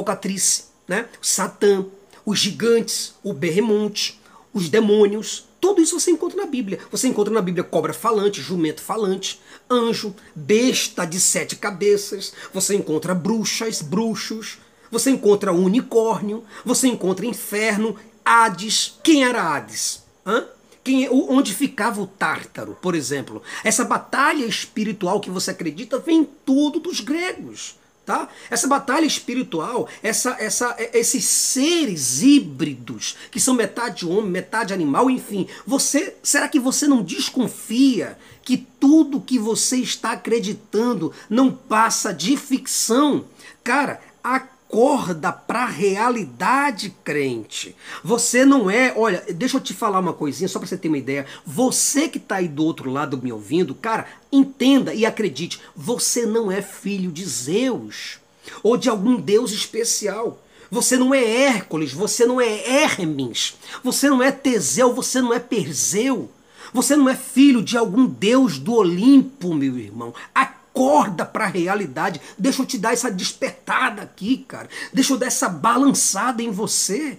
né? 0.87 1.05
Satã, 1.21 1.85
os 2.25 2.39
gigantes, 2.39 3.13
o 3.23 3.33
berremonte, 3.33 4.19
os 4.53 4.69
demônios, 4.69 5.45
tudo 5.65 5.81
isso 5.81 5.99
você 5.99 6.11
encontra 6.11 6.37
na 6.37 6.45
Bíblia. 6.45 6.79
Você 6.91 7.07
encontra 7.07 7.33
na 7.33 7.41
Bíblia 7.41 7.63
cobra 7.63 7.91
falante, 7.91 8.39
jumento 8.39 8.81
falante, 8.81 9.41
anjo, 9.69 10.15
besta 10.35 11.05
de 11.05 11.19
sete 11.19 11.55
cabeças. 11.55 12.33
Você 12.53 12.75
encontra 12.75 13.15
bruxas, 13.15 13.81
bruxos. 13.81 14.59
Você 14.91 15.09
encontra 15.09 15.51
unicórnio. 15.51 16.43
Você 16.63 16.87
encontra 16.87 17.25
inferno, 17.25 17.95
Hades. 18.23 18.99
Quem 19.03 19.23
era 19.23 19.41
Hades? 19.41 20.03
Hã? 20.23 20.45
Quem, 20.83 21.09
onde 21.09 21.51
ficava 21.51 21.99
o 21.99 22.05
Tártaro, 22.05 22.77
por 22.79 22.93
exemplo? 22.93 23.41
Essa 23.63 23.83
batalha 23.83 24.45
espiritual 24.45 25.19
que 25.19 25.31
você 25.31 25.49
acredita 25.49 25.97
vem 25.97 26.23
tudo 26.45 26.79
dos 26.79 26.99
gregos. 26.99 27.75
Tá? 28.05 28.29
Essa 28.51 28.67
batalha 28.67 29.05
espiritual, 29.05 29.89
essa, 30.03 30.37
essa, 30.39 30.75
esses 30.93 31.25
seres 31.25 32.21
híbridos 32.21 33.17
que 33.31 33.39
são 33.39 33.55
metade 33.55 34.05
homem, 34.05 34.29
metade 34.29 34.75
animal, 34.75 35.09
enfim, 35.09 35.47
você 35.65 36.15
será 36.21 36.47
que 36.47 36.59
você 36.59 36.87
não 36.87 37.01
desconfia 37.01 38.15
que 38.43 38.57
tudo 38.57 39.19
que 39.19 39.39
você 39.39 39.77
está 39.77 40.11
acreditando 40.11 41.11
não 41.27 41.51
passa 41.51 42.13
de 42.13 42.37
ficção? 42.37 43.25
Cara, 43.63 43.99
a 44.23 44.39
acorda 44.67 45.31
para 45.31 45.63
a 45.63 45.69
realidade, 45.69 46.93
crente. 47.03 47.75
Você 48.03 48.43
não 48.43 48.69
é, 48.69 48.93
olha, 48.95 49.23
deixa 49.33 49.57
eu 49.57 49.61
te 49.61 49.73
falar 49.73 49.99
uma 49.99 50.13
coisinha 50.13 50.47
só 50.47 50.59
para 50.59 50.67
você 50.67 50.77
ter 50.77 50.87
uma 50.87 50.97
ideia. 50.97 51.25
Você 51.45 52.09
que 52.09 52.17
está 52.17 52.37
aí 52.37 52.47
do 52.47 52.63
outro 52.63 52.91
lado 52.91 53.21
me 53.21 53.31
ouvindo, 53.31 53.75
cara, 53.75 54.07
entenda 54.31 54.93
e 54.93 55.05
acredite, 55.05 55.61
você 55.75 56.25
não 56.25 56.51
é 56.51 56.61
filho 56.61 57.11
de 57.11 57.23
Zeus 57.25 58.19
ou 58.61 58.75
de 58.75 58.89
algum 58.89 59.15
deus 59.15 59.51
especial. 59.51 60.41
Você 60.69 60.97
não 60.97 61.13
é 61.13 61.23
Hércules, 61.23 61.93
você 61.93 62.25
não 62.25 62.41
é 62.41 62.69
Hermes, 62.69 63.55
você 63.83 64.09
não 64.09 64.21
é 64.21 64.31
Teseu, 64.31 64.93
você 64.93 65.21
não 65.21 65.33
é 65.33 65.39
Perseu. 65.39 66.29
Você 66.73 66.97
não 66.97 67.07
é 67.07 67.15
filho 67.15 67.61
de 67.61 67.77
algum 67.77 68.05
deus 68.05 68.59
do 68.59 68.73
Olimpo, 68.73 69.53
meu 69.53 69.77
irmão. 69.77 70.13
A 70.33 70.45
acorda 70.75 71.25
para 71.25 71.45
a 71.45 71.47
realidade. 71.47 72.19
Deixa 72.37 72.61
eu 72.61 72.65
te 72.65 72.77
dar 72.77 72.91
essa 72.91 73.09
despertada 73.09 74.01
aqui, 74.01 74.37
cara. 74.45 74.69
Deixa 74.93 75.13
eu 75.13 75.17
dar 75.17 75.27
essa 75.27 75.47
balançada 75.47 76.43
em 76.43 76.51
você. 76.51 77.17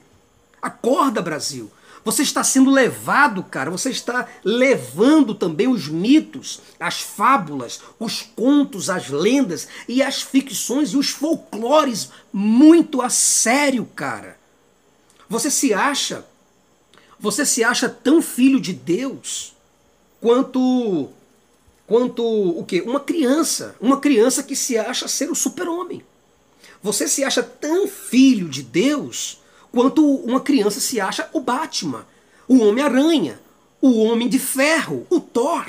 Acorda, 0.60 1.22
Brasil. 1.22 1.72
Você 2.04 2.22
está 2.22 2.44
sendo 2.44 2.70
levado, 2.70 3.42
cara. 3.42 3.70
Você 3.70 3.90
está 3.90 4.28
levando 4.44 5.34
também 5.34 5.66
os 5.66 5.88
mitos, 5.88 6.60
as 6.78 7.00
fábulas, 7.00 7.80
os 7.98 8.22
contos, 8.22 8.90
as 8.90 9.08
lendas 9.08 9.66
e 9.88 10.02
as 10.02 10.20
ficções 10.22 10.90
e 10.90 10.96
os 10.96 11.08
folclores 11.08 12.10
muito 12.32 13.00
a 13.00 13.08
sério, 13.08 13.86
cara. 13.96 14.38
Você 15.28 15.50
se 15.50 15.74
acha 15.74 16.24
Você 17.18 17.46
se 17.46 17.64
acha 17.64 17.88
tão 17.88 18.20
filho 18.20 18.60
de 18.60 18.74
Deus 18.74 19.54
quanto 20.20 21.08
quanto 21.86 22.24
o 22.24 22.64
quê? 22.64 22.82
Uma 22.82 23.00
criança, 23.00 23.76
uma 23.80 23.98
criança 23.98 24.42
que 24.42 24.56
se 24.56 24.76
acha 24.76 25.06
ser 25.06 25.30
o 25.30 25.34
super-homem. 25.34 26.02
Você 26.82 27.08
se 27.08 27.24
acha 27.24 27.42
tão 27.42 27.86
filho 27.86 28.48
de 28.48 28.62
Deus 28.62 29.40
quanto 29.72 30.04
uma 30.04 30.40
criança 30.40 30.80
se 30.80 31.00
acha 31.00 31.28
o 31.32 31.40
Batman, 31.40 32.06
o 32.48 32.58
Homem-Aranha, 32.58 33.40
o 33.80 33.98
Homem 33.98 34.28
de 34.28 34.38
Ferro, 34.38 35.06
o 35.10 35.20
Thor. 35.20 35.66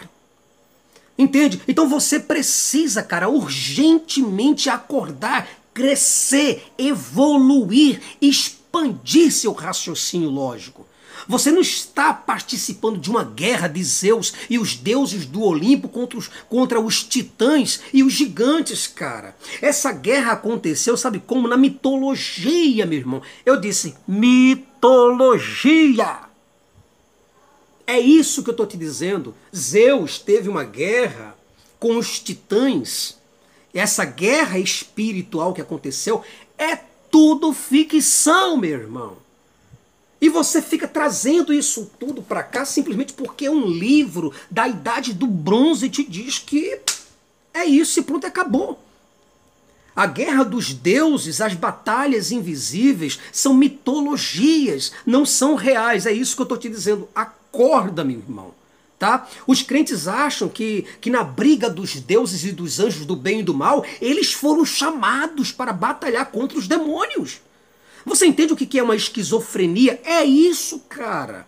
Entende? 1.17 1.61
Então 1.67 1.89
você 1.89 2.19
precisa, 2.19 3.03
cara, 3.03 3.27
urgentemente 3.27 4.69
acordar, 4.69 5.47
crescer, 5.73 6.63
evoluir, 6.77 8.01
expandir 8.21 9.31
seu 9.31 9.51
raciocínio 9.51 10.29
lógico. 10.29 10.86
Você 11.27 11.51
não 11.51 11.59
está 11.59 12.13
participando 12.13 12.97
de 12.97 13.09
uma 13.09 13.23
guerra 13.23 13.67
de 13.67 13.83
Zeus 13.83 14.33
e 14.49 14.57
os 14.57 14.75
deuses 14.75 15.25
do 15.25 15.41
Olimpo 15.43 15.89
contra 15.89 16.17
os, 16.17 16.29
contra 16.47 16.79
os 16.79 17.03
titãs 17.03 17.81
e 17.93 18.01
os 18.03 18.13
gigantes, 18.13 18.87
cara. 18.87 19.35
Essa 19.61 19.91
guerra 19.91 20.31
aconteceu, 20.33 20.95
sabe 20.95 21.19
como? 21.19 21.47
Na 21.47 21.57
mitologia, 21.57 22.85
meu 22.85 22.97
irmão. 22.97 23.21
Eu 23.45 23.59
disse 23.59 23.95
mitologia. 24.07 24.67
É 27.85 27.99
isso 27.99 28.43
que 28.43 28.49
eu 28.49 28.53
estou 28.53 28.65
te 28.65 28.77
dizendo. 28.77 29.35
Zeus 29.55 30.19
teve 30.19 30.47
uma 30.47 30.63
guerra 30.63 31.35
com 31.79 31.97
os 31.97 32.19
titãs. 32.19 33.17
Essa 33.73 34.05
guerra 34.05 34.59
espiritual 34.59 35.53
que 35.53 35.61
aconteceu 35.61 36.23
é 36.57 36.77
tudo 37.11 37.53
ficção, 37.53 38.57
meu 38.57 38.79
irmão. 38.79 39.26
E 40.19 40.29
você 40.29 40.61
fica 40.61 40.87
trazendo 40.87 41.53
isso 41.53 41.91
tudo 41.99 42.21
para 42.21 42.41
cá 42.41 42.65
simplesmente 42.65 43.13
porque 43.13 43.47
um 43.47 43.67
livro 43.67 44.33
da 44.49 44.67
idade 44.67 45.13
do 45.13 45.27
bronze 45.27 45.89
te 45.89 46.03
diz 46.03 46.39
que 46.39 46.79
é 47.53 47.65
isso 47.65 47.99
e 47.99 48.03
pronto, 48.03 48.25
acabou. 48.25 48.79
A 49.95 50.05
guerra 50.05 50.43
dos 50.43 50.73
deuses, 50.73 51.41
as 51.41 51.55
batalhas 51.55 52.31
invisíveis, 52.31 53.17
são 53.31 53.53
mitologias, 53.53 54.91
não 55.03 55.25
são 55.25 55.55
reais. 55.55 56.05
É 56.05 56.11
isso 56.11 56.35
que 56.35 56.41
eu 56.41 56.45
estou 56.45 56.57
te 56.57 56.69
dizendo. 56.69 57.09
Acorda, 57.15 58.03
meu 58.03 58.19
irmão. 58.19 58.53
Tá? 58.99 59.27
Os 59.47 59.63
crentes 59.63 60.07
acham 60.07 60.49
que, 60.49 60.85
que 61.01 61.09
na 61.09 61.23
briga 61.23 61.67
dos 61.67 61.95
deuses 61.95 62.43
e 62.43 62.51
dos 62.51 62.79
anjos 62.79 63.05
do 63.05 63.15
bem 63.15 63.39
e 63.39 63.43
do 63.43 63.55
mal, 63.55 63.83
eles 63.99 64.33
foram 64.33 64.65
chamados 64.65 65.51
para 65.51 65.73
batalhar 65.73 66.27
contra 66.27 66.57
os 66.59 66.67
demônios. 66.67 67.39
Você 68.07 68.25
entende 68.25 68.53
o 68.53 68.55
que 68.55 68.79
é 68.79 68.83
uma 68.83 68.95
esquizofrenia? 68.95 70.01
É 70.05 70.23
isso, 70.23 70.79
cara. 70.87 71.45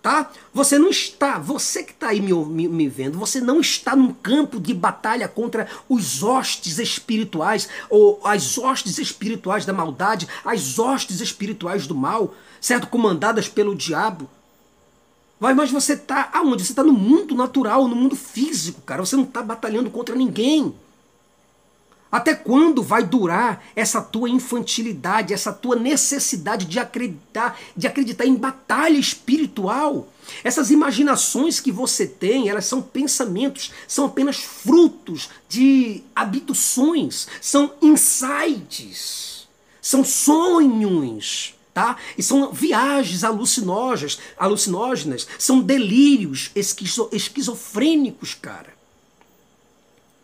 Tá? 0.00 0.30
Você 0.54 0.78
não 0.78 0.88
está, 0.88 1.38
você 1.38 1.82
que 1.82 1.90
está 1.90 2.08
aí 2.08 2.20
me, 2.20 2.32
me, 2.32 2.68
me, 2.68 2.88
vendo, 2.88 3.18
você 3.18 3.40
não 3.40 3.60
está 3.60 3.94
num 3.94 4.12
campo 4.12 4.60
de 4.60 4.72
batalha 4.72 5.26
contra 5.26 5.68
os 5.88 6.22
hostes 6.22 6.78
espirituais, 6.78 7.68
ou 7.90 8.20
as 8.24 8.56
hostes 8.56 8.98
espirituais 8.98 9.66
da 9.66 9.72
maldade, 9.72 10.28
as 10.44 10.78
hostes 10.78 11.20
espirituais 11.20 11.86
do 11.88 11.94
mal, 11.94 12.34
certo? 12.60 12.86
Comandadas 12.86 13.48
pelo 13.48 13.74
diabo. 13.74 14.30
Vai, 15.38 15.52
mas 15.52 15.70
você 15.70 15.92
está 15.92 16.30
aonde? 16.32 16.64
Você 16.64 16.72
está 16.72 16.84
no 16.84 16.92
mundo 16.92 17.34
natural, 17.34 17.86
no 17.86 17.96
mundo 17.96 18.16
físico, 18.16 18.80
cara. 18.82 19.04
Você 19.04 19.16
não 19.16 19.24
está 19.24 19.42
batalhando 19.42 19.90
contra 19.90 20.14
ninguém. 20.14 20.72
Até 22.16 22.34
quando 22.34 22.82
vai 22.82 23.04
durar 23.04 23.62
essa 23.76 24.00
tua 24.00 24.30
infantilidade, 24.30 25.34
essa 25.34 25.52
tua 25.52 25.76
necessidade 25.76 26.64
de 26.64 26.78
acreditar, 26.78 27.60
de 27.76 27.86
acreditar 27.86 28.24
em 28.24 28.34
batalha 28.34 28.96
espiritual? 28.96 30.08
Essas 30.42 30.70
imaginações 30.70 31.60
que 31.60 31.70
você 31.70 32.06
tem, 32.06 32.48
elas 32.48 32.64
são 32.64 32.80
pensamentos, 32.80 33.70
são 33.86 34.06
apenas 34.06 34.38
frutos 34.38 35.28
de 35.46 36.02
abduções, 36.14 37.28
são 37.38 37.74
insights, 37.82 39.46
são 39.82 40.02
sonhos, 40.02 41.54
tá? 41.74 41.98
E 42.16 42.22
são 42.22 42.50
viagens 42.50 43.24
alucinógenas, 43.24 44.18
alucinógenas, 44.38 45.28
são 45.38 45.60
delírios 45.60 46.50
esquizo, 46.54 47.10
esquizofrênicos, 47.12 48.32
cara. 48.32 48.74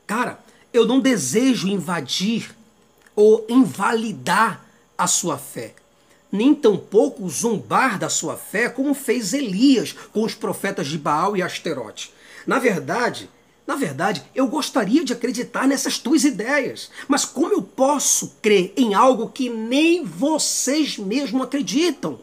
Cara, 0.07 0.43
eu 0.73 0.87
não 0.87 1.01
desejo 1.01 1.69
invadir 1.69 2.55
ou 3.15 3.45
invalidar 3.49 4.65
a 4.97 5.07
sua 5.07 5.37
fé, 5.37 5.75
nem 6.31 6.55
tampouco 6.55 7.29
zombar 7.29 7.99
da 7.99 8.09
sua 8.09 8.37
fé, 8.37 8.69
como 8.69 8.95
fez 8.95 9.33
Elias 9.33 9.95
com 10.13 10.23
os 10.23 10.35
profetas 10.35 10.87
de 10.87 10.97
Baal 10.97 11.37
e 11.37 11.43
Asterote. 11.43 12.13
Na 12.47 12.59
verdade, 12.59 13.29
na 13.67 13.77
verdade, 13.77 14.23
eu 14.35 14.49
gostaria 14.49 15.05
de 15.05 15.13
acreditar 15.13 15.69
nessas 15.69 15.99
tuas 15.99 16.25
ideias, 16.25 16.91
mas 17.07 17.25
como 17.25 17.53
eu 17.53 17.63
posso 17.63 18.37
crer 18.43 18.73
em 18.77 18.95
algo 18.95 19.29
que 19.29 19.49
nem 19.49 20.05
vocês 20.05 20.99
mesmos 20.99 21.43
acreditam? 21.43 22.19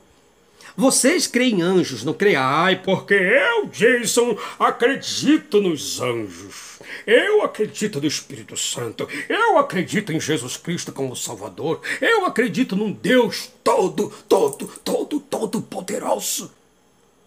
Vocês 0.76 1.28
creem 1.28 1.60
em 1.60 1.62
anjos, 1.62 2.04
não 2.04 2.14
creem? 2.14 2.36
Ai, 2.36 2.82
porque 2.82 3.14
eu, 3.14 3.68
Jason, 3.68 4.38
acredito 4.60 5.62
nos 5.62 6.02
anjos. 6.02 6.69
Eu 7.12 7.42
acredito 7.42 8.00
no 8.00 8.06
Espírito 8.06 8.56
Santo. 8.56 9.10
Eu 9.28 9.58
acredito 9.58 10.14
em 10.14 10.20
Jesus 10.20 10.58
Cristo 10.58 10.92
como 10.92 11.16
Salvador. 11.16 11.82
Eu 12.00 12.28
acredito 12.28 12.76
num 12.76 12.92
Deus 12.92 13.50
todo, 13.64 14.14
todo, 14.30 14.68
todo, 14.84 15.20
todo 15.20 15.60
poderoso. 15.60 16.52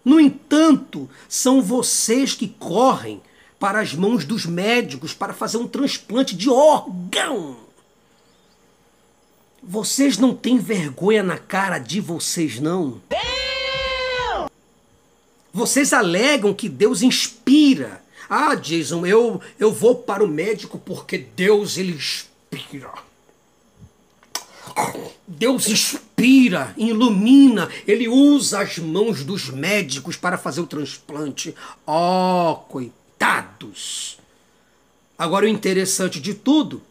No 0.05 0.21
entanto, 0.21 1.09
são 1.27 1.61
vocês 1.61 2.33
que 2.33 2.47
correm 2.47 3.21
para 3.59 3.81
as 3.81 3.93
mãos 3.93 4.23
dos 4.23 4.45
médicos 4.45 5.13
para 5.13 5.33
fazer 5.33 5.57
um 5.57 5.67
transplante 5.67 6.33
de 6.33 6.49
órgão. 6.49 7.57
Vocês 9.61 10.17
não 10.17 10.33
têm 10.33 10.59
vergonha 10.59 11.23
na 11.23 11.37
cara 11.37 11.77
de 11.77 11.99
vocês, 11.99 12.57
não? 12.57 13.01
Vocês 15.51 15.91
alegam 15.91 16.53
que 16.53 16.69
Deus 16.69 17.01
inspira 17.01 18.02
ah, 18.29 18.55
Jason, 18.55 19.05
eu, 19.05 19.41
eu 19.59 19.71
vou 19.71 19.95
para 19.95 20.23
o 20.23 20.27
médico 20.27 20.77
porque 20.77 21.17
Deus 21.17 21.77
ele 21.77 21.93
inspira. 21.93 22.91
Deus 25.27 25.67
inspira, 25.67 26.73
ilumina, 26.77 27.69
ele 27.87 28.07
usa 28.07 28.61
as 28.61 28.77
mãos 28.77 29.23
dos 29.23 29.49
médicos 29.49 30.15
para 30.15 30.37
fazer 30.37 30.61
o 30.61 30.67
transplante. 30.67 31.55
Oh, 31.85 32.55
coitados! 32.67 34.17
Agora 35.17 35.45
o 35.45 35.49
interessante 35.49 36.19
de 36.19 36.33
tudo, 36.33 36.81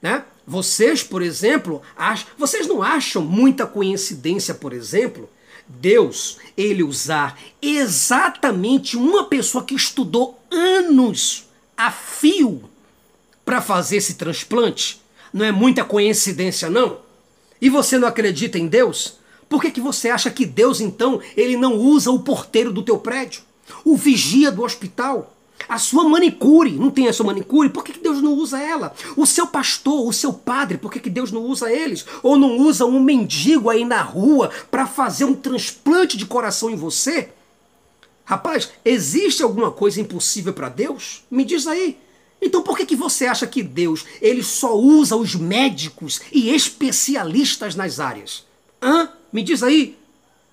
né? 0.00 0.24
Vocês, 0.46 1.02
por 1.02 1.22
exemplo, 1.22 1.82
ach... 1.96 2.24
vocês 2.36 2.66
não 2.66 2.82
acham 2.82 3.22
muita 3.22 3.66
coincidência, 3.66 4.54
por 4.54 4.72
exemplo, 4.72 5.28
Deus, 5.68 6.38
ele 6.56 6.82
usar 6.82 7.38
exatamente 7.62 8.96
uma 8.96 9.24
pessoa 9.24 9.64
que 9.64 9.74
estudou 9.74 10.39
anos 10.50 11.44
a 11.76 11.90
fio 11.90 12.62
para 13.44 13.60
fazer 13.60 13.96
esse 13.96 14.14
transplante? 14.14 15.00
Não 15.32 15.44
é 15.44 15.52
muita 15.52 15.84
coincidência, 15.84 16.68
não? 16.68 16.98
E 17.60 17.68
você 17.68 17.98
não 17.98 18.08
acredita 18.08 18.58
em 18.58 18.66
Deus? 18.66 19.18
Por 19.48 19.60
que, 19.60 19.70
que 19.70 19.80
você 19.80 20.08
acha 20.08 20.30
que 20.30 20.46
Deus, 20.46 20.80
então, 20.80 21.20
ele 21.36 21.56
não 21.56 21.74
usa 21.74 22.10
o 22.10 22.20
porteiro 22.20 22.72
do 22.72 22.82
teu 22.82 22.98
prédio? 22.98 23.42
O 23.84 23.96
vigia 23.96 24.50
do 24.50 24.62
hospital? 24.62 25.34
A 25.68 25.78
sua 25.78 26.08
manicure, 26.08 26.72
não 26.72 26.90
tem 26.90 27.08
a 27.08 27.12
sua 27.12 27.26
manicure? 27.26 27.68
Por 27.68 27.84
que, 27.84 27.92
que 27.92 28.00
Deus 28.00 28.22
não 28.22 28.32
usa 28.34 28.60
ela? 28.60 28.94
O 29.16 29.26
seu 29.26 29.46
pastor, 29.46 30.06
o 30.06 30.12
seu 30.12 30.32
padre, 30.32 30.78
por 30.78 30.90
que, 30.90 31.00
que 31.00 31.10
Deus 31.10 31.30
não 31.30 31.42
usa 31.42 31.70
eles? 31.70 32.06
Ou 32.22 32.36
não 32.36 32.58
usa 32.58 32.86
um 32.86 33.00
mendigo 33.00 33.68
aí 33.68 33.84
na 33.84 34.00
rua 34.00 34.50
para 34.70 34.86
fazer 34.86 35.24
um 35.24 35.34
transplante 35.34 36.16
de 36.16 36.26
coração 36.26 36.70
em 36.70 36.76
você? 36.76 37.28
Rapaz, 38.30 38.70
existe 38.84 39.42
alguma 39.42 39.72
coisa 39.72 40.00
impossível 40.00 40.52
para 40.52 40.68
Deus? 40.68 41.24
Me 41.28 41.44
diz 41.44 41.66
aí. 41.66 41.98
Então 42.40 42.62
por 42.62 42.76
que, 42.76 42.86
que 42.86 42.94
você 42.94 43.26
acha 43.26 43.44
que 43.44 43.60
Deus 43.60 44.04
ele 44.22 44.40
só 44.40 44.78
usa 44.78 45.16
os 45.16 45.34
médicos 45.34 46.20
e 46.30 46.54
especialistas 46.54 47.74
nas 47.74 47.98
áreas? 47.98 48.46
Hã? 48.80 49.10
Me 49.32 49.42
diz 49.42 49.64
aí. 49.64 49.98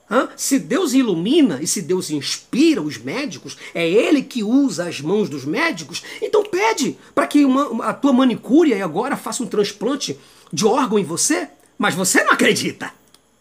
Hã? 0.09 0.27
Se 0.35 0.57
Deus 0.57 0.93
ilumina 0.93 1.59
e 1.61 1.67
se 1.67 1.83
Deus 1.83 2.09
inspira 2.09 2.81
os 2.81 2.97
médicos, 2.97 3.55
é 3.75 3.87
Ele 3.87 4.23
que 4.23 4.41
usa 4.43 4.89
as 4.89 4.99
mãos 4.99 5.29
dos 5.29 5.45
médicos, 5.45 6.01
então 6.19 6.41
pede 6.45 6.97
para 7.13 7.27
que 7.27 7.45
uma, 7.45 7.85
a 7.85 7.93
tua 7.93 8.11
manicure 8.11 8.73
agora 8.81 9.15
faça 9.15 9.43
um 9.43 9.47
transplante 9.47 10.17
de 10.51 10.65
órgão 10.65 10.97
em 10.97 11.03
você, 11.03 11.47
mas 11.77 11.93
você 11.93 12.23
não 12.23 12.31
acredita. 12.31 12.91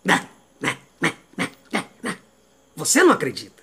Né? 0.04 0.28
Né? 0.60 0.76
Né? 1.00 2.18
Você 2.76 3.02
não 3.02 3.12
acredita. 3.12 3.55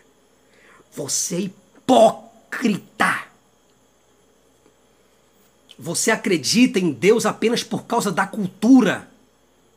Você 0.95 1.35
é 1.35 1.39
hipócrita. 1.41 3.23
Você 5.77 6.11
acredita 6.11 6.79
em 6.79 6.91
Deus 6.91 7.25
apenas 7.25 7.63
por 7.63 7.85
causa 7.85 8.11
da 8.11 8.27
cultura, 8.27 9.09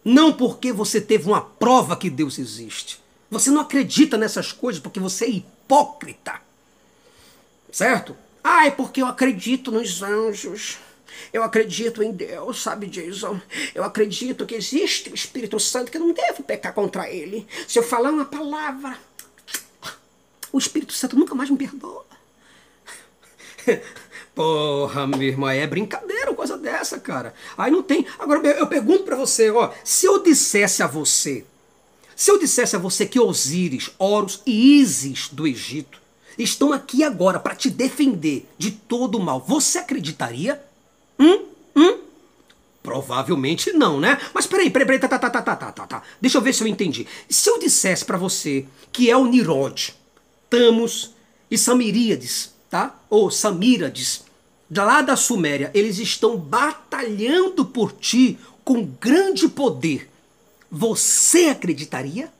não 0.04 0.32
porque 0.32 0.72
você 0.72 1.00
teve 1.00 1.26
uma 1.26 1.40
prova 1.40 1.96
que 1.96 2.10
Deus 2.10 2.38
existe. 2.38 3.00
Você 3.30 3.50
não 3.50 3.62
acredita 3.62 4.16
nessas 4.16 4.52
coisas 4.52 4.80
porque 4.80 5.00
você 5.00 5.24
é 5.24 5.30
hipócrita. 5.30 6.40
Certo? 7.72 8.16
Ah, 8.44 8.66
é 8.66 8.70
porque 8.70 9.02
eu 9.02 9.06
acredito 9.06 9.72
nos 9.72 10.02
anjos. 10.02 10.78
Eu 11.32 11.42
acredito 11.42 12.02
em 12.02 12.12
Deus, 12.12 12.62
sabe, 12.62 12.86
Jason? 12.86 13.40
Eu 13.74 13.82
acredito 13.82 14.46
que 14.46 14.54
existe 14.54 15.10
o 15.10 15.14
Espírito 15.14 15.58
Santo 15.58 15.90
que 15.90 15.96
eu 15.96 16.02
não 16.02 16.12
devo 16.12 16.42
pecar 16.42 16.72
contra 16.72 17.10
ele. 17.10 17.46
Se 17.66 17.78
eu 17.78 17.82
falar 17.82 18.10
uma 18.10 18.24
palavra, 18.24 18.98
o 20.56 20.58
Espírito 20.58 20.94
Santo 20.94 21.18
nunca 21.18 21.34
mais 21.34 21.50
me 21.50 21.56
perdoa. 21.58 22.06
Porra, 24.34 25.06
meu 25.06 25.22
irmão, 25.22 25.48
é 25.48 25.66
brincadeira 25.66 26.30
uma 26.30 26.36
coisa 26.36 26.56
dessa, 26.56 26.98
cara. 26.98 27.34
Aí 27.56 27.70
não 27.70 27.82
tem. 27.82 28.06
Agora 28.18 28.46
eu 28.46 28.66
pergunto 28.66 29.04
para 29.04 29.16
você, 29.16 29.50
ó, 29.50 29.70
se 29.84 30.06
eu 30.06 30.22
dissesse 30.22 30.82
a 30.82 30.86
você, 30.86 31.44
se 32.14 32.30
eu 32.30 32.38
dissesse 32.38 32.74
a 32.74 32.78
você 32.78 33.04
que 33.06 33.20
Osíris, 33.20 33.90
Horus 33.98 34.40
e 34.46 34.80
Ísis 34.80 35.28
do 35.28 35.46
Egito 35.46 36.00
estão 36.38 36.72
aqui 36.72 37.04
agora 37.04 37.38
para 37.38 37.54
te 37.54 37.68
defender 37.68 38.48
de 38.56 38.70
todo 38.70 39.16
o 39.18 39.22
mal, 39.22 39.40
você 39.46 39.78
acreditaria? 39.78 40.62
Hum? 41.18 41.44
Hum? 41.74 41.98
Provavelmente 42.82 43.72
não, 43.72 44.00
né? 44.00 44.18
Mas 44.32 44.46
peraí, 44.46 44.70
peraí, 44.70 44.86
peraí, 44.86 45.00
tá, 45.00 45.08
tá, 45.08 45.18
tá, 45.18 45.42
tá, 45.42 45.56
tá, 45.56 45.72
tá, 45.72 45.86
tá. 45.86 46.02
Deixa 46.20 46.38
eu 46.38 46.42
ver 46.42 46.54
se 46.54 46.62
eu 46.62 46.68
entendi. 46.68 47.06
Se 47.28 47.50
eu 47.50 47.58
dissesse 47.58 48.04
para 48.04 48.16
você 48.16 48.66
que 48.92 49.10
é 49.10 49.16
o 49.16 49.26
Nirod, 49.26 49.94
Tamos 50.56 51.10
e 51.50 51.58
Samiríades, 51.58 52.50
tá? 52.70 52.98
Ou 53.10 53.30
Samírades, 53.30 54.24
lá 54.74 55.02
da 55.02 55.14
Suméria, 55.14 55.70
eles 55.74 55.98
estão 55.98 56.38
batalhando 56.38 57.62
por 57.66 57.92
ti 57.92 58.38
com 58.64 58.82
grande 58.98 59.48
poder. 59.50 60.10
Você 60.70 61.50
acreditaria? 61.50 62.32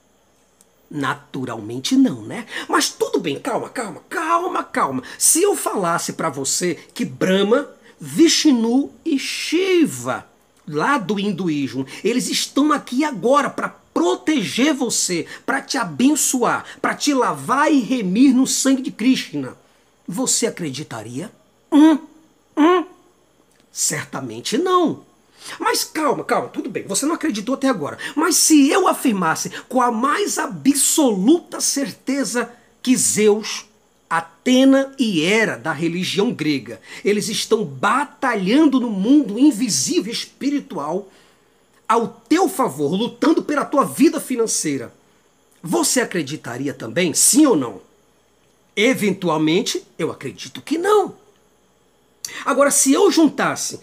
Naturalmente 0.89 1.95
não, 1.95 2.23
né? 2.23 2.47
Mas 2.67 2.89
tudo 2.89 3.19
bem, 3.19 3.39
calma, 3.39 3.69
calma, 3.69 4.01
calma, 4.09 4.63
calma. 4.63 5.03
Se 5.19 5.43
eu 5.43 5.55
falasse 5.55 6.13
para 6.13 6.31
você 6.31 6.73
que 6.95 7.05
Brahma, 7.05 7.69
Vishnu 8.01 8.91
e 9.05 9.19
Shiva, 9.19 10.27
lá 10.67 10.97
do 10.97 11.19
hinduísmo, 11.19 11.85
eles 12.03 12.27
estão 12.29 12.71
aqui 12.71 13.03
agora 13.03 13.47
para 13.47 13.69
proteger 13.97 14.75
você, 14.75 15.25
para 15.43 15.59
te 15.59 15.75
abençoar, 15.75 16.63
para 16.79 16.93
te 16.93 17.15
lavar 17.15 17.73
e 17.73 17.79
remir 17.79 18.31
no 18.31 18.45
sangue 18.45 18.83
de 18.83 18.91
Krishna. 18.91 19.57
Você 20.07 20.45
acreditaria? 20.45 21.31
Hum, 21.71 21.97
hum. 22.55 22.85
Certamente 23.71 24.55
não. 24.55 25.03
Mas 25.59 25.83
calma, 25.83 26.23
calma, 26.23 26.49
tudo 26.49 26.69
bem, 26.69 26.83
você 26.83 27.07
não 27.07 27.15
acreditou 27.15 27.55
até 27.55 27.69
agora. 27.69 27.97
Mas 28.15 28.35
se 28.35 28.69
eu 28.69 28.87
afirmasse 28.87 29.49
com 29.67 29.81
a 29.81 29.91
mais 29.91 30.37
absoluta 30.37 31.59
certeza 31.59 32.53
que 32.83 32.95
Zeus, 32.95 33.65
Atena 34.07 34.93
e 34.99 35.23
Hera 35.23 35.57
da 35.57 35.73
religião 35.73 36.31
grega, 36.31 36.79
eles 37.03 37.29
estão 37.29 37.65
batalhando 37.65 38.79
no 38.79 38.91
mundo 38.91 39.39
invisível 39.39 40.13
espiritual 40.13 41.11
ao 41.87 42.07
teu 42.07 42.49
favor, 42.49 42.91
lutando 42.93 43.41
pela 43.41 43.63
tua 43.63 43.85
vida 43.85 44.19
financeira, 44.19 44.93
você 45.61 46.01
acreditaria 46.01 46.73
também, 46.73 47.13
sim 47.13 47.45
ou 47.45 47.55
não? 47.55 47.81
Eventualmente, 48.75 49.83
eu 49.97 50.11
acredito 50.11 50.61
que 50.61 50.77
não. 50.77 51.15
Agora, 52.45 52.69
se 52.69 52.93
eu 52.93 53.09
juntasse 53.11 53.79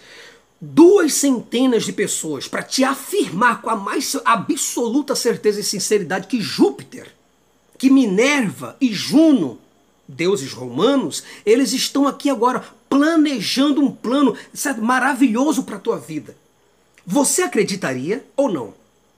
duas 0.59 1.13
centenas 1.13 1.83
de 1.83 1.91
pessoas 1.91 2.47
para 2.47 2.63
te 2.63 2.83
afirmar 2.83 3.61
com 3.61 3.69
a 3.69 3.75
mais 3.75 4.15
absoluta 4.23 5.15
certeza 5.15 5.59
e 5.59 5.63
sinceridade 5.63 6.27
que 6.27 6.39
Júpiter, 6.41 7.13
que 7.77 7.89
Minerva 7.89 8.77
e 8.79 8.93
Juno, 8.93 9.59
deuses 10.07 10.53
romanos, 10.53 11.23
eles 11.45 11.73
estão 11.73 12.07
aqui 12.07 12.29
agora 12.29 12.63
planejando 12.89 13.81
um 13.81 13.91
plano 13.91 14.35
certo, 14.53 14.81
maravilhoso 14.81 15.63
para 15.63 15.75
a 15.75 15.79
tua 15.79 15.97
vida. 15.97 16.35
Você 17.05 17.43
acreditaria 17.43 18.25
ou 18.35 18.51
não? 18.51 18.73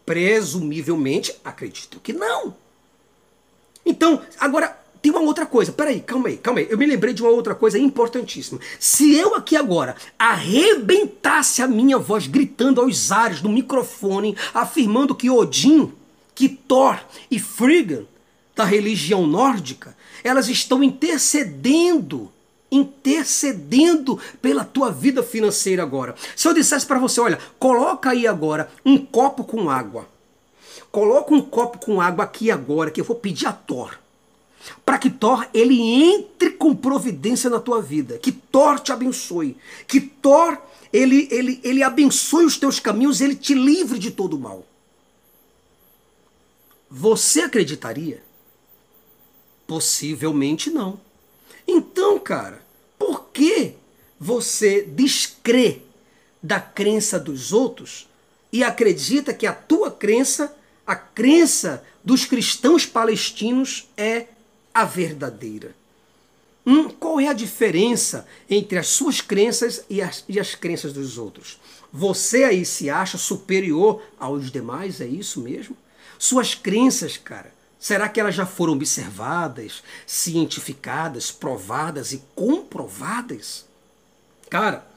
Presumivelmente, 0.05 1.35
acredito 1.43 1.99
que 1.99 2.13
não. 2.13 2.55
Então, 3.85 4.21
agora 4.39 4.77
tem 5.01 5.11
uma 5.11 5.21
outra 5.21 5.45
coisa. 5.45 5.71
Peraí, 5.71 6.01
calma 6.01 6.27
aí, 6.27 6.37
calma 6.37 6.59
aí. 6.59 6.67
Eu 6.69 6.77
me 6.77 6.85
lembrei 6.85 7.13
de 7.13 7.21
uma 7.21 7.31
outra 7.31 7.55
coisa 7.55 7.79
importantíssima. 7.79 8.59
Se 8.79 9.15
eu 9.15 9.35
aqui 9.35 9.55
agora 9.55 9.95
arrebentasse 10.19 11.61
a 11.61 11.67
minha 11.67 11.97
voz 11.97 12.27
gritando 12.27 12.81
aos 12.81 13.11
ares 13.11 13.41
do 13.41 13.49
microfone, 13.49 14.35
afirmando 14.53 15.15
que 15.15 15.29
Odin, 15.29 15.93
que 16.35 16.49
Thor 16.49 16.99
e 17.31 17.39
Frigga, 17.39 18.05
da 18.55 18.65
religião 18.65 19.27
nórdica, 19.27 19.95
elas 20.23 20.49
estão 20.49 20.83
intercedendo 20.83 22.31
intercedendo 22.71 24.19
pela 24.41 24.63
tua 24.63 24.91
vida 24.91 25.23
financeira 25.23 25.83
agora. 25.83 26.15
Se 26.35 26.47
eu 26.47 26.53
dissesse 26.53 26.85
para 26.85 26.99
você, 26.99 27.19
olha, 27.19 27.39
coloca 27.57 28.09
aí 28.09 28.27
agora 28.27 28.69
um 28.85 28.97
copo 28.97 29.43
com 29.43 29.69
água. 29.69 30.07
Coloca 30.91 31.33
um 31.33 31.41
copo 31.41 31.79
com 31.79 32.01
água 32.01 32.25
aqui 32.25 32.49
agora 32.51 32.91
que 32.91 32.99
eu 33.01 33.05
vou 33.05 33.15
pedir 33.15 33.47
a 33.47 33.53
Thor. 33.53 33.97
Para 34.85 34.97
que 34.97 35.09
Thor 35.09 35.47
ele 35.53 35.79
entre 35.81 36.51
com 36.51 36.75
providência 36.75 37.49
na 37.49 37.59
tua 37.59 37.81
vida, 37.81 38.17
que 38.17 38.31
Thor 38.31 38.79
te 38.79 38.91
abençoe, 38.91 39.55
que 39.87 40.01
Thor 40.01 40.57
ele 40.91 41.27
ele 41.31 41.59
ele 41.63 41.83
abençoe 41.83 42.45
os 42.45 42.57
teus 42.57 42.79
caminhos, 42.79 43.21
ele 43.21 43.35
te 43.35 43.53
livre 43.53 43.99
de 43.99 44.11
todo 44.11 44.35
o 44.35 44.39
mal. 44.39 44.65
Você 46.89 47.41
acreditaria? 47.41 48.23
Possivelmente 49.65 50.69
não. 50.69 50.99
Então, 51.67 52.17
cara, 52.17 52.61
por 52.97 53.25
que 53.33 53.73
você 54.19 54.81
descrê 54.81 55.81
da 56.41 56.59
crença 56.59 57.19
dos 57.19 57.51
outros 57.51 58.07
e 58.51 58.63
acredita 58.63 59.33
que 59.33 59.45
a 59.45 59.53
tua 59.53 59.91
crença, 59.91 60.55
a 60.85 60.95
crença 60.95 61.83
dos 62.03 62.25
cristãos 62.25 62.85
palestinos, 62.85 63.89
é 63.97 64.27
a 64.73 64.85
verdadeira? 64.85 65.75
Hum, 66.65 66.89
qual 66.89 67.19
é 67.19 67.27
a 67.27 67.33
diferença 67.33 68.27
entre 68.49 68.77
as 68.77 68.87
suas 68.87 69.21
crenças 69.21 69.85
e 69.89 70.01
as, 70.01 70.23
e 70.27 70.39
as 70.39 70.55
crenças 70.55 70.93
dos 70.93 71.17
outros? 71.17 71.59
Você 71.91 72.43
aí 72.43 72.65
se 72.65 72.89
acha 72.89 73.17
superior 73.17 74.01
aos 74.19 74.51
demais, 74.51 74.99
é 74.99 75.07
isso 75.07 75.39
mesmo? 75.41 75.77
Suas 76.19 76.53
crenças, 76.53 77.15
cara, 77.15 77.53
Será 77.79 78.09
que 78.09 78.19
elas 78.19 78.35
já 78.35 78.45
foram 78.45 78.73
observadas, 78.73 79.83
cientificadas, 80.05 81.31
provadas 81.31 82.11
e 82.11 82.23
comprovadas? 82.35 83.65
Cara, 84.49 84.87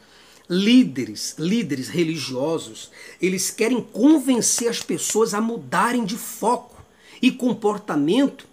líderes, 0.48 1.34
líderes 1.38 1.88
religiosos, 1.88 2.90
eles 3.20 3.50
querem 3.50 3.82
convencer 3.82 4.68
as 4.68 4.82
pessoas 4.82 5.34
a 5.34 5.40
mudarem 5.40 6.04
de 6.04 6.16
foco 6.16 6.82
e 7.20 7.30
comportamento 7.30 8.46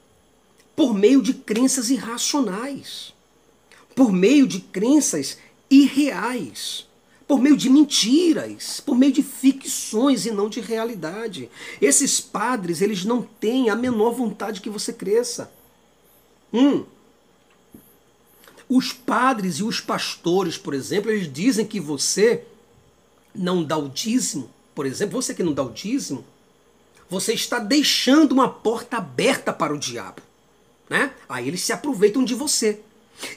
por 0.76 0.94
meio 0.94 1.22
de 1.22 1.34
crenças 1.34 1.90
irracionais, 1.90 3.14
por 3.96 4.12
meio 4.12 4.46
de 4.46 4.60
crenças 4.60 5.38
irreais 5.70 6.87
por 7.28 7.42
meio 7.42 7.58
de 7.58 7.70
mentiras, 7.70 8.80
por 8.80 8.98
meio 8.98 9.12
de 9.12 9.22
ficções 9.22 10.26
e 10.26 10.32
não 10.32 10.48
de 10.48 10.62
realidade. 10.62 11.50
Esses 11.82 12.22
padres, 12.22 12.82
eles 12.82 13.04
não 13.04 13.22
têm 13.22 13.70
a 13.70 13.76
menor 13.76 14.12
vontade 14.14 14.62
que 14.62 14.70
você 14.70 14.94
cresça. 14.94 15.52
Um, 16.54 16.86
os 18.70 18.94
padres 18.94 19.56
e 19.56 19.64
os 19.64 19.82
pastores, 19.82 20.58
por 20.58 20.74
exemplo, 20.74 21.12
eles 21.12 21.32
dizem 21.32 21.66
que 21.66 21.80
você 21.80 22.44
não 23.36 23.64
dá 23.64 23.78
o 23.78 23.90
dízimo, 23.90 24.50
por 24.74 24.86
exemplo, 24.86 25.22
você 25.22 25.34
que 25.34 25.44
não 25.44 25.54
dá 25.54 25.64
o 25.64 25.72
dízimo, 25.72 26.26
você 27.10 27.34
está 27.34 27.60
deixando 27.60 28.32
uma 28.32 28.50
porta 28.50 28.98
aberta 28.98 29.52
para 29.52 29.74
o 29.74 29.80
diabo. 29.80 30.22
Né? 30.90 31.14
Aí 31.28 31.48
eles 31.48 31.62
se 31.62 31.74
aproveitam 31.74 32.24
de 32.24 32.34
você. 32.34 32.80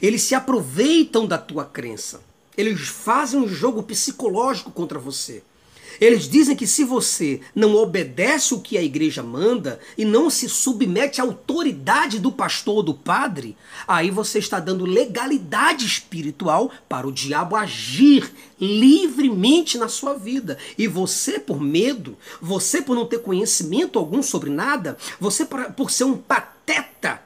Eles 0.01 0.21
se 0.21 0.35
aproveitam 0.35 1.25
da 1.25 1.37
tua 1.37 1.65
crença. 1.65 2.21
Eles 2.57 2.87
fazem 2.87 3.39
um 3.39 3.47
jogo 3.47 3.83
psicológico 3.83 4.71
contra 4.71 4.99
você. 4.99 5.43
Eles 5.99 6.27
dizem 6.27 6.55
que 6.55 6.65
se 6.65 6.83
você 6.83 7.41
não 7.53 7.75
obedece 7.75 8.55
o 8.55 8.59
que 8.59 8.77
a 8.77 8.81
igreja 8.81 9.21
manda 9.21 9.79
e 9.95 10.03
não 10.03 10.31
se 10.31 10.49
submete 10.49 11.21
à 11.21 11.23
autoridade 11.23 12.19
do 12.19 12.31
pastor 12.31 12.77
ou 12.77 12.83
do 12.83 12.93
padre, 12.93 13.55
aí 13.87 14.09
você 14.09 14.39
está 14.39 14.59
dando 14.59 14.83
legalidade 14.83 15.85
espiritual 15.85 16.71
para 16.89 17.07
o 17.07 17.11
diabo 17.11 17.55
agir 17.55 18.31
livremente 18.59 19.77
na 19.77 19.87
sua 19.87 20.15
vida. 20.15 20.57
E 20.75 20.87
você, 20.87 21.39
por 21.39 21.61
medo, 21.61 22.17
você 22.41 22.81
por 22.81 22.95
não 22.95 23.05
ter 23.05 23.19
conhecimento 23.19 23.99
algum 23.99 24.23
sobre 24.23 24.49
nada, 24.49 24.97
você 25.19 25.45
por 25.45 25.91
ser 25.91 26.05
um 26.05 26.17
pateta 26.17 27.21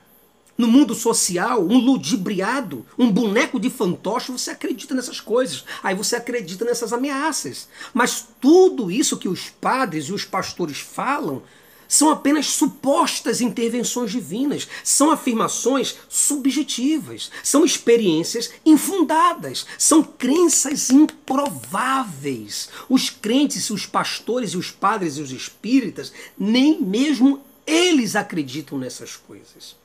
no 0.58 0.68
mundo 0.68 0.96
social, 0.96 1.62
um 1.64 1.78
ludibriado, 1.78 2.86
um 2.98 3.12
boneco 3.12 3.60
de 3.60 3.70
fantoche, 3.70 4.32
você 4.32 4.52
acredita 4.52 4.96
nessas 4.96 5.20
coisas. 5.20 5.66
Aí 5.84 5.94
você 5.94 6.16
acredita 6.16 6.64
nessas 6.64 6.94
ameaças. 6.94 7.68
Mas 7.94 8.26
tudo 8.40 8.90
isso 8.90 9.18
que 9.18 9.28
os 9.28 9.50
padres 9.50 10.06
e 10.06 10.14
os 10.14 10.24
pastores 10.24 10.80
falam 10.80 11.42
são 11.88 12.10
apenas 12.10 12.48
supostas 12.48 13.42
intervenções 13.42 14.12
divinas, 14.12 14.68
são 14.84 15.12
afirmações 15.12 15.96
subjetivas, 16.10 17.30
são 17.44 17.64
experiências 17.64 18.52
infundadas, 18.66 19.68
são 19.78 20.02
crenças 20.02 20.90
improváveis. 20.90 22.70
Os 22.90 23.10
crentes, 23.10 23.70
os 23.70 23.86
pastores 23.86 24.52
e 24.52 24.58
os 24.58 24.72
padres 24.72 25.18
e 25.18 25.22
os 25.22 25.32
espíritas, 25.32 26.12
nem 26.38 26.82
mesmo 26.82 27.42
eles 27.68 28.16
acreditam 28.16 28.78
nessas 28.78 29.16
coisas. 29.16 29.76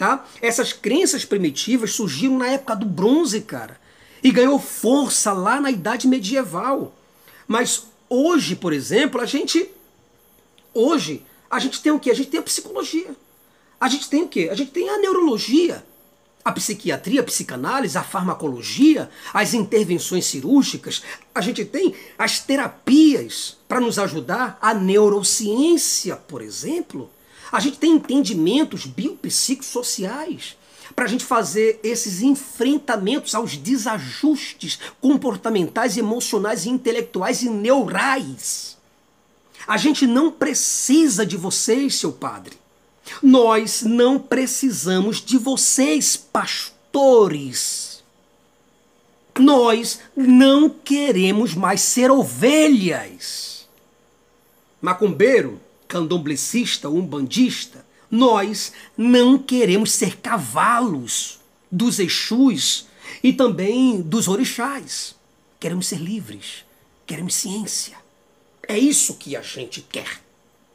Tá? 0.00 0.24
Essas 0.40 0.72
crenças 0.72 1.26
primitivas 1.26 1.92
surgiram 1.92 2.38
na 2.38 2.46
época 2.46 2.74
do 2.74 2.86
bronze, 2.86 3.42
cara, 3.42 3.78
e 4.22 4.30
ganhou 4.30 4.58
força 4.58 5.30
lá 5.30 5.60
na 5.60 5.70
idade 5.70 6.08
medieval. 6.08 6.94
Mas 7.46 7.84
hoje, 8.08 8.56
por 8.56 8.72
exemplo, 8.72 9.20
a 9.20 9.26
gente 9.26 9.70
hoje 10.72 11.22
a 11.50 11.58
gente 11.58 11.82
tem 11.82 11.92
o 11.92 12.00
que? 12.00 12.10
A 12.10 12.14
gente 12.14 12.30
tem 12.30 12.40
a 12.40 12.42
psicologia. 12.42 13.14
A 13.78 13.88
gente 13.90 14.08
tem 14.08 14.22
o 14.22 14.28
que? 14.28 14.48
A 14.48 14.54
gente 14.54 14.70
tem 14.70 14.88
a 14.88 14.96
neurologia, 14.96 15.84
a 16.42 16.50
psiquiatria, 16.50 17.20
a 17.20 17.24
psicanálise, 17.24 17.98
a 17.98 18.02
farmacologia, 18.02 19.10
as 19.34 19.52
intervenções 19.52 20.24
cirúrgicas. 20.24 21.02
A 21.34 21.42
gente 21.42 21.62
tem 21.62 21.94
as 22.18 22.40
terapias 22.40 23.58
para 23.68 23.80
nos 23.80 23.98
ajudar, 23.98 24.56
a 24.62 24.72
neurociência, 24.72 26.16
por 26.16 26.40
exemplo. 26.40 27.10
A 27.52 27.58
gente 27.58 27.78
tem 27.78 27.92
entendimentos 27.92 28.86
biopsicossociais 28.86 30.56
para 30.94 31.04
a 31.04 31.08
gente 31.08 31.24
fazer 31.24 31.80
esses 31.82 32.20
enfrentamentos 32.22 33.34
aos 33.34 33.56
desajustes 33.56 34.78
comportamentais, 35.00 35.96
emocionais, 35.96 36.66
intelectuais 36.66 37.42
e 37.42 37.48
neurais. 37.48 38.76
A 39.66 39.76
gente 39.76 40.06
não 40.06 40.30
precisa 40.30 41.24
de 41.24 41.36
vocês, 41.36 41.94
seu 41.94 42.12
padre. 42.12 42.56
Nós 43.22 43.82
não 43.82 44.18
precisamos 44.18 45.20
de 45.20 45.38
vocês, 45.38 46.16
pastores. 46.16 48.02
Nós 49.38 50.00
não 50.16 50.68
queremos 50.68 51.54
mais 51.54 51.80
ser 51.80 52.10
ovelhas. 52.10 53.68
Macumbeiro, 54.80 55.60
candomblecista, 55.90 56.88
umbandista, 56.88 57.84
nós 58.08 58.72
não 58.96 59.36
queremos 59.36 59.90
ser 59.90 60.18
cavalos 60.18 61.40
dos 61.70 61.98
Exus 61.98 62.86
e 63.24 63.32
também 63.32 64.00
dos 64.00 64.28
orixás. 64.28 65.16
Queremos 65.58 65.88
ser 65.88 65.98
livres, 65.98 66.64
queremos 67.04 67.34
ciência. 67.34 67.96
É 68.68 68.78
isso 68.78 69.14
que 69.16 69.34
a 69.34 69.42
gente 69.42 69.80
quer. 69.82 70.20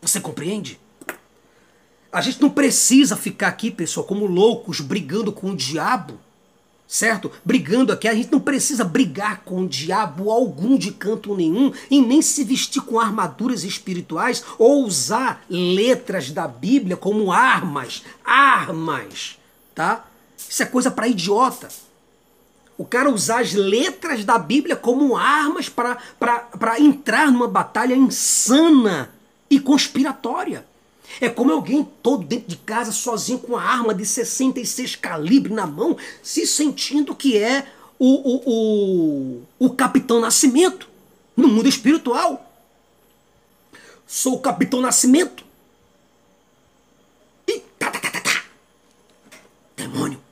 Você 0.01 0.19
compreende? 0.19 0.77
A 2.11 2.19
gente 2.19 2.41
não 2.41 2.49
precisa 2.49 3.15
ficar 3.15 3.47
aqui, 3.47 3.71
pessoal, 3.71 4.05
como 4.05 4.25
loucos, 4.25 4.81
brigando 4.81 5.31
com 5.31 5.51
o 5.51 5.55
diabo, 5.55 6.19
certo? 6.87 7.31
Brigando 7.43 7.91
aqui. 7.91 8.07
A 8.07 8.13
gente 8.13 8.31
não 8.31 8.39
precisa 8.39 8.83
brigar 8.83 9.41
com 9.43 9.67
diabo 9.67 10.29
algum 10.31 10.77
de 10.77 10.91
canto 10.91 11.35
nenhum 11.35 11.71
e 11.89 12.01
nem 12.01 12.21
se 12.21 12.43
vestir 12.43 12.81
com 12.81 12.99
armaduras 12.99 13.63
espirituais 13.63 14.43
ou 14.57 14.85
usar 14.85 15.43
letras 15.49 16.31
da 16.31 16.47
Bíblia 16.47 16.95
como 16.95 17.31
armas. 17.31 18.03
Armas, 18.23 19.37
tá? 19.73 20.05
Isso 20.37 20.63
é 20.63 20.65
coisa 20.65 20.91
para 20.91 21.07
idiota. 21.07 21.69
O 22.77 22.85
cara 22.85 23.09
usar 23.09 23.39
as 23.39 23.53
letras 23.53 24.25
da 24.25 24.37
Bíblia 24.37 24.75
como 24.75 25.15
armas 25.15 25.69
para 25.69 26.79
entrar 26.79 27.31
numa 27.31 27.47
batalha 27.47 27.95
insana 27.95 29.11
e 29.49 29.59
conspiratória. 29.59 30.65
É 31.21 31.29
como 31.29 31.51
alguém 31.51 31.83
todo 32.01 32.25
dentro 32.25 32.47
de 32.47 32.57
casa, 32.57 32.91
sozinho, 32.91 33.39
com 33.39 33.53
uma 33.53 33.61
arma 33.61 33.93
de 33.93 34.05
66 34.05 34.95
calibre 34.95 35.53
na 35.53 35.65
mão, 35.65 35.97
se 36.21 36.45
sentindo 36.45 37.15
que 37.15 37.37
é 37.37 37.67
o, 37.97 38.05
o, 38.05 38.41
o, 39.59 39.67
o 39.67 39.69
Capitão 39.71 40.19
Nascimento 40.19 40.89
no 41.35 41.47
mundo 41.47 41.69
espiritual. 41.69 42.41
Sou 44.07 44.35
o 44.35 44.39
Capitão 44.39 44.81
Nascimento. 44.81 45.43
E 47.47 47.59
tá, 47.79 47.89
tá, 47.91 47.99
tá, 47.99 48.11
tá, 48.11 48.21
tá. 48.21 48.43
Demônio. 49.75 50.25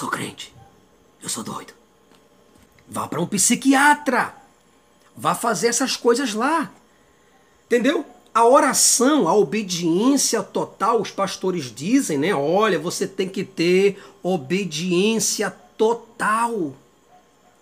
sou 0.00 0.08
crente. 0.08 0.54
Eu 1.22 1.28
sou 1.28 1.44
doido. 1.44 1.74
Vá 2.88 3.06
um 3.20 3.26
psiquiatra. 3.26 4.34
Vá 5.16 5.34
fazer 5.34 5.68
essas 5.68 5.96
coisas 5.96 6.34
lá. 6.34 6.70
Entendeu? 7.66 8.04
A 8.32 8.46
oração, 8.46 9.28
a 9.28 9.34
obediência 9.34 10.42
total, 10.42 11.00
os 11.00 11.10
pastores 11.10 11.74
dizem, 11.74 12.16
né? 12.16 12.34
Olha, 12.34 12.78
você 12.78 13.06
tem 13.06 13.28
que 13.28 13.44
ter 13.44 14.02
obediência 14.22 15.50
total 15.76 16.74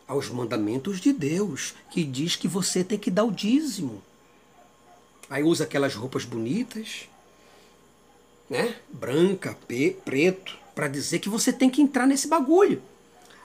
aos 0.06 0.28
mandamentos 0.30 1.00
de 1.00 1.12
Deus, 1.12 1.74
que 1.90 2.02
diz 2.04 2.36
que 2.36 2.48
você 2.48 2.82
tem 2.82 2.98
que 2.98 3.10
dar 3.10 3.24
o 3.24 3.32
dízimo. 3.32 4.02
Aí 5.28 5.42
usa 5.42 5.64
aquelas 5.64 5.94
roupas 5.94 6.24
bonitas, 6.24 7.08
né? 8.48 8.76
Branca, 8.88 9.56
preto, 10.04 10.56
para 10.74 10.88
dizer 10.88 11.18
que 11.18 11.28
você 11.28 11.52
tem 11.52 11.68
que 11.68 11.82
entrar 11.82 12.06
nesse 12.06 12.28
bagulho. 12.28 12.80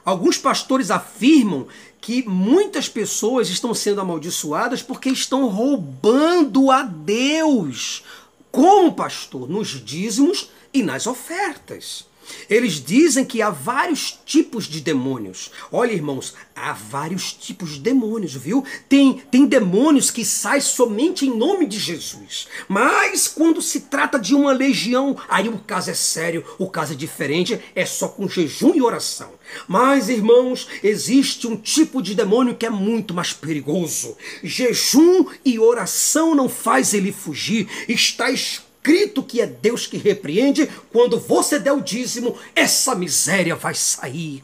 Alguns 0.05 0.37
pastores 0.37 0.91
afirmam 0.91 1.67
que 2.01 2.27
muitas 2.27 2.89
pessoas 2.89 3.49
estão 3.49 3.73
sendo 3.73 4.01
amaldiçoadas 4.01 4.81
porque 4.81 5.09
estão 5.09 5.47
roubando 5.47 6.69
a 6.69 6.83
Deus. 6.83 8.03
Como 8.51 8.93
pastor? 8.93 9.49
Nos 9.49 9.69
dízimos 9.83 10.49
e 10.73 10.83
nas 10.83 11.07
ofertas. 11.07 12.05
Eles 12.49 12.83
dizem 12.83 13.25
que 13.25 13.41
há 13.41 13.49
vários 13.49 14.19
tipos 14.25 14.65
de 14.65 14.81
demônios. 14.81 15.51
Olha, 15.71 15.91
irmãos, 15.91 16.33
há 16.55 16.73
vários 16.73 17.33
tipos 17.33 17.71
de 17.71 17.79
demônios, 17.79 18.33
viu? 18.33 18.63
Tem, 18.87 19.21
tem 19.31 19.45
demônios 19.45 20.11
que 20.11 20.25
saem 20.25 20.61
somente 20.61 21.25
em 21.25 21.35
nome 21.35 21.65
de 21.65 21.79
Jesus. 21.79 22.47
Mas 22.67 23.27
quando 23.27 23.61
se 23.61 23.81
trata 23.81 24.19
de 24.19 24.35
uma 24.35 24.51
legião, 24.51 25.17
aí 25.27 25.49
o 25.49 25.57
caso 25.59 25.91
é 25.91 25.93
sério, 25.93 26.45
o 26.57 26.69
caso 26.69 26.93
é 26.93 26.95
diferente, 26.95 27.59
é 27.75 27.85
só 27.85 28.07
com 28.07 28.27
jejum 28.27 28.73
e 28.75 28.81
oração. 28.81 29.31
Mas, 29.67 30.09
irmãos, 30.09 30.67
existe 30.83 31.47
um 31.47 31.55
tipo 31.55 32.01
de 32.01 32.15
demônio 32.15 32.55
que 32.55 32.65
é 32.65 32.69
muito 32.69 33.13
mais 33.13 33.33
perigoso. 33.33 34.15
Jejum 34.43 35.25
e 35.43 35.59
oração 35.59 36.35
não 36.35 36.49
faz 36.49 36.93
ele 36.93 37.11
fugir. 37.11 37.67
Está 37.87 38.31
escrito 38.31 38.62
escrito 38.83 39.23
que 39.23 39.39
é 39.39 39.47
Deus 39.47 39.87
que 39.87 39.95
repreende, 39.95 40.69
quando 40.91 41.17
você 41.17 41.57
der 41.57 41.71
o 41.71 41.79
dízimo, 41.79 42.35
essa 42.53 42.93
miséria 42.93 43.55
vai 43.55 43.73
sair. 43.73 44.43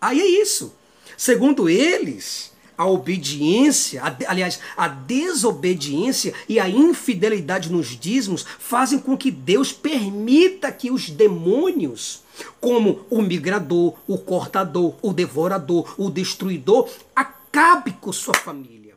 Aí 0.00 0.20
é 0.20 0.26
isso. 0.40 0.72
Segundo 1.16 1.68
eles, 1.68 2.52
a 2.78 2.86
obediência, 2.86 4.00
a, 4.00 4.16
aliás, 4.30 4.60
a 4.76 4.86
desobediência 4.86 6.32
e 6.48 6.60
a 6.60 6.68
infidelidade 6.68 7.70
nos 7.70 7.88
dízimos 7.88 8.46
fazem 8.60 9.00
com 9.00 9.16
que 9.16 9.30
Deus 9.30 9.72
permita 9.72 10.70
que 10.70 10.92
os 10.92 11.10
demônios, 11.10 12.22
como 12.60 13.04
o 13.10 13.20
migrador, 13.20 13.94
o 14.06 14.16
cortador, 14.16 14.94
o 15.02 15.12
devorador, 15.12 15.96
o 15.98 16.08
destruidor, 16.10 16.88
acabe 17.14 17.90
com 18.00 18.12
sua 18.12 18.34
família. 18.34 18.94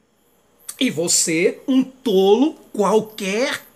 E 0.80 0.91
você, 0.91 1.60
um 1.68 1.84
tolo 1.84 2.54
qualquer, 2.72 3.72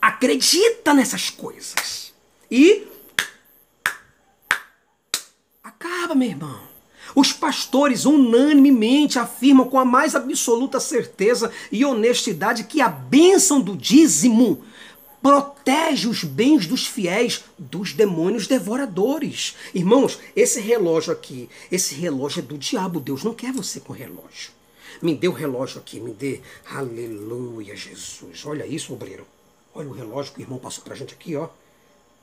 acredita 0.00 0.94
nessas 0.94 1.30
coisas. 1.30 2.12
E 2.50 2.86
acaba, 5.62 6.14
meu 6.14 6.28
irmão. 6.28 6.68
Os 7.14 7.32
pastores 7.32 8.04
unanimemente 8.04 9.18
afirmam 9.18 9.68
com 9.68 9.78
a 9.78 9.84
mais 9.84 10.14
absoluta 10.14 10.78
certeza 10.78 11.50
e 11.72 11.84
honestidade 11.84 12.64
que 12.64 12.80
a 12.80 12.88
bênção 12.88 13.60
do 13.60 13.76
dízimo 13.76 14.62
protege 15.22 16.06
os 16.08 16.22
bens 16.22 16.66
dos 16.66 16.86
fiéis 16.86 17.44
dos 17.58 17.92
demônios 17.92 18.46
devoradores. 18.46 19.56
Irmãos, 19.74 20.18
esse 20.36 20.60
relógio 20.60 21.12
aqui, 21.12 21.48
esse 21.72 21.94
relógio 21.94 22.40
é 22.40 22.42
do 22.42 22.58
diabo. 22.58 23.00
Deus 23.00 23.24
não 23.24 23.34
quer 23.34 23.52
você 23.52 23.80
com 23.80 23.92
relógio. 23.92 24.52
Me 25.02 25.14
dê 25.14 25.28
o 25.28 25.32
relógio 25.32 25.78
aqui, 25.78 26.00
me 26.00 26.12
dê. 26.12 26.40
Aleluia, 26.70 27.76
Jesus. 27.76 28.44
Olha 28.44 28.66
isso, 28.66 28.92
obreiro. 28.92 29.26
Olha 29.78 29.90
o 29.90 29.92
relógio 29.92 30.32
que 30.34 30.40
o 30.40 30.42
irmão 30.42 30.58
passou 30.58 30.82
pra 30.82 30.96
gente 30.96 31.14
aqui, 31.14 31.36
ó. 31.36 31.48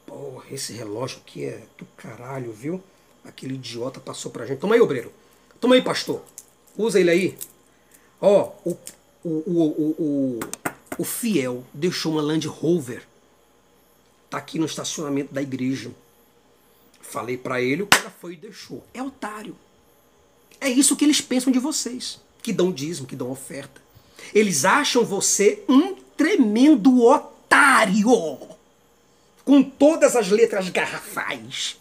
Porra, 0.06 0.44
esse 0.52 0.74
relógio 0.74 1.20
aqui 1.20 1.46
é 1.46 1.64
do 1.78 1.86
caralho, 1.96 2.52
viu? 2.52 2.84
Aquele 3.24 3.54
idiota 3.54 3.98
passou 3.98 4.30
pra 4.30 4.46
gente. 4.46 4.60
Toma 4.60 4.76
aí, 4.76 4.82
obreiro. 4.82 5.10
Toma 5.62 5.76
aí, 5.76 5.82
pastor. 5.82 6.22
Usa 6.78 7.00
ele 7.00 7.10
aí. 7.10 7.38
Ó, 8.20 8.52
o, 8.66 8.78
o, 9.24 9.30
o, 9.30 9.96
o, 9.98 10.40
o, 10.98 11.04
fiel 11.06 11.64
deixou 11.74 12.12
uma 12.12 12.22
Land 12.22 12.46
Rover. 12.46 13.08
Tá 14.30 14.38
aqui 14.38 14.60
no 14.60 14.66
estacionamento 14.66 15.34
da 15.34 15.42
igreja. 15.42 15.92
Falei 17.00 17.38
para 17.38 17.62
ele, 17.62 17.84
o 17.84 17.88
cara 17.88 18.10
foi 18.10 18.34
e 18.34 18.36
deixou. 18.36 18.84
É 18.94 19.02
otário. 19.02 19.56
É 20.60 20.68
isso 20.68 20.98
que 20.98 21.06
eles 21.06 21.22
pensam 21.22 21.54
de 21.54 21.60
vocês, 21.60 22.20
que 22.44 22.52
dão 22.52 22.70
dízimo, 22.70 23.08
que 23.08 23.16
dão 23.16 23.32
oferta. 23.32 23.82
Eles 24.34 24.66
acham 24.66 25.06
você 25.06 25.64
um 25.70 25.96
tremendo 26.18 27.02
otário, 27.02 27.35
com 29.44 29.62
todas 29.62 30.16
as 30.16 30.30
letras 30.30 30.70
garrafais. 30.70 31.78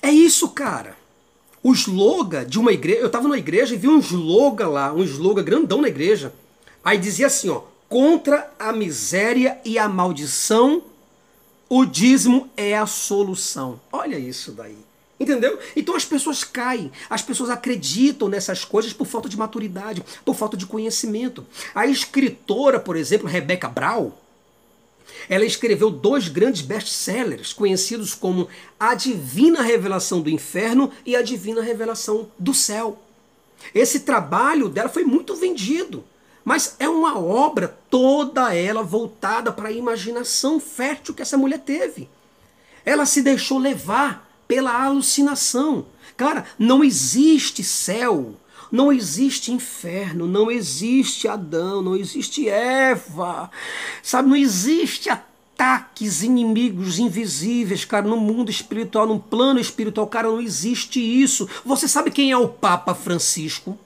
É 0.00 0.10
isso, 0.10 0.48
cara. 0.50 0.96
O 1.62 1.72
slogan 1.72 2.46
de 2.46 2.58
uma 2.58 2.72
igreja, 2.72 3.00
eu 3.00 3.06
estava 3.06 3.24
numa 3.24 3.38
igreja 3.38 3.74
e 3.74 3.78
vi 3.78 3.88
um 3.88 3.98
slogan 3.98 4.68
lá, 4.68 4.92
um 4.92 5.02
slogan 5.02 5.44
grandão 5.44 5.82
na 5.82 5.88
igreja. 5.88 6.32
Aí 6.82 6.96
dizia 6.96 7.26
assim, 7.26 7.50
ó, 7.50 7.62
contra 7.88 8.50
a 8.58 8.72
miséria 8.72 9.60
e 9.64 9.78
a 9.78 9.88
maldição, 9.88 10.82
o 11.68 11.84
dízimo 11.84 12.48
é 12.56 12.76
a 12.76 12.86
solução. 12.86 13.80
Olha 13.92 14.18
isso 14.18 14.52
daí. 14.52 14.89
Entendeu? 15.20 15.58
Então 15.76 15.94
as 15.94 16.06
pessoas 16.06 16.42
caem, 16.42 16.90
as 17.10 17.20
pessoas 17.20 17.50
acreditam 17.50 18.26
nessas 18.26 18.64
coisas 18.64 18.94
por 18.94 19.06
falta 19.06 19.28
de 19.28 19.36
maturidade, 19.36 20.02
por 20.24 20.34
falta 20.34 20.56
de 20.56 20.64
conhecimento. 20.64 21.46
A 21.74 21.86
escritora, 21.86 22.80
por 22.80 22.96
exemplo, 22.96 23.28
Rebecca 23.28 23.68
Brown, 23.68 24.12
ela 25.28 25.44
escreveu 25.44 25.90
dois 25.90 26.28
grandes 26.28 26.62
best-sellers, 26.62 27.52
conhecidos 27.52 28.14
como 28.14 28.48
A 28.78 28.94
Divina 28.94 29.60
Revelação 29.60 30.22
do 30.22 30.30
Inferno 30.30 30.90
e 31.04 31.14
A 31.14 31.20
Divina 31.20 31.60
Revelação 31.60 32.30
do 32.38 32.54
Céu. 32.54 32.98
Esse 33.74 34.00
trabalho 34.00 34.70
dela 34.70 34.88
foi 34.88 35.04
muito 35.04 35.36
vendido, 35.36 36.02
mas 36.42 36.76
é 36.78 36.88
uma 36.88 37.18
obra 37.18 37.76
toda 37.90 38.54
ela 38.54 38.82
voltada 38.82 39.52
para 39.52 39.68
a 39.68 39.72
imaginação 39.72 40.58
fértil 40.58 41.12
que 41.12 41.20
essa 41.20 41.36
mulher 41.36 41.58
teve. 41.58 42.08
Ela 42.86 43.04
se 43.04 43.20
deixou 43.20 43.58
levar 43.58 44.29
pela 44.50 44.84
alucinação. 44.84 45.86
Cara, 46.16 46.44
não 46.58 46.82
existe 46.82 47.62
céu, 47.62 48.34
não 48.72 48.92
existe 48.92 49.52
inferno, 49.52 50.26
não 50.26 50.50
existe 50.50 51.28
Adão, 51.28 51.80
não 51.80 51.94
existe 51.94 52.48
Eva, 52.48 53.48
sabe? 54.02 54.28
Não 54.28 54.34
existe 54.34 55.08
ataques 55.08 56.24
inimigos 56.24 56.98
invisíveis, 56.98 57.84
cara, 57.84 58.08
no 58.08 58.16
mundo 58.16 58.50
espiritual, 58.50 59.06
no 59.06 59.20
plano 59.20 59.60
espiritual, 59.60 60.08
cara, 60.08 60.26
não 60.26 60.40
existe 60.40 60.98
isso. 60.98 61.48
Você 61.64 61.86
sabe 61.86 62.10
quem 62.10 62.32
é 62.32 62.36
o 62.36 62.48
Papa 62.48 62.92
Francisco? 62.92 63.78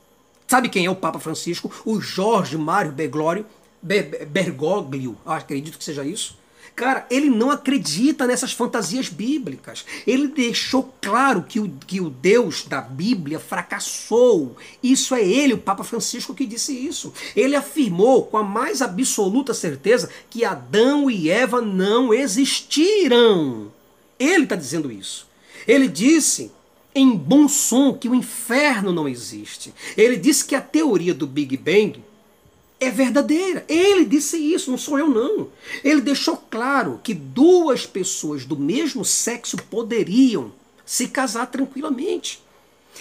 Sabe 0.48 0.70
quem 0.70 0.86
é 0.86 0.90
o 0.90 0.96
Papa 0.96 1.18
Francisco? 1.18 1.70
O 1.84 2.00
Jorge 2.00 2.56
Mário 2.56 2.90
Bergoglio, 2.90 3.44
Bergoglio, 3.82 5.14
acredito 5.26 5.76
que 5.76 5.84
seja 5.84 6.06
isso. 6.06 6.42
Cara, 6.74 7.06
ele 7.08 7.30
não 7.30 7.52
acredita 7.52 8.26
nessas 8.26 8.52
fantasias 8.52 9.08
bíblicas. 9.08 9.84
Ele 10.04 10.26
deixou 10.26 10.92
claro 11.00 11.44
que 11.44 11.60
o, 11.60 11.70
que 11.86 12.00
o 12.00 12.10
Deus 12.10 12.64
da 12.64 12.80
Bíblia 12.80 13.38
fracassou. 13.38 14.56
Isso 14.82 15.14
é 15.14 15.24
ele, 15.24 15.54
o 15.54 15.58
Papa 15.58 15.84
Francisco, 15.84 16.34
que 16.34 16.44
disse 16.44 16.72
isso. 16.72 17.12
Ele 17.36 17.54
afirmou 17.54 18.24
com 18.24 18.36
a 18.36 18.42
mais 18.42 18.82
absoluta 18.82 19.54
certeza 19.54 20.10
que 20.28 20.44
Adão 20.44 21.08
e 21.08 21.30
Eva 21.30 21.60
não 21.60 22.12
existiram. 22.12 23.70
Ele 24.18 24.42
está 24.42 24.56
dizendo 24.56 24.90
isso. 24.90 25.28
Ele 25.68 25.86
disse 25.86 26.50
em 26.92 27.16
bom 27.16 27.48
som 27.48 27.94
que 27.94 28.08
o 28.08 28.14
inferno 28.16 28.92
não 28.92 29.08
existe. 29.08 29.72
Ele 29.96 30.16
disse 30.16 30.44
que 30.44 30.56
a 30.56 30.60
teoria 30.60 31.14
do 31.14 31.26
Big 31.26 31.56
Bang 31.56 32.02
é 32.84 32.90
verdadeira. 32.90 33.64
Ele 33.68 34.04
disse 34.04 34.36
isso, 34.36 34.70
não 34.70 34.78
sou 34.78 34.98
eu 34.98 35.08
não. 35.08 35.48
Ele 35.82 36.00
deixou 36.00 36.36
claro 36.36 37.00
que 37.02 37.14
duas 37.14 37.86
pessoas 37.86 38.44
do 38.44 38.56
mesmo 38.56 39.04
sexo 39.04 39.56
poderiam 39.70 40.52
se 40.84 41.08
casar 41.08 41.46
tranquilamente. 41.46 42.42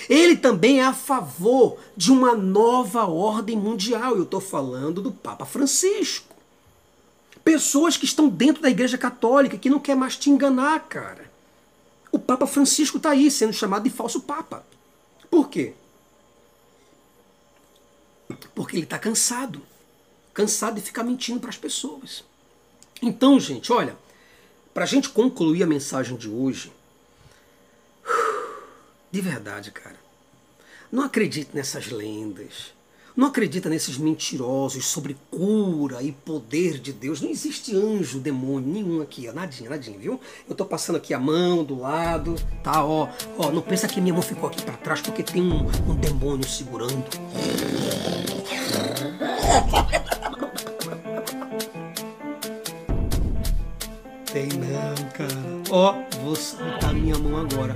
Ele 0.09 0.35
também 0.35 0.79
é 0.79 0.85
a 0.85 0.93
favor 0.93 1.77
de 1.95 2.11
uma 2.11 2.35
nova 2.35 3.05
ordem 3.05 3.57
mundial. 3.57 4.15
Eu 4.15 4.23
estou 4.23 4.41
falando 4.41 5.01
do 5.01 5.11
Papa 5.11 5.45
Francisco. 5.45 6.33
Pessoas 7.43 7.97
que 7.97 8.05
estão 8.05 8.29
dentro 8.29 8.61
da 8.61 8.69
Igreja 8.69 8.97
Católica 8.97 9.57
que 9.57 9.69
não 9.69 9.79
quer 9.79 9.95
mais 9.95 10.15
te 10.15 10.29
enganar, 10.29 10.79
cara. 10.87 11.31
O 12.11 12.19
Papa 12.19 12.47
Francisco 12.47 12.97
está 12.97 13.11
aí 13.11 13.29
sendo 13.29 13.53
chamado 13.53 13.83
de 13.83 13.89
falso 13.89 14.21
Papa. 14.21 14.65
Por 15.29 15.49
quê? 15.49 15.73
Porque 18.55 18.77
ele 18.77 18.83
está 18.83 18.97
cansado. 18.97 19.61
Cansado 20.33 20.75
de 20.75 20.81
ficar 20.81 21.03
mentindo 21.03 21.39
para 21.39 21.49
as 21.49 21.57
pessoas. 21.57 22.23
Então, 23.01 23.39
gente, 23.39 23.71
olha, 23.71 23.95
para 24.73 24.83
a 24.83 24.87
gente 24.87 25.09
concluir 25.09 25.61
a 25.61 25.67
mensagem 25.67 26.17
de 26.17 26.29
hoje, 26.29 26.71
de 29.11 29.21
verdade, 29.21 29.69
cara, 29.71 29.97
não 30.91 31.03
acredite 31.03 31.51
nessas 31.53 31.91
lendas. 31.91 32.73
Não 33.15 33.27
acredita 33.27 33.69
nesses 33.69 33.95
mentirosos 33.95 34.87
sobre 34.87 35.15
cura 35.29 36.01
e 36.01 36.11
poder 36.11 36.79
de 36.79 36.91
Deus. 36.91 37.21
Não 37.21 37.29
existe 37.29 37.75
anjo, 37.75 38.19
demônio, 38.19 38.73
nenhum 38.73 39.01
aqui, 39.03 39.29
ó, 39.29 39.33
nadinha, 39.33 39.69
nadinha, 39.69 39.99
viu? 39.99 40.19
Eu 40.49 40.55
tô 40.55 40.65
passando 40.65 40.95
aqui 40.95 41.13
a 41.13 41.19
mão 41.19 41.63
do 41.63 41.79
lado, 41.79 42.33
tá, 42.63 42.83
ó. 42.83 43.07
Ó, 43.37 43.51
não 43.51 43.61
pensa 43.61 43.87
que 43.87 44.01
minha 44.01 44.13
mão 44.13 44.23
ficou 44.23 44.49
aqui 44.49 44.63
para 44.63 44.77
trás 44.77 44.99
porque 44.99 45.21
tem 45.21 45.43
um, 45.43 45.67
um 45.87 45.95
demônio 45.95 46.47
segurando. 46.47 47.05
Tem 54.33 54.47
não, 54.47 55.09
cara. 55.11 55.29
Ó, 55.69 55.93
vou 56.23 56.35
soltar 56.35 56.91
minha 56.91 57.15
mão 57.19 57.37
agora. 57.37 57.75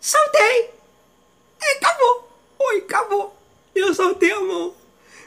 Saltei! 0.00 0.70
E 1.60 1.76
acabou! 1.76 2.28
Oi, 2.56 2.78
acabou! 2.78 3.36
Eu 3.74 3.92
soltei 3.94 4.30
a 4.30 4.38
mão. 4.38 4.72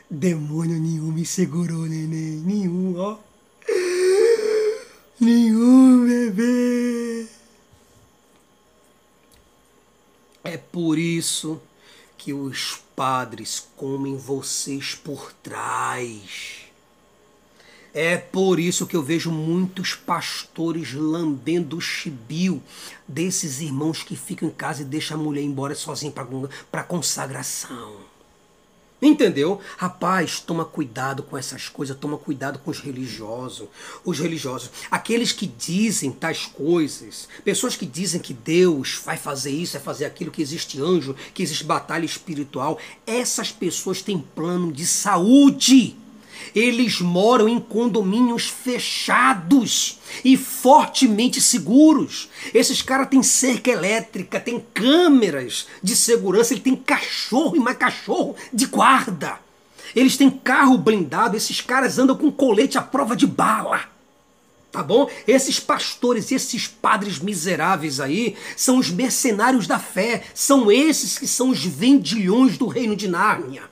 Demônio 0.09 0.79
nenhum 0.79 1.11
me 1.11 1.25
segurou, 1.25 1.81
neném. 1.81 2.37
Nenhum, 2.37 2.97
ó. 2.99 3.17
Nenhum, 5.19 6.07
bebê. 6.07 7.27
É 10.45 10.55
por 10.55 10.97
isso 10.97 11.61
que 12.23 12.31
os 12.31 12.79
padres 12.95 13.67
comem 13.75 14.15
vocês 14.15 14.95
por 14.95 15.33
trás. 15.43 16.61
É 17.93 18.15
por 18.15 18.61
isso 18.61 18.87
que 18.87 18.95
eu 18.95 19.03
vejo 19.03 19.29
muitos 19.29 19.93
pastores 19.93 20.93
lambendo 20.93 21.75
o 21.75 21.81
chibio 21.81 22.63
desses 23.05 23.59
irmãos 23.59 24.03
que 24.03 24.15
ficam 24.15 24.47
em 24.47 24.51
casa 24.53 24.83
e 24.83 24.85
deixam 24.85 25.19
a 25.19 25.23
mulher 25.23 25.41
embora 25.41 25.75
sozinha 25.75 26.13
para 26.71 26.83
consagração. 26.83 28.12
Entendeu? 29.03 29.59
Rapaz, 29.75 30.39
toma 30.39 30.63
cuidado 30.63 31.23
com 31.23 31.37
essas 31.37 31.67
coisas, 31.67 31.97
toma 31.97 32.17
cuidado 32.17 32.57
com 32.59 32.71
os 32.71 32.79
religiosos. 32.79 33.67
Os 34.05 34.17
religiosos, 34.17 34.69
aqueles 34.89 35.33
que 35.33 35.45
dizem 35.45 36.09
tais 36.09 36.45
coisas, 36.45 37.27
pessoas 37.43 37.75
que 37.75 37.85
dizem 37.85 38.21
que 38.21 38.33
Deus 38.33 39.01
vai 39.03 39.17
fazer 39.17 39.51
isso, 39.51 39.73
vai 39.73 39.81
fazer 39.81 40.05
aquilo, 40.05 40.31
que 40.31 40.41
existe 40.41 40.81
anjo, 40.81 41.15
que 41.33 41.43
existe 41.43 41.65
batalha 41.65 42.05
espiritual, 42.05 42.79
essas 43.05 43.51
pessoas 43.51 44.01
têm 44.01 44.17
plano 44.17 44.71
de 44.71 44.85
saúde. 44.85 45.97
Eles 46.55 46.99
moram 47.01 47.47
em 47.49 47.59
condomínios 47.59 48.45
fechados 48.45 49.99
e 50.23 50.37
fortemente 50.37 51.41
seguros. 51.41 52.29
Esses 52.53 52.81
caras 52.81 53.09
têm 53.09 53.23
cerca 53.23 53.71
elétrica, 53.71 54.39
têm 54.39 54.63
câmeras 54.73 55.67
de 55.81 55.95
segurança, 55.95 56.53
ele 56.53 56.61
tem 56.61 56.75
cachorro 56.75 57.55
e 57.55 57.59
mais 57.59 57.77
cachorro 57.77 58.35
de 58.53 58.65
guarda. 58.65 59.39
Eles 59.95 60.17
têm 60.17 60.29
carro 60.29 60.77
blindado, 60.77 61.37
esses 61.37 61.61
caras 61.61 61.99
andam 61.99 62.15
com 62.15 62.31
colete 62.31 62.77
à 62.77 62.81
prova 62.81 63.15
de 63.15 63.27
bala. 63.27 63.93
Tá 64.71 64.81
bom? 64.81 65.07
Esses 65.27 65.59
pastores, 65.59 66.31
esses 66.31 66.65
padres 66.65 67.19
miseráveis 67.19 67.99
aí, 67.99 68.35
são 68.57 68.79
os 68.79 68.89
mercenários 68.89 69.67
da 69.67 69.77
fé. 69.77 70.23
São 70.33 70.71
esses 70.71 71.19
que 71.19 71.27
são 71.27 71.49
os 71.49 71.63
vendilhões 71.63 72.57
do 72.57 72.65
reino 72.65 72.95
de 72.95 73.07
Nárnia. 73.07 73.63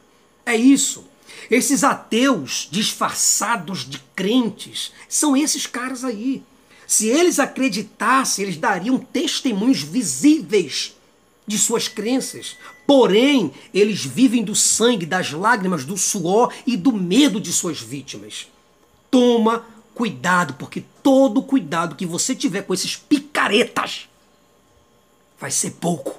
É 0.45 0.55
isso. 0.55 1.11
Esses 1.52 1.84
ateus 1.84 2.70
disfarçados 2.72 3.80
de 3.88 3.99
crentes 4.16 4.93
são 5.10 5.36
esses 5.36 5.68
caras 5.68 6.06
aí. 6.06 6.41
Se 6.88 7.08
eles 7.08 7.39
acreditassem, 7.39 8.45
eles 8.45 8.56
dariam 8.56 8.97
testemunhos 8.97 9.82
visíveis 9.82 10.95
de 11.45 11.58
suas 11.58 11.89
crenças. 11.89 12.56
Porém, 12.88 13.54
eles 13.74 14.06
vivem 14.06 14.45
do 14.45 14.56
sangue, 14.56 15.06
das 15.06 15.34
lágrimas, 15.34 15.84
do 15.84 15.97
suor 15.97 16.54
e 16.66 16.78
do 16.78 16.93
medo 16.93 17.39
de 17.41 17.52
suas 17.52 17.82
vítimas. 17.82 18.47
Toma 19.10 19.66
cuidado, 19.93 20.54
porque 20.54 20.86
todo 21.04 21.43
cuidado 21.43 21.97
que 21.97 22.06
você 22.06 22.34
tiver 22.34 22.62
com 22.62 22.74
esses 22.74 22.95
picaretas 22.95 24.08
vai 25.38 25.52
ser 25.52 25.72
pouco. 25.72 26.18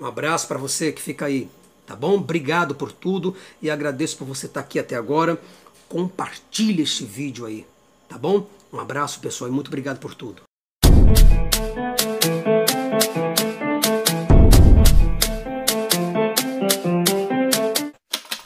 Um 0.00 0.06
abraço 0.06 0.46
para 0.46 0.58
você 0.58 0.92
que 0.92 1.02
fica 1.02 1.26
aí 1.26 1.48
Tá 1.86 1.94
bom? 1.94 2.14
Obrigado 2.14 2.74
por 2.74 2.90
tudo 2.90 3.36
e 3.60 3.70
agradeço 3.70 4.16
por 4.16 4.26
você 4.26 4.46
estar 4.46 4.60
aqui 4.60 4.78
até 4.78 4.96
agora. 4.96 5.40
Compartilhe 5.88 6.82
este 6.82 7.04
vídeo 7.04 7.44
aí, 7.44 7.66
tá 8.08 8.16
bom? 8.16 8.48
Um 8.72 8.80
abraço, 8.80 9.20
pessoal, 9.20 9.50
e 9.50 9.52
muito 9.52 9.68
obrigado 9.68 9.98
por 9.98 10.14
tudo. 10.14 10.42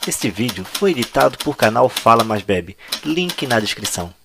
Este 0.07 0.29
vídeo 0.29 0.65
foi 0.65 0.91
editado 0.91 1.37
por 1.37 1.55
canal 1.55 1.87
Fala 1.87 2.23
Mais 2.23 2.41
Bebe, 2.41 2.75
link 3.05 3.45
na 3.47 3.59
descrição. 3.59 4.18